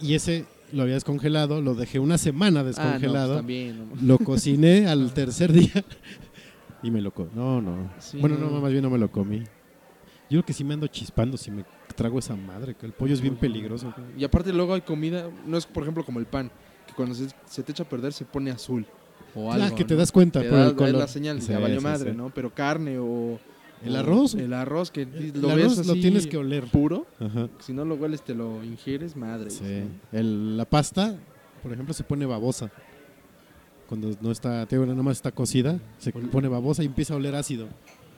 Y 0.00 0.14
ese 0.14 0.44
lo 0.72 0.82
había 0.82 0.94
descongelado, 0.94 1.62
lo 1.62 1.74
dejé 1.74 1.98
una 1.98 2.18
semana 2.18 2.60
Ah, 2.60 2.62
no, 2.62 2.68
pues 2.70 2.76
descongelado. 2.76 3.36
también. 3.36 3.78
no. 3.78 3.96
Lo 4.02 4.18
cociné 4.18 4.86
al 4.86 5.12
tercer 5.14 5.52
día 5.52 5.84
y 6.82 6.90
me 6.90 7.00
lo 7.00 7.12
comí. 7.12 7.30
No, 7.34 7.62
no. 7.62 7.90
Sí, 7.98 8.18
bueno, 8.18 8.36
no. 8.36 8.50
más 8.60 8.70
bien 8.70 8.82
no 8.82 8.90
me 8.90 8.98
lo 8.98 9.10
comí. 9.10 9.38
Yo 9.38 10.38
creo 10.38 10.44
que 10.44 10.52
sí 10.52 10.62
me 10.62 10.74
ando 10.74 10.86
chispando 10.86 11.36
si 11.36 11.50
me 11.50 11.64
trago 11.96 12.18
esa 12.20 12.36
madre, 12.36 12.74
que 12.76 12.86
el 12.86 12.92
pollo 12.92 13.14
es 13.14 13.20
bien 13.20 13.34
peligroso. 13.36 13.92
Y 14.16 14.22
aparte 14.22 14.52
luego 14.52 14.74
hay 14.74 14.82
comida, 14.82 15.28
no 15.46 15.56
es 15.56 15.66
por 15.66 15.82
ejemplo 15.82 16.04
como 16.04 16.20
el 16.20 16.26
pan, 16.26 16.52
cuando 17.00 17.14
se, 17.14 17.28
se 17.46 17.62
te 17.62 17.72
echa 17.72 17.82
a 17.84 17.88
perder 17.88 18.12
se 18.12 18.24
pone 18.24 18.50
azul. 18.50 18.86
O 19.34 19.50
Ah, 19.52 19.70
que 19.76 19.84
te 19.84 19.94
¿no? 19.94 20.00
das 20.00 20.10
cuenta 20.12 20.40
Te 20.42 20.48
por 20.48 20.58
da- 20.58 20.64
el 20.64 20.70
es 20.70 20.76
color. 20.76 20.94
la 20.94 21.08
señal, 21.08 21.40
Sí, 21.40 21.52
ya 21.52 21.58
valió 21.58 21.78
sí, 21.78 21.84
madre, 21.84 22.10
sí. 22.10 22.16
¿no? 22.16 22.30
Pero 22.34 22.52
carne 22.54 22.98
o... 22.98 23.38
El 23.84 23.96
arroz. 23.96 24.34
El 24.34 24.52
arroz 24.52 24.90
que 24.90 25.02
El 25.02 25.40
lo 25.40 25.50
arroz 25.50 25.78
ves 25.78 25.86
lo 25.86 25.92
así 25.94 26.00
tienes 26.02 26.26
que 26.26 26.36
oler. 26.36 26.64
puro. 26.64 27.06
Ajá. 27.18 27.48
Si 27.60 27.72
no 27.72 27.84
lo 27.86 27.94
hueles 27.94 28.22
te 28.22 28.34
lo 28.34 28.62
ingieres, 28.62 29.16
madre. 29.16 29.48
Sí. 29.50 29.84
El- 30.12 30.56
la 30.58 30.64
pasta, 30.66 31.16
por 31.62 31.72
ejemplo, 31.72 31.94
se 31.94 32.04
pone 32.04 32.26
babosa. 32.26 32.70
Cuando 33.88 34.10
no 34.20 34.30
está, 34.30 34.66
te 34.66 34.76
digo, 34.76 34.86
nada 34.86 35.02
más 35.02 35.16
está 35.16 35.32
cocida, 35.32 35.80
se 35.98 36.12
pone 36.12 36.46
babosa 36.48 36.82
y 36.82 36.86
empieza 36.86 37.14
a 37.14 37.16
oler 37.16 37.34
ácido. 37.34 37.68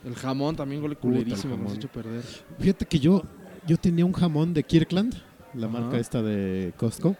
El 0.05 0.15
jamón 0.15 0.55
también 0.55 0.81
huele 0.81 0.93
el 0.95 0.99
culerísimo, 0.99 1.55
jamón. 1.55 1.75
echa 1.75 1.87
a 1.87 1.91
perder. 1.91 2.23
Fíjate 2.59 2.85
que 2.85 2.99
yo, 2.99 3.23
yo 3.65 3.77
tenía 3.77 4.05
un 4.05 4.13
jamón 4.13 4.53
de 4.53 4.63
Kirkland, 4.63 5.15
la 5.53 5.67
Ajá. 5.67 5.79
marca 5.79 5.97
esta 5.97 6.21
de 6.21 6.73
Costco, 6.77 7.15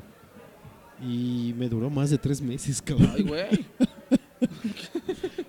y 1.05 1.53
me 1.57 1.67
duró 1.67 1.89
más 1.89 2.09
de 2.09 2.17
tres 2.17 2.41
meses, 2.41 2.81
cabrón. 2.81 3.11
Ay, 3.15 3.23
güey. 3.23 3.65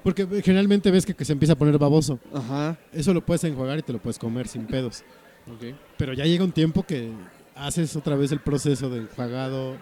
Porque 0.02 0.26
generalmente 0.42 0.90
ves 0.90 1.06
que, 1.06 1.14
que 1.14 1.24
se 1.24 1.32
empieza 1.32 1.54
a 1.54 1.56
poner 1.56 1.78
baboso. 1.78 2.18
Ajá. 2.32 2.76
Eso 2.92 3.14
lo 3.14 3.24
puedes 3.24 3.44
enjuagar 3.44 3.78
y 3.78 3.82
te 3.82 3.92
lo 3.92 4.00
puedes 4.00 4.18
comer 4.18 4.48
sin 4.48 4.66
pedos. 4.66 5.04
Ok. 5.46 5.74
Pero 5.96 6.12
ya 6.12 6.24
llega 6.24 6.44
un 6.44 6.52
tiempo 6.52 6.82
que 6.82 7.10
haces 7.54 7.96
otra 7.96 8.16
vez 8.16 8.32
el 8.32 8.40
proceso 8.40 8.90
de 8.90 9.00
enjuagado 9.00 9.76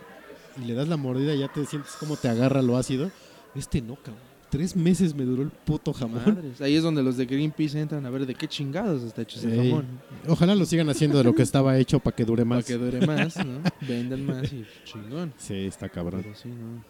y 0.60 0.64
le 0.66 0.74
das 0.74 0.88
la 0.88 0.96
mordida 0.96 1.34
y 1.34 1.40
ya 1.40 1.48
te 1.48 1.64
sientes 1.66 1.92
como 1.98 2.16
te 2.16 2.28
agarra 2.28 2.62
lo 2.62 2.76
ácido. 2.76 3.10
Este 3.54 3.80
no, 3.80 3.96
cabrón. 3.96 4.31
Tres 4.52 4.76
meses 4.76 5.14
me 5.14 5.24
duró 5.24 5.42
el 5.42 5.48
puto 5.48 5.94
jamón. 5.94 6.20
Madres. 6.26 6.60
Ahí 6.60 6.76
es 6.76 6.82
donde 6.82 7.02
los 7.02 7.16
de 7.16 7.24
Greenpeace 7.24 7.80
entran 7.80 8.04
a 8.04 8.10
ver 8.10 8.26
de 8.26 8.34
qué 8.34 8.46
chingados 8.46 9.02
está 9.02 9.22
hecho 9.22 9.38
ese 9.38 9.50
Ey. 9.50 9.70
jamón. 9.70 9.86
Ojalá 10.28 10.54
lo 10.54 10.66
sigan 10.66 10.90
haciendo 10.90 11.16
de 11.16 11.24
lo 11.24 11.34
que 11.34 11.40
estaba 11.42 11.78
hecho 11.78 12.00
para 12.00 12.14
que 12.14 12.26
dure 12.26 12.44
Para 12.44 12.56
más. 12.56 12.64
que 12.66 12.74
dure 12.76 13.06
más, 13.06 13.34
¿no? 13.46 13.60
Vendan 13.88 14.26
más 14.26 14.52
y 14.52 14.66
chingón. 14.84 15.32
Sí, 15.38 15.54
está 15.54 15.88
cabrón. 15.88 16.20
Pero 16.22 16.34
sí, 16.34 16.50
¿no? 16.50 16.84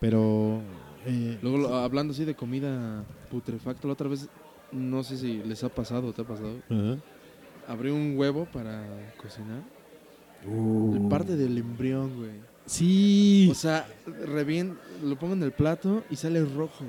Pero 0.00 0.62
eh, 1.06 1.38
Luego, 1.42 1.58
lo- 1.58 1.74
hablando 1.76 2.12
así 2.12 2.24
de 2.24 2.34
comida 2.34 3.04
putrefacta, 3.30 3.86
la 3.86 3.92
otra 3.92 4.08
vez, 4.08 4.28
no 4.72 5.02
sé 5.04 5.16
si 5.18 5.42
les 5.42 5.62
ha 5.64 5.68
pasado 5.68 6.08
o 6.08 6.12
te 6.14 6.22
ha 6.22 6.26
pasado, 6.26 6.60
ajá. 6.70 6.96
abrí 7.66 7.90
un 7.90 8.14
huevo 8.16 8.46
para 8.52 9.12
cocinar. 9.20 9.62
Uh. 10.46 11.08
Parte 11.10 11.36
del 11.36 11.58
embrión, 11.58 12.16
güey. 12.16 12.30
Sí, 12.68 13.48
O 13.50 13.54
sea, 13.54 13.86
revien, 14.26 14.78
lo 15.02 15.18
pongo 15.18 15.32
en 15.34 15.42
el 15.42 15.52
plato 15.52 16.04
y 16.10 16.16
sale 16.16 16.44
rojo. 16.44 16.84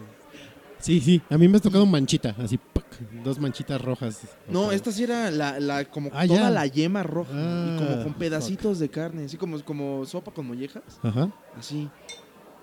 sí, 0.80 1.00
sí. 1.00 1.22
A 1.30 1.38
mí 1.38 1.48
me 1.48 1.58
ha 1.58 1.62
tocado 1.62 1.86
manchita, 1.86 2.36
así, 2.38 2.58
¡pac! 2.58 2.86
dos 3.24 3.40
manchitas 3.40 3.82
rojas. 3.82 4.20
No, 4.50 4.72
esta 4.74 4.92
sí 4.92 5.04
era 5.04 5.32
la, 5.32 5.60
la 5.60 5.86
como 5.86 6.10
Ah, 6.14 6.28
toda 6.28 6.40
ya. 6.42 6.50
la 6.50 6.66
yema 6.68 7.02
roja 7.04 7.32
Ah, 7.34 7.66
y 7.74 7.78
como 7.78 7.96
con 8.04 8.12
fuck. 8.12 8.18
pedacitos 8.18 8.80
de 8.80 8.90
carne, 8.90 9.24
así 9.26 9.38
como, 9.38 9.64
como 9.64 10.06
sopa 10.06 10.32
con 10.32 10.48
mollejas, 10.48 10.84
Ajá. 11.02 11.30
así. 11.58 11.90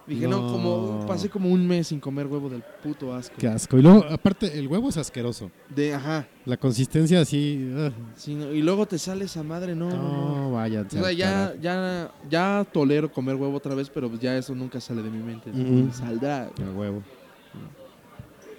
Dije, 0.07 0.29
no. 0.29 0.41
No. 0.41 0.53
como 0.53 1.07
pasé 1.07 1.29
como 1.29 1.49
un 1.49 1.67
mes 1.67 1.89
sin 1.89 1.99
comer 1.99 2.27
huevo 2.27 2.49
del 2.49 2.63
puto 2.83 3.13
asco. 3.13 3.35
Qué 3.39 3.49
asco. 3.49 3.77
Y 3.77 3.83
luego, 3.83 4.05
aparte, 4.09 4.57
el 4.59 4.69
huevo 4.69 4.89
es 4.89 4.97
asqueroso. 4.97 5.51
De, 5.75 5.95
ajá. 5.95 6.29
La 6.45 6.57
consistencia 6.57 7.21
así. 7.21 7.69
Sí, 8.15 8.35
no, 8.35 8.53
y 8.53 8.63
luego 8.63 8.87
te 8.87 8.99
sale 8.99 9.25
esa 9.25 9.43
madre, 9.43 9.75
no, 9.75 9.91
no, 9.91 10.53
vaya. 10.53 10.83
O 10.87 10.91
sea, 10.91 11.11
ya, 11.11 11.55
ya, 11.61 12.13
ya 12.31 12.67
tolero 12.73 13.11
comer 13.11 13.35
huevo 13.35 13.57
otra 13.57 13.75
vez, 13.75 13.91
pero 13.91 14.13
ya 14.19 14.37
eso 14.37 14.55
nunca 14.55 14.81
sale 14.81 15.03
de 15.03 15.11
mi 15.11 15.23
mente. 15.23 15.51
Ujú. 15.51 15.93
Saldrá. 15.93 16.51
El 16.59 16.71
huevo. 16.77 17.03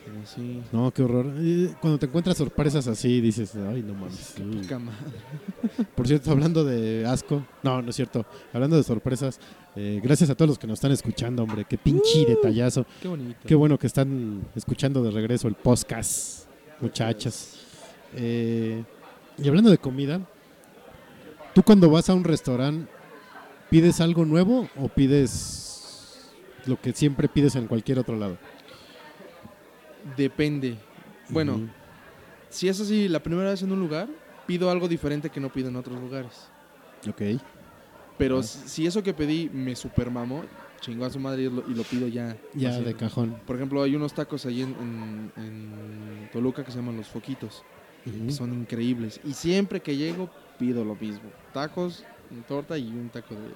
Pero 0.05 0.25
sí. 0.25 0.61
No, 0.71 0.91
qué 0.91 1.03
horror. 1.03 1.33
Cuando 1.81 1.97
te 1.99 2.05
encuentras 2.05 2.37
sorpresas 2.37 2.87
así, 2.87 3.19
dices, 3.21 3.53
ay, 3.55 3.83
no 3.83 3.93
mames. 3.93 4.35
Poca 4.61 4.79
madre. 4.79 5.85
Por 5.95 6.07
cierto, 6.07 6.31
hablando 6.31 6.63
de 6.63 7.05
asco, 7.05 7.45
no, 7.63 7.81
no 7.81 7.89
es 7.89 7.95
cierto. 7.95 8.25
Hablando 8.53 8.77
de 8.77 8.83
sorpresas, 8.83 9.39
eh, 9.79 10.01
gracias 10.01 10.31
a 10.31 10.35
todos 10.35 10.49
los 10.49 10.57
que 10.57 10.65
nos 10.65 10.77
están 10.77 10.91
escuchando, 10.91 11.43
hombre. 11.43 11.63
Qué 11.63 11.77
pinche 11.77 12.25
detallazo. 12.25 12.83
Qué 12.99 13.07
bonito. 13.07 13.39
Qué 13.45 13.53
bueno 13.53 13.77
que 13.77 13.85
están 13.85 14.41
escuchando 14.55 15.03
de 15.03 15.11
regreso 15.11 15.47
el 15.47 15.53
podcast, 15.53 16.47
muchachas. 16.81 17.59
Eh, 18.15 18.83
y 19.37 19.47
hablando 19.47 19.69
de 19.69 19.77
comida, 19.77 20.19
¿tú 21.53 21.61
cuando 21.61 21.91
vas 21.91 22.09
a 22.09 22.15
un 22.15 22.23
restaurante 22.23 22.91
pides 23.69 24.01
algo 24.01 24.25
nuevo 24.25 24.67
o 24.77 24.87
pides 24.87 26.31
lo 26.65 26.81
que 26.81 26.91
siempre 26.93 27.27
pides 27.27 27.55
en 27.55 27.67
cualquier 27.67 27.99
otro 27.99 28.15
lado? 28.17 28.39
Depende. 30.17 30.75
Bueno, 31.29 31.69
si 32.49 32.67
es 32.67 32.81
así 32.81 33.07
la 33.07 33.21
primera 33.21 33.51
vez 33.51 33.61
en 33.61 33.71
un 33.71 33.79
lugar, 33.79 34.09
pido 34.47 34.71
algo 34.71 34.87
diferente 34.87 35.29
que 35.29 35.39
no 35.39 35.51
pido 35.51 35.69
en 35.69 35.75
otros 35.75 36.01
lugares. 36.01 36.49
Ok. 37.07 37.21
Pero 38.17 38.41
si 38.43 38.85
eso 38.87 39.03
que 39.03 39.13
pedí 39.13 39.49
me 39.53 39.75
supermamó, 39.75 40.43
chingó 40.81 41.05
a 41.05 41.09
su 41.09 41.19
madre 41.19 41.43
y 41.43 41.49
lo, 41.49 41.63
y 41.69 41.73
lo 41.75 41.83
pido 41.83 42.07
ya. 42.07 42.35
Ya 42.53 42.69
así. 42.69 42.83
de 42.83 42.93
cajón. 42.95 43.35
Por 43.45 43.55
ejemplo, 43.55 43.81
hay 43.83 43.95
unos 43.95 44.13
tacos 44.13 44.45
ahí 44.45 44.61
en, 44.63 44.69
en- 44.79 45.31
en 45.37 46.29
Toluca 46.31 46.63
que 46.63 46.71
se 46.71 46.77
llaman 46.77 46.97
Los 46.97 47.07
Foquitos. 47.07 47.63
Que 48.03 48.31
son 48.31 48.53
increíbles. 48.53 49.19
Y 49.25 49.33
siempre 49.33 49.81
que 49.81 49.95
llego, 49.97 50.29
pido 50.57 50.85
lo 50.85 50.95
mismo. 50.95 51.29
Tacos, 51.53 52.03
torta 52.47 52.77
y 52.77 52.87
un 52.87 53.09
taco 53.09 53.35
de 53.35 53.49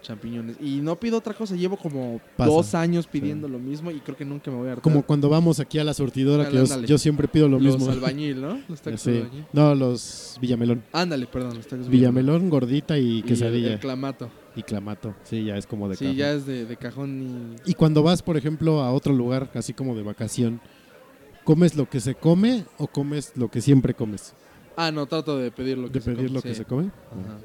champiñones. 0.00 0.56
Y 0.60 0.80
no 0.80 0.98
pido 0.98 1.18
otra 1.18 1.34
cosa, 1.34 1.54
llevo 1.56 1.76
como 1.76 2.20
Pasa, 2.36 2.50
dos 2.50 2.74
años 2.74 3.06
pidiendo 3.06 3.48
lo 3.48 3.58
mismo 3.58 3.90
y 3.90 4.00
creo 4.00 4.16
que 4.16 4.24
nunca 4.24 4.50
me 4.50 4.56
voy 4.58 4.68
a 4.68 4.72
hartar. 4.72 4.82
Como 4.82 5.02
cuando 5.04 5.28
vamos 5.28 5.60
aquí 5.60 5.78
a 5.78 5.84
la 5.84 5.94
surtidora, 5.94 6.48
que 6.48 6.54
yo, 6.56 6.62
Ándale. 6.62 6.86
yo 6.86 6.98
siempre 6.98 7.28
pido 7.28 7.48
lo 7.48 7.58
los 7.60 7.76
mismo. 7.76 7.90
albañil, 7.92 8.40
¿no? 8.40 8.60
Los 8.68 8.80
tacos 8.80 9.00
Sí. 9.00 9.10
albañil. 9.18 9.46
No, 9.52 9.74
los 9.74 10.36
Villamelón. 10.40 10.82
Ándale, 10.92 11.26
perdón, 11.26 11.56
los 11.56 11.66
tacos 11.66 11.88
Villamelón, 11.88 12.50
gordita 12.50 12.98
y 12.98 13.06
Y 13.06 13.18
el- 13.18 13.24
quesadilla. 13.24 13.72
El, 13.74 13.78
clamato. 13.80 14.30
y 14.56 14.62
clamato. 14.62 15.14
Sí, 15.24 15.44
ya 15.44 15.56
es 15.56 15.66
como 15.66 15.88
de 15.88 15.96
Sí, 15.96 16.04
cajón. 16.04 16.16
ya 16.16 16.32
es 16.32 16.46
de, 16.46 16.64
de 16.66 16.76
cajón 16.76 17.56
y... 17.66 17.70
Y 17.70 17.74
cuando 17.74 18.02
vas, 18.02 18.22
por 18.22 18.36
ejemplo, 18.36 18.80
a 18.82 18.92
otro 18.92 19.12
lugar, 19.14 19.50
así 19.54 19.72
como 19.72 19.94
de 19.94 20.02
vacación, 20.02 20.60
¿comes 21.44 21.76
lo 21.76 21.88
que 21.88 22.00
se 22.00 22.14
come 22.14 22.64
o 22.78 22.86
comes 22.86 23.32
lo 23.36 23.48
que 23.50 23.60
siempre 23.60 23.94
comes? 23.94 24.34
Ah, 24.76 24.90
no, 24.90 25.06
trato 25.06 25.36
de 25.36 25.50
pedir 25.50 25.76
lo 25.78 25.88
que 25.88 25.94
de 25.94 26.00
se 26.00 26.10
pedir 26.12 26.26
come, 26.28 26.34
lo 26.36 26.42
que 26.42 26.48
sí. 26.50 26.54
se 26.54 26.64
come. 26.64 26.84
Ajá. 26.84 27.38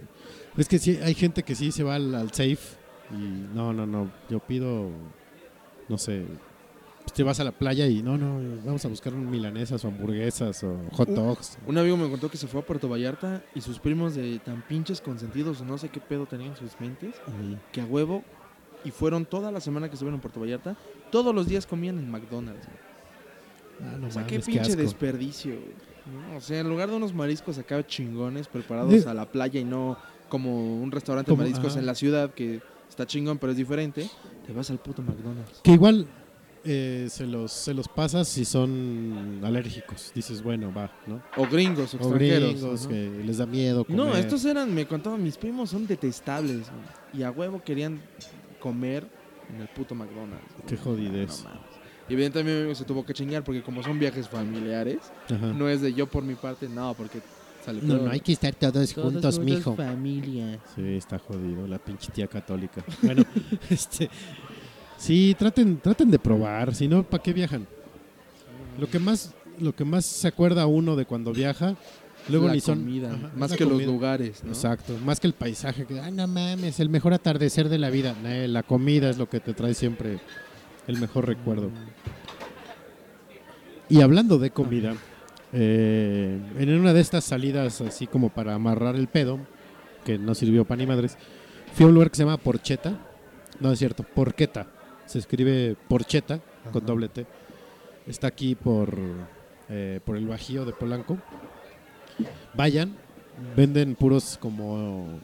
Es 0.58 0.68
que 0.68 0.80
sí, 0.80 0.98
hay 1.04 1.14
gente 1.14 1.44
que 1.44 1.56
sí 1.56 1.72
se 1.72 1.84
va 1.84 1.96
al, 1.96 2.16
al 2.16 2.32
safe 2.32 2.78
y 3.12 3.16
no, 3.54 3.74
no, 3.74 3.86
no, 3.86 4.10
yo 4.30 4.40
pido, 4.40 4.90
no 5.90 5.98
sé, 5.98 6.26
pues 7.02 7.14
te 7.14 7.24
vas 7.24 7.40
a 7.40 7.44
la 7.44 7.52
playa 7.52 7.88
y 7.88 8.02
no, 8.02 8.18
no, 8.18 8.40
vamos 8.66 8.84
a 8.86 8.88
buscar 8.88 9.14
un 9.14 9.30
milanesas 9.30 9.84
o 9.86 9.90
hamburguesas 9.90 10.64
o 10.64 10.80
hot 10.94 11.10
dogs. 11.10 11.58
Un 11.68 11.78
amigo 11.78 11.98
me 11.98 12.10
contó 12.10 12.30
que 12.32 12.38
se 12.38 12.48
fue 12.48 12.62
a 12.62 12.66
Puerto 12.66 12.90
Vallarta 12.90 13.44
y 13.54 13.62
sus 13.62 13.80
primos 13.80 14.16
de 14.16 14.40
tan 14.40 14.64
pinches 14.64 15.02
consentidos, 15.02 15.62
no 15.62 15.78
sé 15.78 15.90
qué 15.90 16.00
pedo 16.00 16.26
tenían 16.26 16.52
en 16.52 16.58
sus 16.58 16.80
mentes, 16.80 17.16
que 17.72 17.82
a 17.82 17.86
huevo, 17.86 18.24
y 18.84 18.92
fueron 18.92 19.26
toda 19.26 19.52
la 19.52 19.60
semana 19.60 19.88
que 19.88 19.94
estuvieron 19.94 20.16
en 20.16 20.22
Puerto 20.22 20.40
Vallarta, 20.40 20.76
todos 21.12 21.36
los 21.36 21.48
días 21.48 21.68
comían 21.68 22.00
en 22.00 22.10
McDonald's. 22.10 22.68
Ah, 23.82 23.98
no 24.00 24.08
o 24.08 24.12
sea, 24.12 24.26
qué 24.26 24.40
mames, 24.40 24.46
qué 24.46 24.52
pinche 24.54 24.76
desperdicio. 24.76 25.52
güey. 25.52 26.32
¿no? 26.32 26.38
O 26.38 26.42
sea, 26.42 26.60
en 26.62 26.70
lugar 26.70 26.90
de 26.90 26.96
unos 26.96 27.14
mariscos 27.14 27.58
acá 27.58 27.86
chingones 27.86 28.48
preparados 28.48 29.06
a 29.06 29.14
la 29.14 29.26
playa 29.26 29.60
y 29.60 29.66
no 29.66 29.98
como 30.30 30.82
un 30.82 30.92
restaurante 30.92 31.30
Como- 31.32 31.44
de 31.44 31.50
mariscos 31.50 31.74
ajá. 31.74 31.80
en 31.80 31.86
la 31.86 31.96
ciudad 31.96 32.34
que 32.34 32.62
está 32.90 33.06
chingón 33.06 33.38
pero 33.38 33.52
es 33.52 33.58
diferente, 33.58 34.10
te 34.46 34.54
vas 34.54 34.70
al 34.70 34.80
puto 34.80 35.02
McDonald's. 35.02 35.62
Que 35.64 35.72
igual 35.72 36.08
eh, 36.64 37.08
se, 37.10 37.28
los, 37.28 37.52
se 37.52 37.74
los 37.74 37.88
pasas 37.88 38.28
si 38.28 38.44
son 38.46 39.40
alérgicos. 39.44 40.12
Dices, 40.16 40.42
bueno, 40.42 40.74
va, 40.74 40.92
¿no? 41.06 41.22
O 41.38 41.48
gringos, 41.48 41.94
o 41.94 41.98
O 41.98 42.00
extranjeros. 42.00 42.50
gringos 42.54 42.82
ajá. 42.82 42.90
que 42.90 43.22
les 43.24 43.38
da 43.38 43.46
miedo 43.46 43.86
comer. 43.86 44.06
No, 44.06 44.16
estos 44.16 44.44
eran, 44.46 44.74
me 44.74 44.88
contaban, 44.88 45.22
mis 45.24 45.38
primos 45.38 45.70
son 45.70 45.86
detestables. 45.86 46.68
Y 47.14 47.22
a 47.24 47.30
huevo 47.32 47.62
querían 47.64 48.02
comer 48.60 49.08
en 49.54 49.62
el 49.62 49.68
puto 49.68 49.94
McDonald's. 49.94 50.44
Qué 50.68 50.76
jodidez. 50.78 51.44
No 51.44 51.50
mames. 51.50 51.62
Y 52.10 52.14
evidentemente 52.14 52.54
mi 52.54 52.60
amigo 52.62 52.76
se 52.76 52.84
tuvo 52.86 53.04
que 53.06 53.14
chingar 53.14 53.44
porque 53.44 53.64
como 53.64 53.82
son 53.84 53.98
viajes 54.00 54.28
familiares, 54.30 55.00
Ajá. 55.28 55.48
no 55.54 55.68
es 55.70 55.82
de 55.82 55.94
yo 55.94 56.08
por 56.08 56.24
mi 56.24 56.36
parte, 56.36 56.70
no, 56.70 56.94
porque 56.94 57.20
sale 57.66 57.82
No, 57.82 57.98
no, 57.98 58.12
hay 58.12 58.20
que 58.20 58.32
estar 58.34 58.54
todos, 58.56 58.94
Todos 58.94 58.94
juntos, 59.14 59.40
mijo. 59.40 59.76
familia. 59.76 60.60
Sí, 60.76 60.82
está 60.96 61.18
jodido, 61.20 61.68
la 61.68 61.80
pinche 61.80 62.12
tía 62.12 62.28
católica. 62.28 62.84
Bueno, 63.02 63.24
este. 63.70 64.10
Sí, 64.98 65.36
traten, 65.38 65.78
traten 65.80 66.10
de 66.10 66.20
probar, 66.20 66.74
si 66.74 66.88
no, 66.88 67.04
¿para 67.04 67.22
qué 67.22 67.34
viajan? 67.34 67.68
Lo 68.80 68.88
que 68.90 69.00
más, 69.00 69.34
lo 69.60 69.76
que 69.76 69.84
más 69.86 70.06
se 70.06 70.28
acuerda 70.28 70.66
uno 70.68 70.96
de 70.96 71.06
cuando 71.06 71.34
viaja, 71.34 71.76
luego 72.30 72.48
la 72.48 72.54
ni 72.54 72.62
son. 72.62 72.80
comida, 72.80 73.12
Ajá, 73.14 73.32
más 73.36 73.52
la 73.52 73.58
que 73.58 73.66
los 73.66 73.84
lugares, 73.84 74.42
¿no? 74.44 74.52
Exacto, 74.52 74.98
más 75.04 75.20
que 75.20 75.28
el 75.28 75.34
paisaje, 75.34 75.86
que, 75.86 76.00
ay, 76.00 76.12
no 76.14 76.28
mames, 76.28 76.80
el 76.80 76.90
mejor 76.90 77.14
atardecer 77.14 77.68
de 77.68 77.78
la 77.78 77.90
vida. 77.90 78.16
Eh, 78.26 78.48
la 78.48 78.64
comida 78.64 79.10
es 79.10 79.18
lo 79.18 79.28
que 79.30 79.40
te 79.42 79.54
trae 79.54 79.74
siempre 79.74 80.20
el 80.88 80.98
mejor 81.00 81.28
recuerdo. 81.28 81.70
Y 83.90 84.02
hablando 84.02 84.38
de 84.40 84.50
comida, 84.52 84.96
eh, 85.54 86.40
en 86.58 86.80
una 86.80 86.94
de 86.94 87.02
estas 87.02 87.24
salidas 87.24 87.82
así 87.82 88.08
como 88.08 88.30
para 88.30 88.54
amarrar 88.54 88.96
el 88.96 89.08
pedo, 89.08 89.40
que 90.04 90.18
no 90.18 90.36
sirvió 90.36 90.66
para 90.66 90.80
ni 90.80 90.88
madres, 90.88 91.18
fui 91.74 91.86
a 91.86 91.90
un 91.90 91.94
lugar 91.94 92.10
que 92.10 92.18
se 92.18 92.24
llama 92.24 92.38
Porcheta. 92.38 92.98
No 93.60 93.72
es 93.72 93.80
cierto, 93.80 94.04
Porqueta. 94.04 94.68
Se 95.06 95.20
escribe 95.20 95.76
Porcheta 95.88 96.40
con 96.72 96.86
doble 96.86 97.10
T. 97.10 97.26
Está 98.08 98.28
aquí 98.28 98.56
por, 98.56 98.98
eh, 99.70 100.00
por 100.04 100.18
el 100.18 100.28
Bajío 100.28 100.66
de 100.66 100.74
Polanco. 100.74 101.18
Vayan, 102.54 102.96
venden 103.56 103.96
puros 103.96 104.38
como 104.40 105.20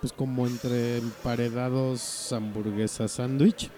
pues 0.00 0.12
como 0.12 0.46
entre 0.46 0.98
emparedados, 0.98 2.32
hamburguesas, 2.32 3.12
sándwich. 3.12 3.70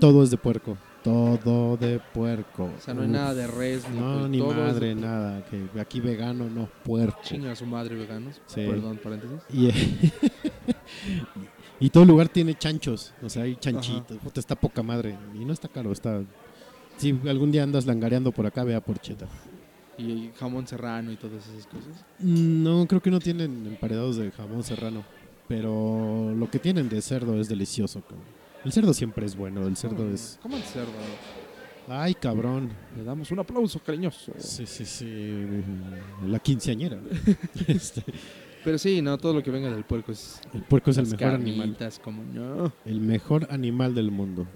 Todo 0.00 0.22
es 0.22 0.30
de 0.30 0.36
puerco. 0.36 0.76
Todo 1.08 1.76
de 1.76 2.00
puerco. 2.12 2.70
O 2.76 2.80
sea, 2.80 2.92
no 2.94 3.00
hay 3.02 3.06
Uf. 3.08 3.12
nada 3.12 3.34
de 3.34 3.46
res 3.46 3.88
ni 3.88 3.98
No, 3.98 4.28
ni 4.28 4.38
todo 4.38 4.50
es 4.50 4.56
de 4.56 4.62
madre, 4.62 4.94
nada. 4.94 5.44
Que 5.46 5.80
aquí 5.80 6.00
vegano, 6.00 6.48
no, 6.48 6.68
puerco. 6.84 7.18
Chinga 7.22 7.54
su 7.54 7.66
madre 7.66 7.94
veganos. 7.94 8.40
Sí. 8.46 8.66
Perdón, 8.66 9.00
paréntesis. 9.02 9.40
Y, 9.52 9.70
y 11.86 11.90
todo 11.90 12.04
lugar 12.04 12.28
tiene 12.28 12.54
chanchos. 12.54 13.14
O 13.22 13.28
sea, 13.28 13.44
hay 13.44 13.56
chanchitos. 13.56 14.18
Puta, 14.18 14.40
está 14.40 14.54
poca 14.54 14.82
madre. 14.82 15.16
Y 15.34 15.44
no 15.44 15.52
está 15.52 15.68
caro, 15.68 15.92
está. 15.92 16.22
Si 16.96 17.18
algún 17.26 17.52
día 17.52 17.62
andas 17.62 17.86
langareando 17.86 18.32
por 18.32 18.46
acá, 18.46 18.64
vea 18.64 18.80
Porcheta. 18.80 19.26
Y 19.96 20.30
jamón 20.38 20.66
serrano 20.66 21.10
y 21.10 21.16
todas 21.16 21.48
esas 21.48 21.66
cosas. 21.66 22.04
No, 22.18 22.86
creo 22.86 23.00
que 23.00 23.10
no 23.10 23.18
tienen 23.18 23.66
emparedados 23.66 24.16
de 24.16 24.30
jamón 24.30 24.62
serrano. 24.62 25.04
Pero 25.48 26.34
lo 26.36 26.50
que 26.50 26.58
tienen 26.58 26.88
de 26.88 27.00
cerdo 27.00 27.40
es 27.40 27.48
delicioso. 27.48 28.02
cabrón. 28.02 28.37
El 28.64 28.72
cerdo 28.72 28.92
siempre 28.94 29.24
es 29.26 29.36
bueno. 29.36 29.66
El 29.66 29.76
cerdo 29.76 30.08
es. 30.12 30.38
¿Cómo 30.42 30.56
el 30.56 30.62
cerdo? 30.62 30.90
Ay, 31.88 32.14
cabrón. 32.14 32.70
Le 32.96 33.02
damos 33.04 33.30
un 33.30 33.38
aplauso 33.38 33.78
cariñoso. 33.80 34.32
Sí, 34.38 34.66
sí, 34.66 34.84
sí. 34.84 35.46
La 36.26 36.38
quinceañera. 36.38 36.98
Este, 37.66 38.02
Pero 38.64 38.76
sí, 38.76 39.00
no, 39.00 39.16
todo 39.16 39.32
lo 39.32 39.42
que 39.42 39.50
venga 39.50 39.70
del 39.70 39.84
puerco 39.84 40.12
es 40.12 40.40
el 40.52 40.62
puerco 40.62 40.90
es 40.90 40.98
el 40.98 41.06
mejor 41.06 41.28
animal. 41.28 41.76
como 42.02 42.22
no. 42.24 42.72
El 42.84 43.00
mejor 43.00 43.46
animal 43.50 43.94
del 43.94 44.10
mundo. 44.10 44.46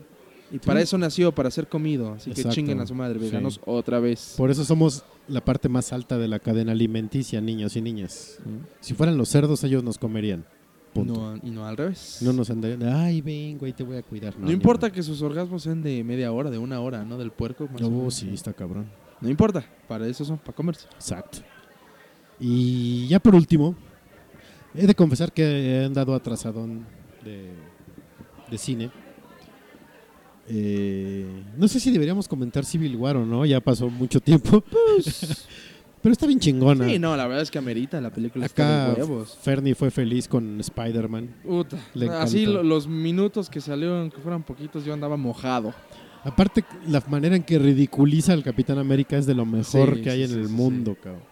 Y 0.51 0.59
para 0.59 0.83
eso 0.83 0.99
nació, 0.99 1.33
para 1.33 1.51
ser 1.51 1.67
comido. 1.67 2.13
Así 2.13 2.29
Exacto. 2.29 2.51
que 2.51 2.55
chinguen 2.57 2.81
a 2.81 2.87
su 2.87 2.95
madre, 2.95 3.19
Sí. 3.19 3.25
veganos, 3.25 3.59
otra 3.65 4.01
vez. 4.01 4.35
Por 4.37 4.51
eso 4.51 4.65
somos 4.67 5.03
la 5.27 5.43
parte 5.43 5.71
más 5.71 5.95
alta 5.95 6.19
de 6.19 6.29
la 6.29 6.39
cadena 6.41 6.73
alimenticia, 6.73 7.41
niños 7.41 7.75
y 7.77 7.81
niñas. 7.81 8.39
Si 8.81 8.93
fueran 8.93 9.17
los 9.17 9.31
cerdos, 9.31 9.65
ellos 9.65 9.83
nos 9.83 9.97
comerían. 9.97 10.45
Punto. 10.93 11.15
No, 11.15 11.41
y 11.43 11.51
no 11.51 11.67
al 11.67 11.77
revés. 11.77 12.19
No, 12.21 12.33
nos 12.33 12.51
andarían. 12.51 12.81
de, 12.81 12.91
Ay, 12.91 13.21
ven, 13.23 13.59
güey, 13.59 13.73
te 13.73 13.83
voy 13.83 13.97
a 13.97 14.03
cuidar. 14.03 14.39
No, 14.39 14.51
importa 14.51 14.91
que 14.93 15.03
sus 15.03 15.23
orgasmos 15.23 15.63
sean 15.63 15.83
de 15.83 16.05
media 16.05 16.31
hora, 16.33 16.51
de 16.51 16.59
una 16.59 16.81
hora, 16.81 17.05
¿no? 17.05 17.17
Del 17.17 17.31
puerco. 17.31 17.69
más 17.73 17.81
o 17.83 17.91
menos. 17.91 18.15
sí, 18.15 18.31
está 18.33 18.53
cabrón. 18.53 18.87
No 19.21 19.31
importa, 19.31 19.65
para 19.89 20.07
eso 20.07 20.25
son, 20.25 20.39
para 20.39 20.55
comerse. 20.55 20.87
Exacto. 20.95 21.39
Y 22.39 23.07
ya 23.07 23.21
por 23.21 23.35
último, 23.35 23.75
he 24.75 24.87
de 24.87 24.95
confesar 24.95 25.33
que 25.33 25.43
he 25.43 25.85
andado 25.85 26.15
atrasadón 26.15 26.85
de, 27.25 27.53
de 28.51 28.59
cine. 28.59 28.91
Eh, 30.49 31.25
no 31.57 31.69
sé 31.69 31.79
si 31.79 31.91
deberíamos 31.91 32.27
comentar 32.27 32.65
Civil 32.65 32.97
War 32.97 33.17
o 33.17 33.25
no, 33.25 33.47
ya 33.47 33.61
pasó 33.61 33.89
mucho 33.89 34.21
tiempo. 34.21 34.63
Pero 36.03 36.13
está 36.13 36.27
bien 36.27 36.41
chingona. 36.41 36.87
Sí, 36.87 36.99
no, 36.99 37.17
la 37.17 37.27
verdad 37.27 37.43
es 37.43 37.51
que 37.51 37.59
amerita 37.59 38.01
la 38.01 38.11
película 38.11 38.45
está 38.47 38.91
Acá 38.93 39.01
de. 39.01 39.25
Fernie 39.41 39.75
fue 39.75 39.91
feliz 39.91 40.27
con 40.27 40.59
Spider-Man. 40.61 41.29
Así 42.19 42.45
los 42.45 42.89
minutos 42.89 43.49
que 43.49 43.61
salieron, 43.61 44.11
que 44.11 44.21
fueran 44.21 44.43
poquitos, 44.43 44.85
yo 44.85 44.93
andaba 44.93 45.17
mojado. 45.17 45.73
Aparte, 46.25 46.65
la 46.87 47.03
manera 47.09 47.35
en 47.37 47.43
que 47.43 47.59
ridiculiza 47.59 48.33
al 48.33 48.43
Capitán 48.45 48.79
América 48.79 49.17
es 49.17 49.27
de 49.27 49.35
lo 49.35 49.45
mejor 49.45 49.97
Sí, 49.97 50.03
que 50.03 50.11
hay 50.11 50.27
sí, 50.27 50.33
en 50.33 50.41
el 50.41 50.49
mundo, 50.49 50.97
cabrón. 51.03 51.23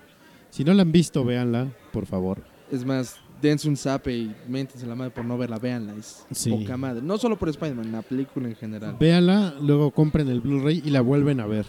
Si 0.50 0.64
no 0.64 0.74
la 0.74 0.82
han 0.82 0.90
visto, 0.90 1.24
véanla, 1.24 1.68
por 1.92 2.06
favor. 2.06 2.42
Es 2.72 2.84
más, 2.84 3.16
dense 3.40 3.68
un 3.68 3.76
zape 3.76 4.12
y 4.16 4.34
méntense 4.48 4.86
la 4.86 4.96
madre 4.96 5.12
por 5.12 5.24
no 5.24 5.38
verla, 5.38 5.58
véanla. 5.58 5.94
Es 5.96 6.24
Sí. 6.32 6.50
poca 6.50 6.76
madre. 6.76 7.02
No 7.02 7.18
solo 7.18 7.38
por 7.38 7.48
Spider-Man, 7.48 7.92
la 7.92 8.02
película 8.02 8.48
en 8.48 8.56
general. 8.56 8.96
Véanla, 8.98 9.54
luego 9.60 9.92
compren 9.92 10.28
el 10.28 10.40
Blu-ray 10.40 10.82
y 10.84 10.90
la 10.90 11.00
vuelven 11.02 11.38
a 11.40 11.46
ver. 11.46 11.66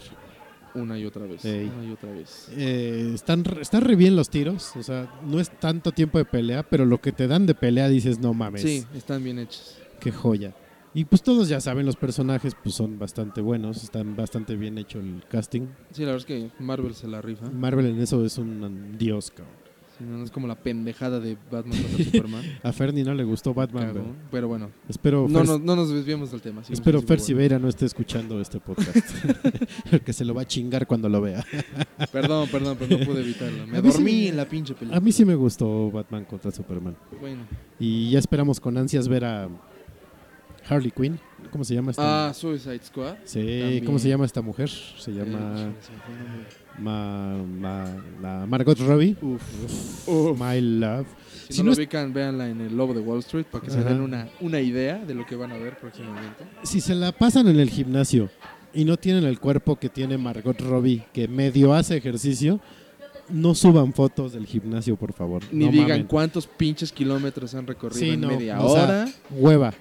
Una 0.74 0.98
y 0.98 1.04
otra 1.04 1.26
vez. 1.26 1.44
Ey. 1.44 1.70
Una 1.74 1.84
y 1.84 1.92
otra 1.92 2.10
vez. 2.12 2.48
Eh, 2.56 3.12
están, 3.14 3.44
re- 3.44 3.60
están 3.62 3.82
re 3.82 3.94
bien 3.96 4.16
los 4.16 4.30
tiros, 4.30 4.74
o 4.76 4.82
sea, 4.82 5.08
no 5.24 5.38
es 5.38 5.50
tanto 5.60 5.92
tiempo 5.92 6.18
de 6.18 6.24
pelea, 6.24 6.62
pero 6.62 6.86
lo 6.86 6.98
que 7.00 7.12
te 7.12 7.26
dan 7.26 7.44
de 7.46 7.54
pelea 7.54 7.88
dices, 7.88 8.18
no 8.18 8.32
mames, 8.34 8.62
Sí, 8.62 8.84
están 8.94 9.22
bien 9.22 9.38
hechos. 9.38 9.76
qué 10.00 10.10
joya. 10.10 10.54
Y 10.94 11.04
pues 11.06 11.22
todos 11.22 11.48
ya 11.48 11.58
saben, 11.60 11.86
los 11.86 11.96
personajes 11.96 12.54
pues 12.62 12.74
son 12.74 12.98
bastante 12.98 13.40
buenos, 13.40 13.82
están 13.82 14.14
bastante 14.14 14.56
bien 14.56 14.76
hecho 14.76 14.98
el 15.00 15.22
casting. 15.30 15.62
Sí, 15.90 16.02
la 16.02 16.12
verdad 16.12 16.18
es 16.18 16.24
que 16.26 16.50
Marvel 16.62 16.94
se 16.94 17.08
la 17.08 17.22
rifa. 17.22 17.48
Marvel 17.50 17.86
en 17.86 18.00
eso 18.00 18.22
es 18.24 18.36
un 18.38 18.96
dios, 18.98 19.30
cabrón. 19.30 19.61
Sí, 20.02 20.08
no, 20.10 20.24
es 20.24 20.30
como 20.30 20.46
la 20.46 20.54
pendejada 20.56 21.20
de 21.20 21.36
Batman 21.50 21.80
contra 21.82 22.04
Superman. 22.12 22.44
A 22.62 22.72
Fernie 22.72 23.04
no 23.04 23.14
le 23.14 23.24
gustó 23.24 23.54
Batman, 23.54 23.86
Cagón. 23.88 24.16
pero 24.30 24.48
bueno, 24.48 24.70
espero 24.88 25.26
no, 25.28 25.44
no, 25.44 25.58
no 25.58 25.76
nos 25.76 25.90
desviemos 25.90 26.30
del 26.30 26.40
tema. 26.40 26.62
espero 26.68 27.00
Fer. 27.02 27.20
Siveira 27.20 27.58
no 27.58 27.68
esté 27.68 27.86
escuchando 27.86 28.40
este 28.40 28.58
podcast, 28.60 28.96
porque 29.90 30.12
se 30.12 30.24
lo 30.24 30.34
va 30.34 30.42
a 30.42 30.46
chingar 30.46 30.86
cuando 30.86 31.08
lo 31.08 31.20
vea. 31.20 31.44
Perdón, 32.10 32.48
perdón, 32.50 32.76
pero 32.78 32.98
no 32.98 33.04
pude 33.06 33.20
evitarlo. 33.20 33.66
Me 33.66 33.78
A 33.78 33.82
mí 33.82 33.90
sí 33.90 33.96
dormí 33.98 34.12
me- 34.12 34.28
en 34.28 34.36
la 34.36 34.44
pinche 34.48 34.74
película. 34.74 34.96
A 34.96 35.00
mí 35.00 35.12
sí 35.12 35.24
me 35.24 35.34
gustó 35.34 35.90
Batman 35.90 36.24
contra 36.24 36.50
Superman. 36.50 36.96
Bueno. 37.20 37.42
Y 37.78 38.10
ya 38.10 38.18
esperamos 38.18 38.58
con 38.60 38.76
ansias 38.76 39.08
ver 39.08 39.24
a 39.24 39.48
Harley 40.68 40.90
Quinn. 40.90 41.18
¿Cómo 41.50 41.64
se 41.64 41.74
llama 41.74 41.90
esta? 41.90 42.28
Ah, 42.28 42.34
Suicide 42.34 42.80
Squad. 42.84 43.16
sí, 43.24 43.38
también. 43.60 43.84
¿cómo 43.84 43.98
se 43.98 44.08
llama 44.08 44.24
esta 44.24 44.40
mujer? 44.40 44.68
Se 44.70 45.10
Eh, 45.10 45.14
llama 45.14 45.56
se 45.80 46.61
Ma- 46.78 47.36
Ma- 47.36 47.96
la 48.20 48.46
Margot 48.46 48.78
Robbie. 48.78 49.16
Uf. 49.22 50.08
Uf. 50.08 50.38
My 50.38 50.60
Love. 50.60 51.06
Si, 51.48 51.54
Si 51.54 51.58
no, 51.60 51.64
no 51.66 51.70
lo 51.72 51.76
ubican, 51.78 52.12
véanla 52.12 52.48
en 52.48 52.60
el 52.60 52.76
Lobo 52.76 52.94
de 52.94 53.00
Wall 53.00 53.18
Street 53.20 53.44
para 53.50 53.64
que 53.64 53.70
se 53.70 53.82
den 53.84 54.00
una, 54.00 54.28
una 54.40 54.60
idea 54.60 54.98
de 55.04 55.14
lo 55.14 55.26
que 55.26 55.36
van 55.36 55.52
a 55.52 55.56
ver 55.58 55.76
próximamente. 55.78 56.44
Si 56.62 56.80
se 56.80 56.94
la 56.94 57.12
pasan 57.12 57.48
en 57.48 57.60
el 57.60 57.68
gimnasio 57.68 58.30
y 58.72 58.84
no 58.84 58.96
tienen 58.96 59.24
el 59.24 59.38
cuerpo 59.38 59.76
que 59.76 59.88
tiene 59.90 60.16
Margot 60.16 60.58
Robbie, 60.60 61.04
que 61.12 61.28
medio 61.28 61.74
hace 61.74 61.96
ejercicio, 61.96 62.58
no 63.28 63.54
suban 63.54 63.92
fotos 63.92 64.32
del 64.32 64.46
gimnasio, 64.46 64.96
por 64.96 65.12
favor. 65.12 65.42
Ni 65.52 65.66
No 65.66 65.70
digan 65.72 65.88
mamen. 65.88 66.06
cuántos 66.06 66.46
pinches 66.46 66.90
kilómetros 66.92 67.54
han 67.54 67.66
recorrido 67.66 68.00
Sí, 68.00 68.10
en 68.10 68.20
no, 68.22 68.28
media 68.28 68.60
o 68.60 68.74
sea, 68.74 68.84
hora. 68.84 69.08
Hueva. 69.30 69.74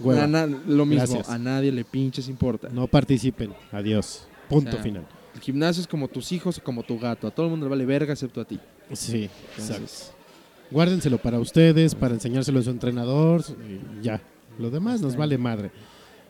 Hueva. 0.00 0.26
Na- 0.26 0.46
lo 0.46 0.84
mismo, 0.86 1.04
Gracias. 1.06 1.28
a 1.28 1.38
nadie 1.38 1.70
le 1.70 1.84
pinches 1.84 2.28
importa. 2.28 2.68
No 2.72 2.86
participen. 2.88 3.52
Adiós. 3.70 4.26
Punto 4.48 4.70
O 4.70 4.72
sea, 4.74 4.82
final. 4.82 5.06
Gimnasio 5.42 5.80
es 5.82 5.86
como 5.88 6.06
tus 6.08 6.30
hijos 6.32 6.58
o 6.58 6.62
como 6.64 6.82
tu 6.84 6.98
gato. 6.98 7.26
A 7.26 7.30
todo 7.30 7.46
el 7.46 7.50
mundo 7.50 7.66
le 7.66 7.70
vale 7.70 7.84
verga 7.84 8.12
excepto 8.12 8.40
a 8.40 8.44
ti. 8.44 8.58
Sí, 8.92 9.28
exacto. 9.58 10.14
Guárdenselo 10.70 11.18
para 11.18 11.38
ustedes, 11.38 11.94
para 11.94 12.14
enseñárselo 12.14 12.60
a 12.60 12.62
su 12.62 12.70
entrenador 12.70 13.42
y 14.00 14.02
ya. 14.04 14.22
Lo 14.58 14.70
demás 14.70 15.00
nos 15.02 15.16
vale 15.16 15.36
madre. 15.36 15.70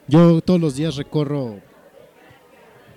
Yo 0.08 0.40
todos 0.40 0.60
los 0.60 0.74
días 0.76 0.96
recorro 0.96 1.60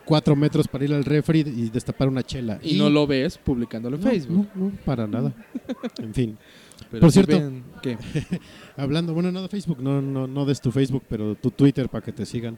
cuatro 0.06 0.36
metros 0.36 0.68
para 0.68 0.86
ir 0.86 0.94
al 0.94 1.04
refri 1.04 1.40
y 1.40 1.70
destapar 1.70 2.08
una 2.08 2.24
chela. 2.24 2.60
y 2.64 2.76
no 2.78 2.90
lo 2.90 3.06
ves 3.08 3.38
publicándolo 3.38 3.98
en 3.98 4.04
No, 4.04 4.10
Facebook. 4.10 4.48
No, 4.56 4.66
no, 4.66 4.72
para 4.86 5.08
nada. 5.08 5.34
en 6.00 6.14
fin. 6.14 6.38
Pero 6.92 7.02
Por 7.02 7.12
cierto- 7.12 7.38
ven 7.38 7.64
Hablando, 8.78 9.14
bueno, 9.14 9.32
no 9.32 9.42
de 9.42 9.48
Facebook, 9.50 9.80
no, 9.82 10.02
no, 10.02 10.28
no 10.28 10.46
des 10.46 10.62
tu 10.62 10.72
Facebook, 10.72 11.04
pero 11.10 11.36
tu 11.36 11.52
Twitter 11.52 11.90
para 11.90 12.04
que 12.04 12.12
te 12.12 12.26
sigan. 12.26 12.58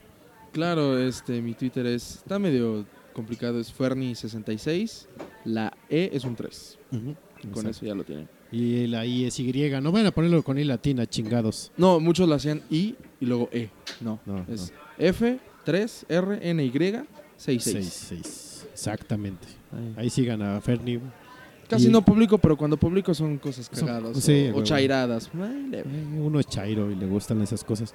Claro, 0.52 0.98
este, 0.98 1.42
mi 1.42 1.54
Twitter 1.54 1.86
es, 1.86 2.16
está 2.18 2.40
medio 2.40 2.86
complicado, 3.18 3.60
es 3.60 3.76
Ferni66, 3.76 5.08
la 5.44 5.76
E 5.90 6.12
es 6.14 6.24
un 6.24 6.36
3, 6.36 6.78
con 6.92 7.18
Exacto. 7.50 7.70
eso 7.72 7.86
ya 7.86 7.96
lo 7.96 8.04
tienen. 8.04 8.30
Y 8.52 8.86
la 8.88 9.06
I 9.06 9.26
es 9.26 9.40
Y, 9.40 9.52
no 9.82 9.92
vayan 9.92 10.08
a 10.08 10.12
ponerlo 10.12 10.42
con 10.44 10.58
I 10.58 10.64
latina, 10.64 11.06
chingados. 11.08 11.72
No, 11.76 12.00
muchos 12.00 12.30
lo 12.30 12.36
hacían 12.36 12.62
I 12.70 12.96
y 13.20 13.26
luego 13.26 13.50
E, 13.52 13.70
no, 14.02 14.20
No, 14.26 14.46
es 14.48 14.72
F, 15.00 15.40
3, 15.66 16.06
R, 16.10 16.50
N, 16.50 16.64
Y, 16.64 16.72
6, 16.72 17.04
6. 17.38 17.64
6, 17.64 18.06
6. 18.10 18.68
Exactamente. 18.72 19.48
Ahí. 19.72 19.94
Ahí 19.98 20.10
sigan 20.12 20.42
a 20.44 20.62
Fernie. 20.62 21.00
Casi 21.70 21.88
Y- 21.88 21.90
no 21.92 22.02
publico, 22.02 22.38
pero 22.38 22.56
cuando 22.56 22.78
publico 22.78 23.14
son 23.14 23.38
cosas 23.38 23.70
Son- 23.72 23.86
cagadas 23.88 24.18
sí, 24.24 24.50
o, 24.54 24.58
o 24.60 24.64
chairadas. 24.64 25.30
Eh, 25.72 25.84
Uno 26.18 26.40
es 26.40 26.48
chairo 26.48 26.90
y 26.90 26.96
le 26.96 27.06
gustan 27.06 27.42
esas 27.42 27.64
cosas. 27.64 27.94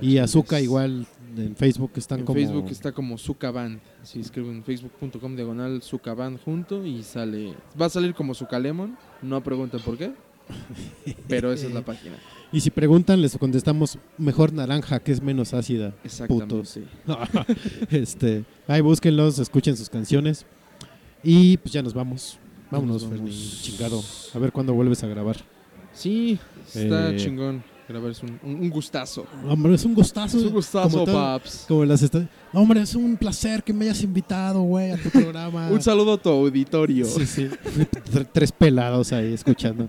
Y 0.00 0.18
Azuka 0.18 0.60
igual 0.60 1.06
en 1.36 1.56
Facebook 1.56 1.90
están 1.96 2.20
En 2.20 2.24
como... 2.24 2.38
Facebook 2.38 2.66
está 2.70 2.92
como 2.92 3.18
Zucaband. 3.18 3.80
Si 4.04 4.20
escriben 4.20 4.62
facebook.com 4.62 5.34
diagonal 5.34 5.82
Zucaband 5.82 6.38
junto 6.44 6.86
y 6.86 7.02
sale. 7.02 7.54
Va 7.80 7.86
a 7.86 7.90
salir 7.90 8.14
como 8.14 8.34
Zucalemon. 8.34 8.96
No 9.22 9.42
pregunten 9.42 9.80
por 9.80 9.98
qué. 9.98 10.12
Pero 11.28 11.52
esa 11.52 11.66
es 11.66 11.74
la 11.74 11.82
página. 11.84 12.16
Y 12.52 12.60
si 12.60 12.70
preguntan, 12.70 13.20
les 13.20 13.36
contestamos 13.36 13.98
mejor 14.16 14.52
naranja, 14.52 15.00
que 15.00 15.12
es 15.12 15.20
menos 15.22 15.52
ácida. 15.52 15.92
Exactamente. 16.04 16.54
Putos. 16.54 16.78
este, 17.90 18.44
ahí 18.66 18.80
búsquenlos, 18.80 19.38
escuchen 19.38 19.76
sus 19.76 19.90
canciones. 19.90 20.46
Y 21.22 21.56
pues 21.58 21.72
ya 21.72 21.82
nos 21.82 21.92
vamos. 21.94 22.38
Vámonos, 22.70 23.06
chingado. 23.62 24.02
A 24.34 24.38
ver 24.38 24.52
cuándo 24.52 24.74
vuelves 24.74 25.02
a 25.04 25.06
grabar. 25.06 25.36
Sí, 25.92 26.38
está 26.74 27.10
Eh, 27.10 27.16
chingón. 27.16 27.62
Grabar 27.88 28.10
es 28.10 28.22
un, 28.22 28.38
un- 28.42 28.68
gustazo. 28.68 29.24
Hombre, 29.48 29.72
es 29.74 29.84
un 29.86 29.94
gustazo. 29.94 30.36
Es 30.36 30.44
un 30.44 30.52
gustazo, 30.52 30.90
como 30.90 31.06
paps. 31.06 31.64
Como 31.66 31.86
las 31.86 32.06
Hombre, 32.52 32.82
es 32.82 32.94
un 32.94 33.16
placer 33.16 33.64
que 33.64 33.72
me 33.72 33.86
hayas 33.86 34.02
invitado, 34.02 34.60
güey, 34.60 34.90
a 34.90 34.98
tu 35.02 35.08
programa. 35.08 35.68
Un 35.72 35.80
saludo 35.80 36.12
a 36.12 36.18
tu 36.18 36.28
auditorio. 36.28 37.06
Sí, 37.06 37.24
sí. 37.26 37.48
Tr- 37.48 38.28
Tres 38.30 38.52
pelados 38.52 39.10
ahí 39.12 39.32
escuchando. 39.32 39.88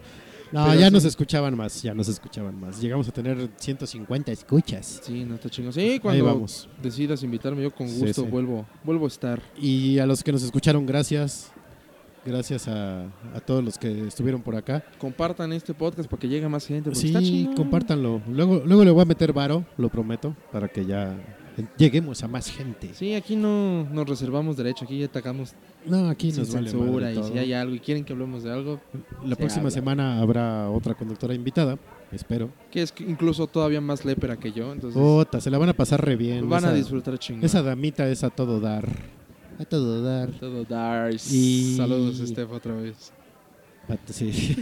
No, 0.51 0.65
Pero 0.65 0.79
ya 0.79 0.87
sí. 0.87 0.93
nos 0.93 1.03
escuchaban 1.05 1.55
más, 1.57 1.81
ya 1.83 1.93
nos 1.93 2.07
escuchaban 2.07 2.57
más. 2.59 2.79
Llegamos 2.81 3.07
a 3.09 3.11
tener 3.11 3.49
150 3.57 4.31
escuchas. 4.31 5.01
Sí, 5.03 5.25
no 5.25 5.35
está 5.35 5.49
chingón. 5.49 5.73
Sí, 5.73 5.81
Ahí 5.81 5.99
cuando 5.99 6.23
vamos. 6.23 6.69
decidas 6.81 7.21
invitarme, 7.21 7.61
yo 7.63 7.75
con 7.75 7.87
Sí, 7.89 7.99
gusto 7.99 8.23
sí. 8.23 8.29
vuelvo 8.31 8.65
vuelvo 8.83 9.05
a 9.05 9.09
estar. 9.09 9.41
Y 9.61 9.99
a 9.99 10.05
los 10.05 10.23
que 10.23 10.31
nos 10.31 10.41
escucharon, 10.41 10.85
gracias. 10.85 11.51
Gracias 12.25 12.67
a, 12.67 13.03
a 13.33 13.39
todos 13.45 13.63
los 13.63 13.77
que 13.77 14.07
estuvieron 14.07 14.41
por 14.41 14.55
acá. 14.55 14.83
Compartan 14.99 15.53
este 15.53 15.73
podcast 15.73 16.09
para 16.09 16.19
que 16.19 16.27
llegue 16.27 16.47
más 16.49 16.65
gente. 16.67 16.93
Sí, 16.93 17.49
compártanlo. 17.55 18.21
Luego, 18.29 18.61
luego 18.65 18.83
le 18.83 18.91
voy 18.91 19.01
a 19.01 19.05
meter 19.05 19.31
varo, 19.33 19.65
lo 19.77 19.89
prometo, 19.89 20.35
para 20.51 20.67
que 20.67 20.85
ya 20.85 21.15
lleguemos 21.77 22.21
a 22.23 22.27
más 22.27 22.49
gente. 22.51 22.91
Sí, 22.93 23.15
aquí 23.15 23.35
no 23.35 23.85
nos 23.91 24.07
reservamos 24.07 24.57
derecho. 24.57 24.85
Aquí 24.85 25.01
atacamos 25.03 25.53
No, 25.85 26.09
aquí 26.09 26.31
nos 26.31 26.53
vale 26.53 26.69
censura. 26.69 27.11
Y 27.13 27.23
si 27.23 27.37
hay 27.37 27.53
algo 27.53 27.73
y 27.75 27.79
quieren 27.79 28.03
que 28.03 28.13
hablemos 28.13 28.43
de 28.43 28.51
algo, 28.51 28.79
La 29.23 29.29
se 29.31 29.35
próxima 29.37 29.61
habla. 29.61 29.71
semana 29.71 30.21
habrá 30.21 30.69
otra 30.69 30.95
conductora 30.95 31.33
invitada, 31.33 31.77
espero. 32.11 32.49
que 32.69 32.81
es 32.81 32.93
incluso 32.99 33.47
todavía 33.47 33.81
más 33.81 34.03
lépera 34.05 34.37
que 34.37 34.51
yo. 34.51 34.71
Entonces, 34.73 35.01
Ota, 35.01 35.39
se 35.41 35.49
la 35.49 35.57
van 35.57 35.69
a 35.69 35.73
pasar 35.73 36.03
re 36.05 36.15
bien. 36.15 36.47
van 36.49 36.65
a 36.65 36.67
Esa- 36.67 36.75
disfrutar 36.77 37.17
chingón. 37.17 37.43
Esa 37.45 37.61
damita 37.63 38.07
es 38.09 38.23
a 38.23 38.29
todo 38.29 38.59
dar. 38.59 38.87
A 39.59 39.65
todo 39.65 40.01
dar. 40.01 40.31
Todo 40.39 40.63
Dars. 40.63 41.31
Y- 41.33 41.75
Saludos, 41.75 42.17
Steph, 42.25 42.51
otra 42.51 42.75
vez. 42.75 43.11
Sí. 44.05 44.55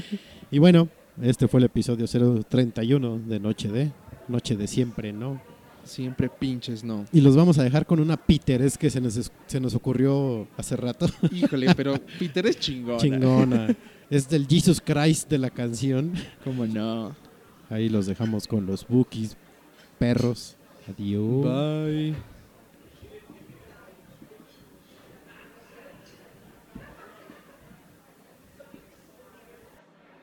y 0.50 0.58
bueno, 0.58 0.88
este 1.20 1.48
fue 1.48 1.60
el 1.60 1.64
episodio 1.64 2.06
031 2.08 3.18
de 3.26 3.40
Noche 3.40 3.68
de. 3.68 3.92
Noche 4.26 4.56
de 4.56 4.66
siempre, 4.66 5.12
¿no? 5.12 5.40
Siempre 5.84 6.30
pinches, 6.30 6.82
no. 6.84 7.04
Y 7.12 7.20
los 7.20 7.36
vamos 7.36 7.58
a 7.58 7.62
dejar 7.62 7.84
con 7.84 8.00
una 8.00 8.16
Peter, 8.16 8.62
es 8.62 8.78
que 8.78 8.88
se 8.88 9.00
nos, 9.00 9.30
se 9.46 9.60
nos 9.60 9.74
ocurrió 9.74 10.48
hace 10.56 10.76
rato. 10.76 11.06
Híjole, 11.32 11.74
pero 11.74 11.94
Peter 12.18 12.46
es 12.46 12.58
chingón. 12.58 12.98
Chingona. 12.98 13.76
es 14.10 14.28
del 14.28 14.46
Jesus 14.46 14.80
Christ 14.80 15.28
de 15.28 15.38
la 15.38 15.50
canción. 15.50 16.12
¿Cómo 16.42 16.66
no? 16.66 17.14
Ahí 17.68 17.90
los 17.90 18.06
dejamos 18.06 18.46
con 18.46 18.64
los 18.64 18.86
bookies, 18.86 19.36
perros. 19.98 20.56
Adiós. 20.88 21.44
Bye. 21.44 22.37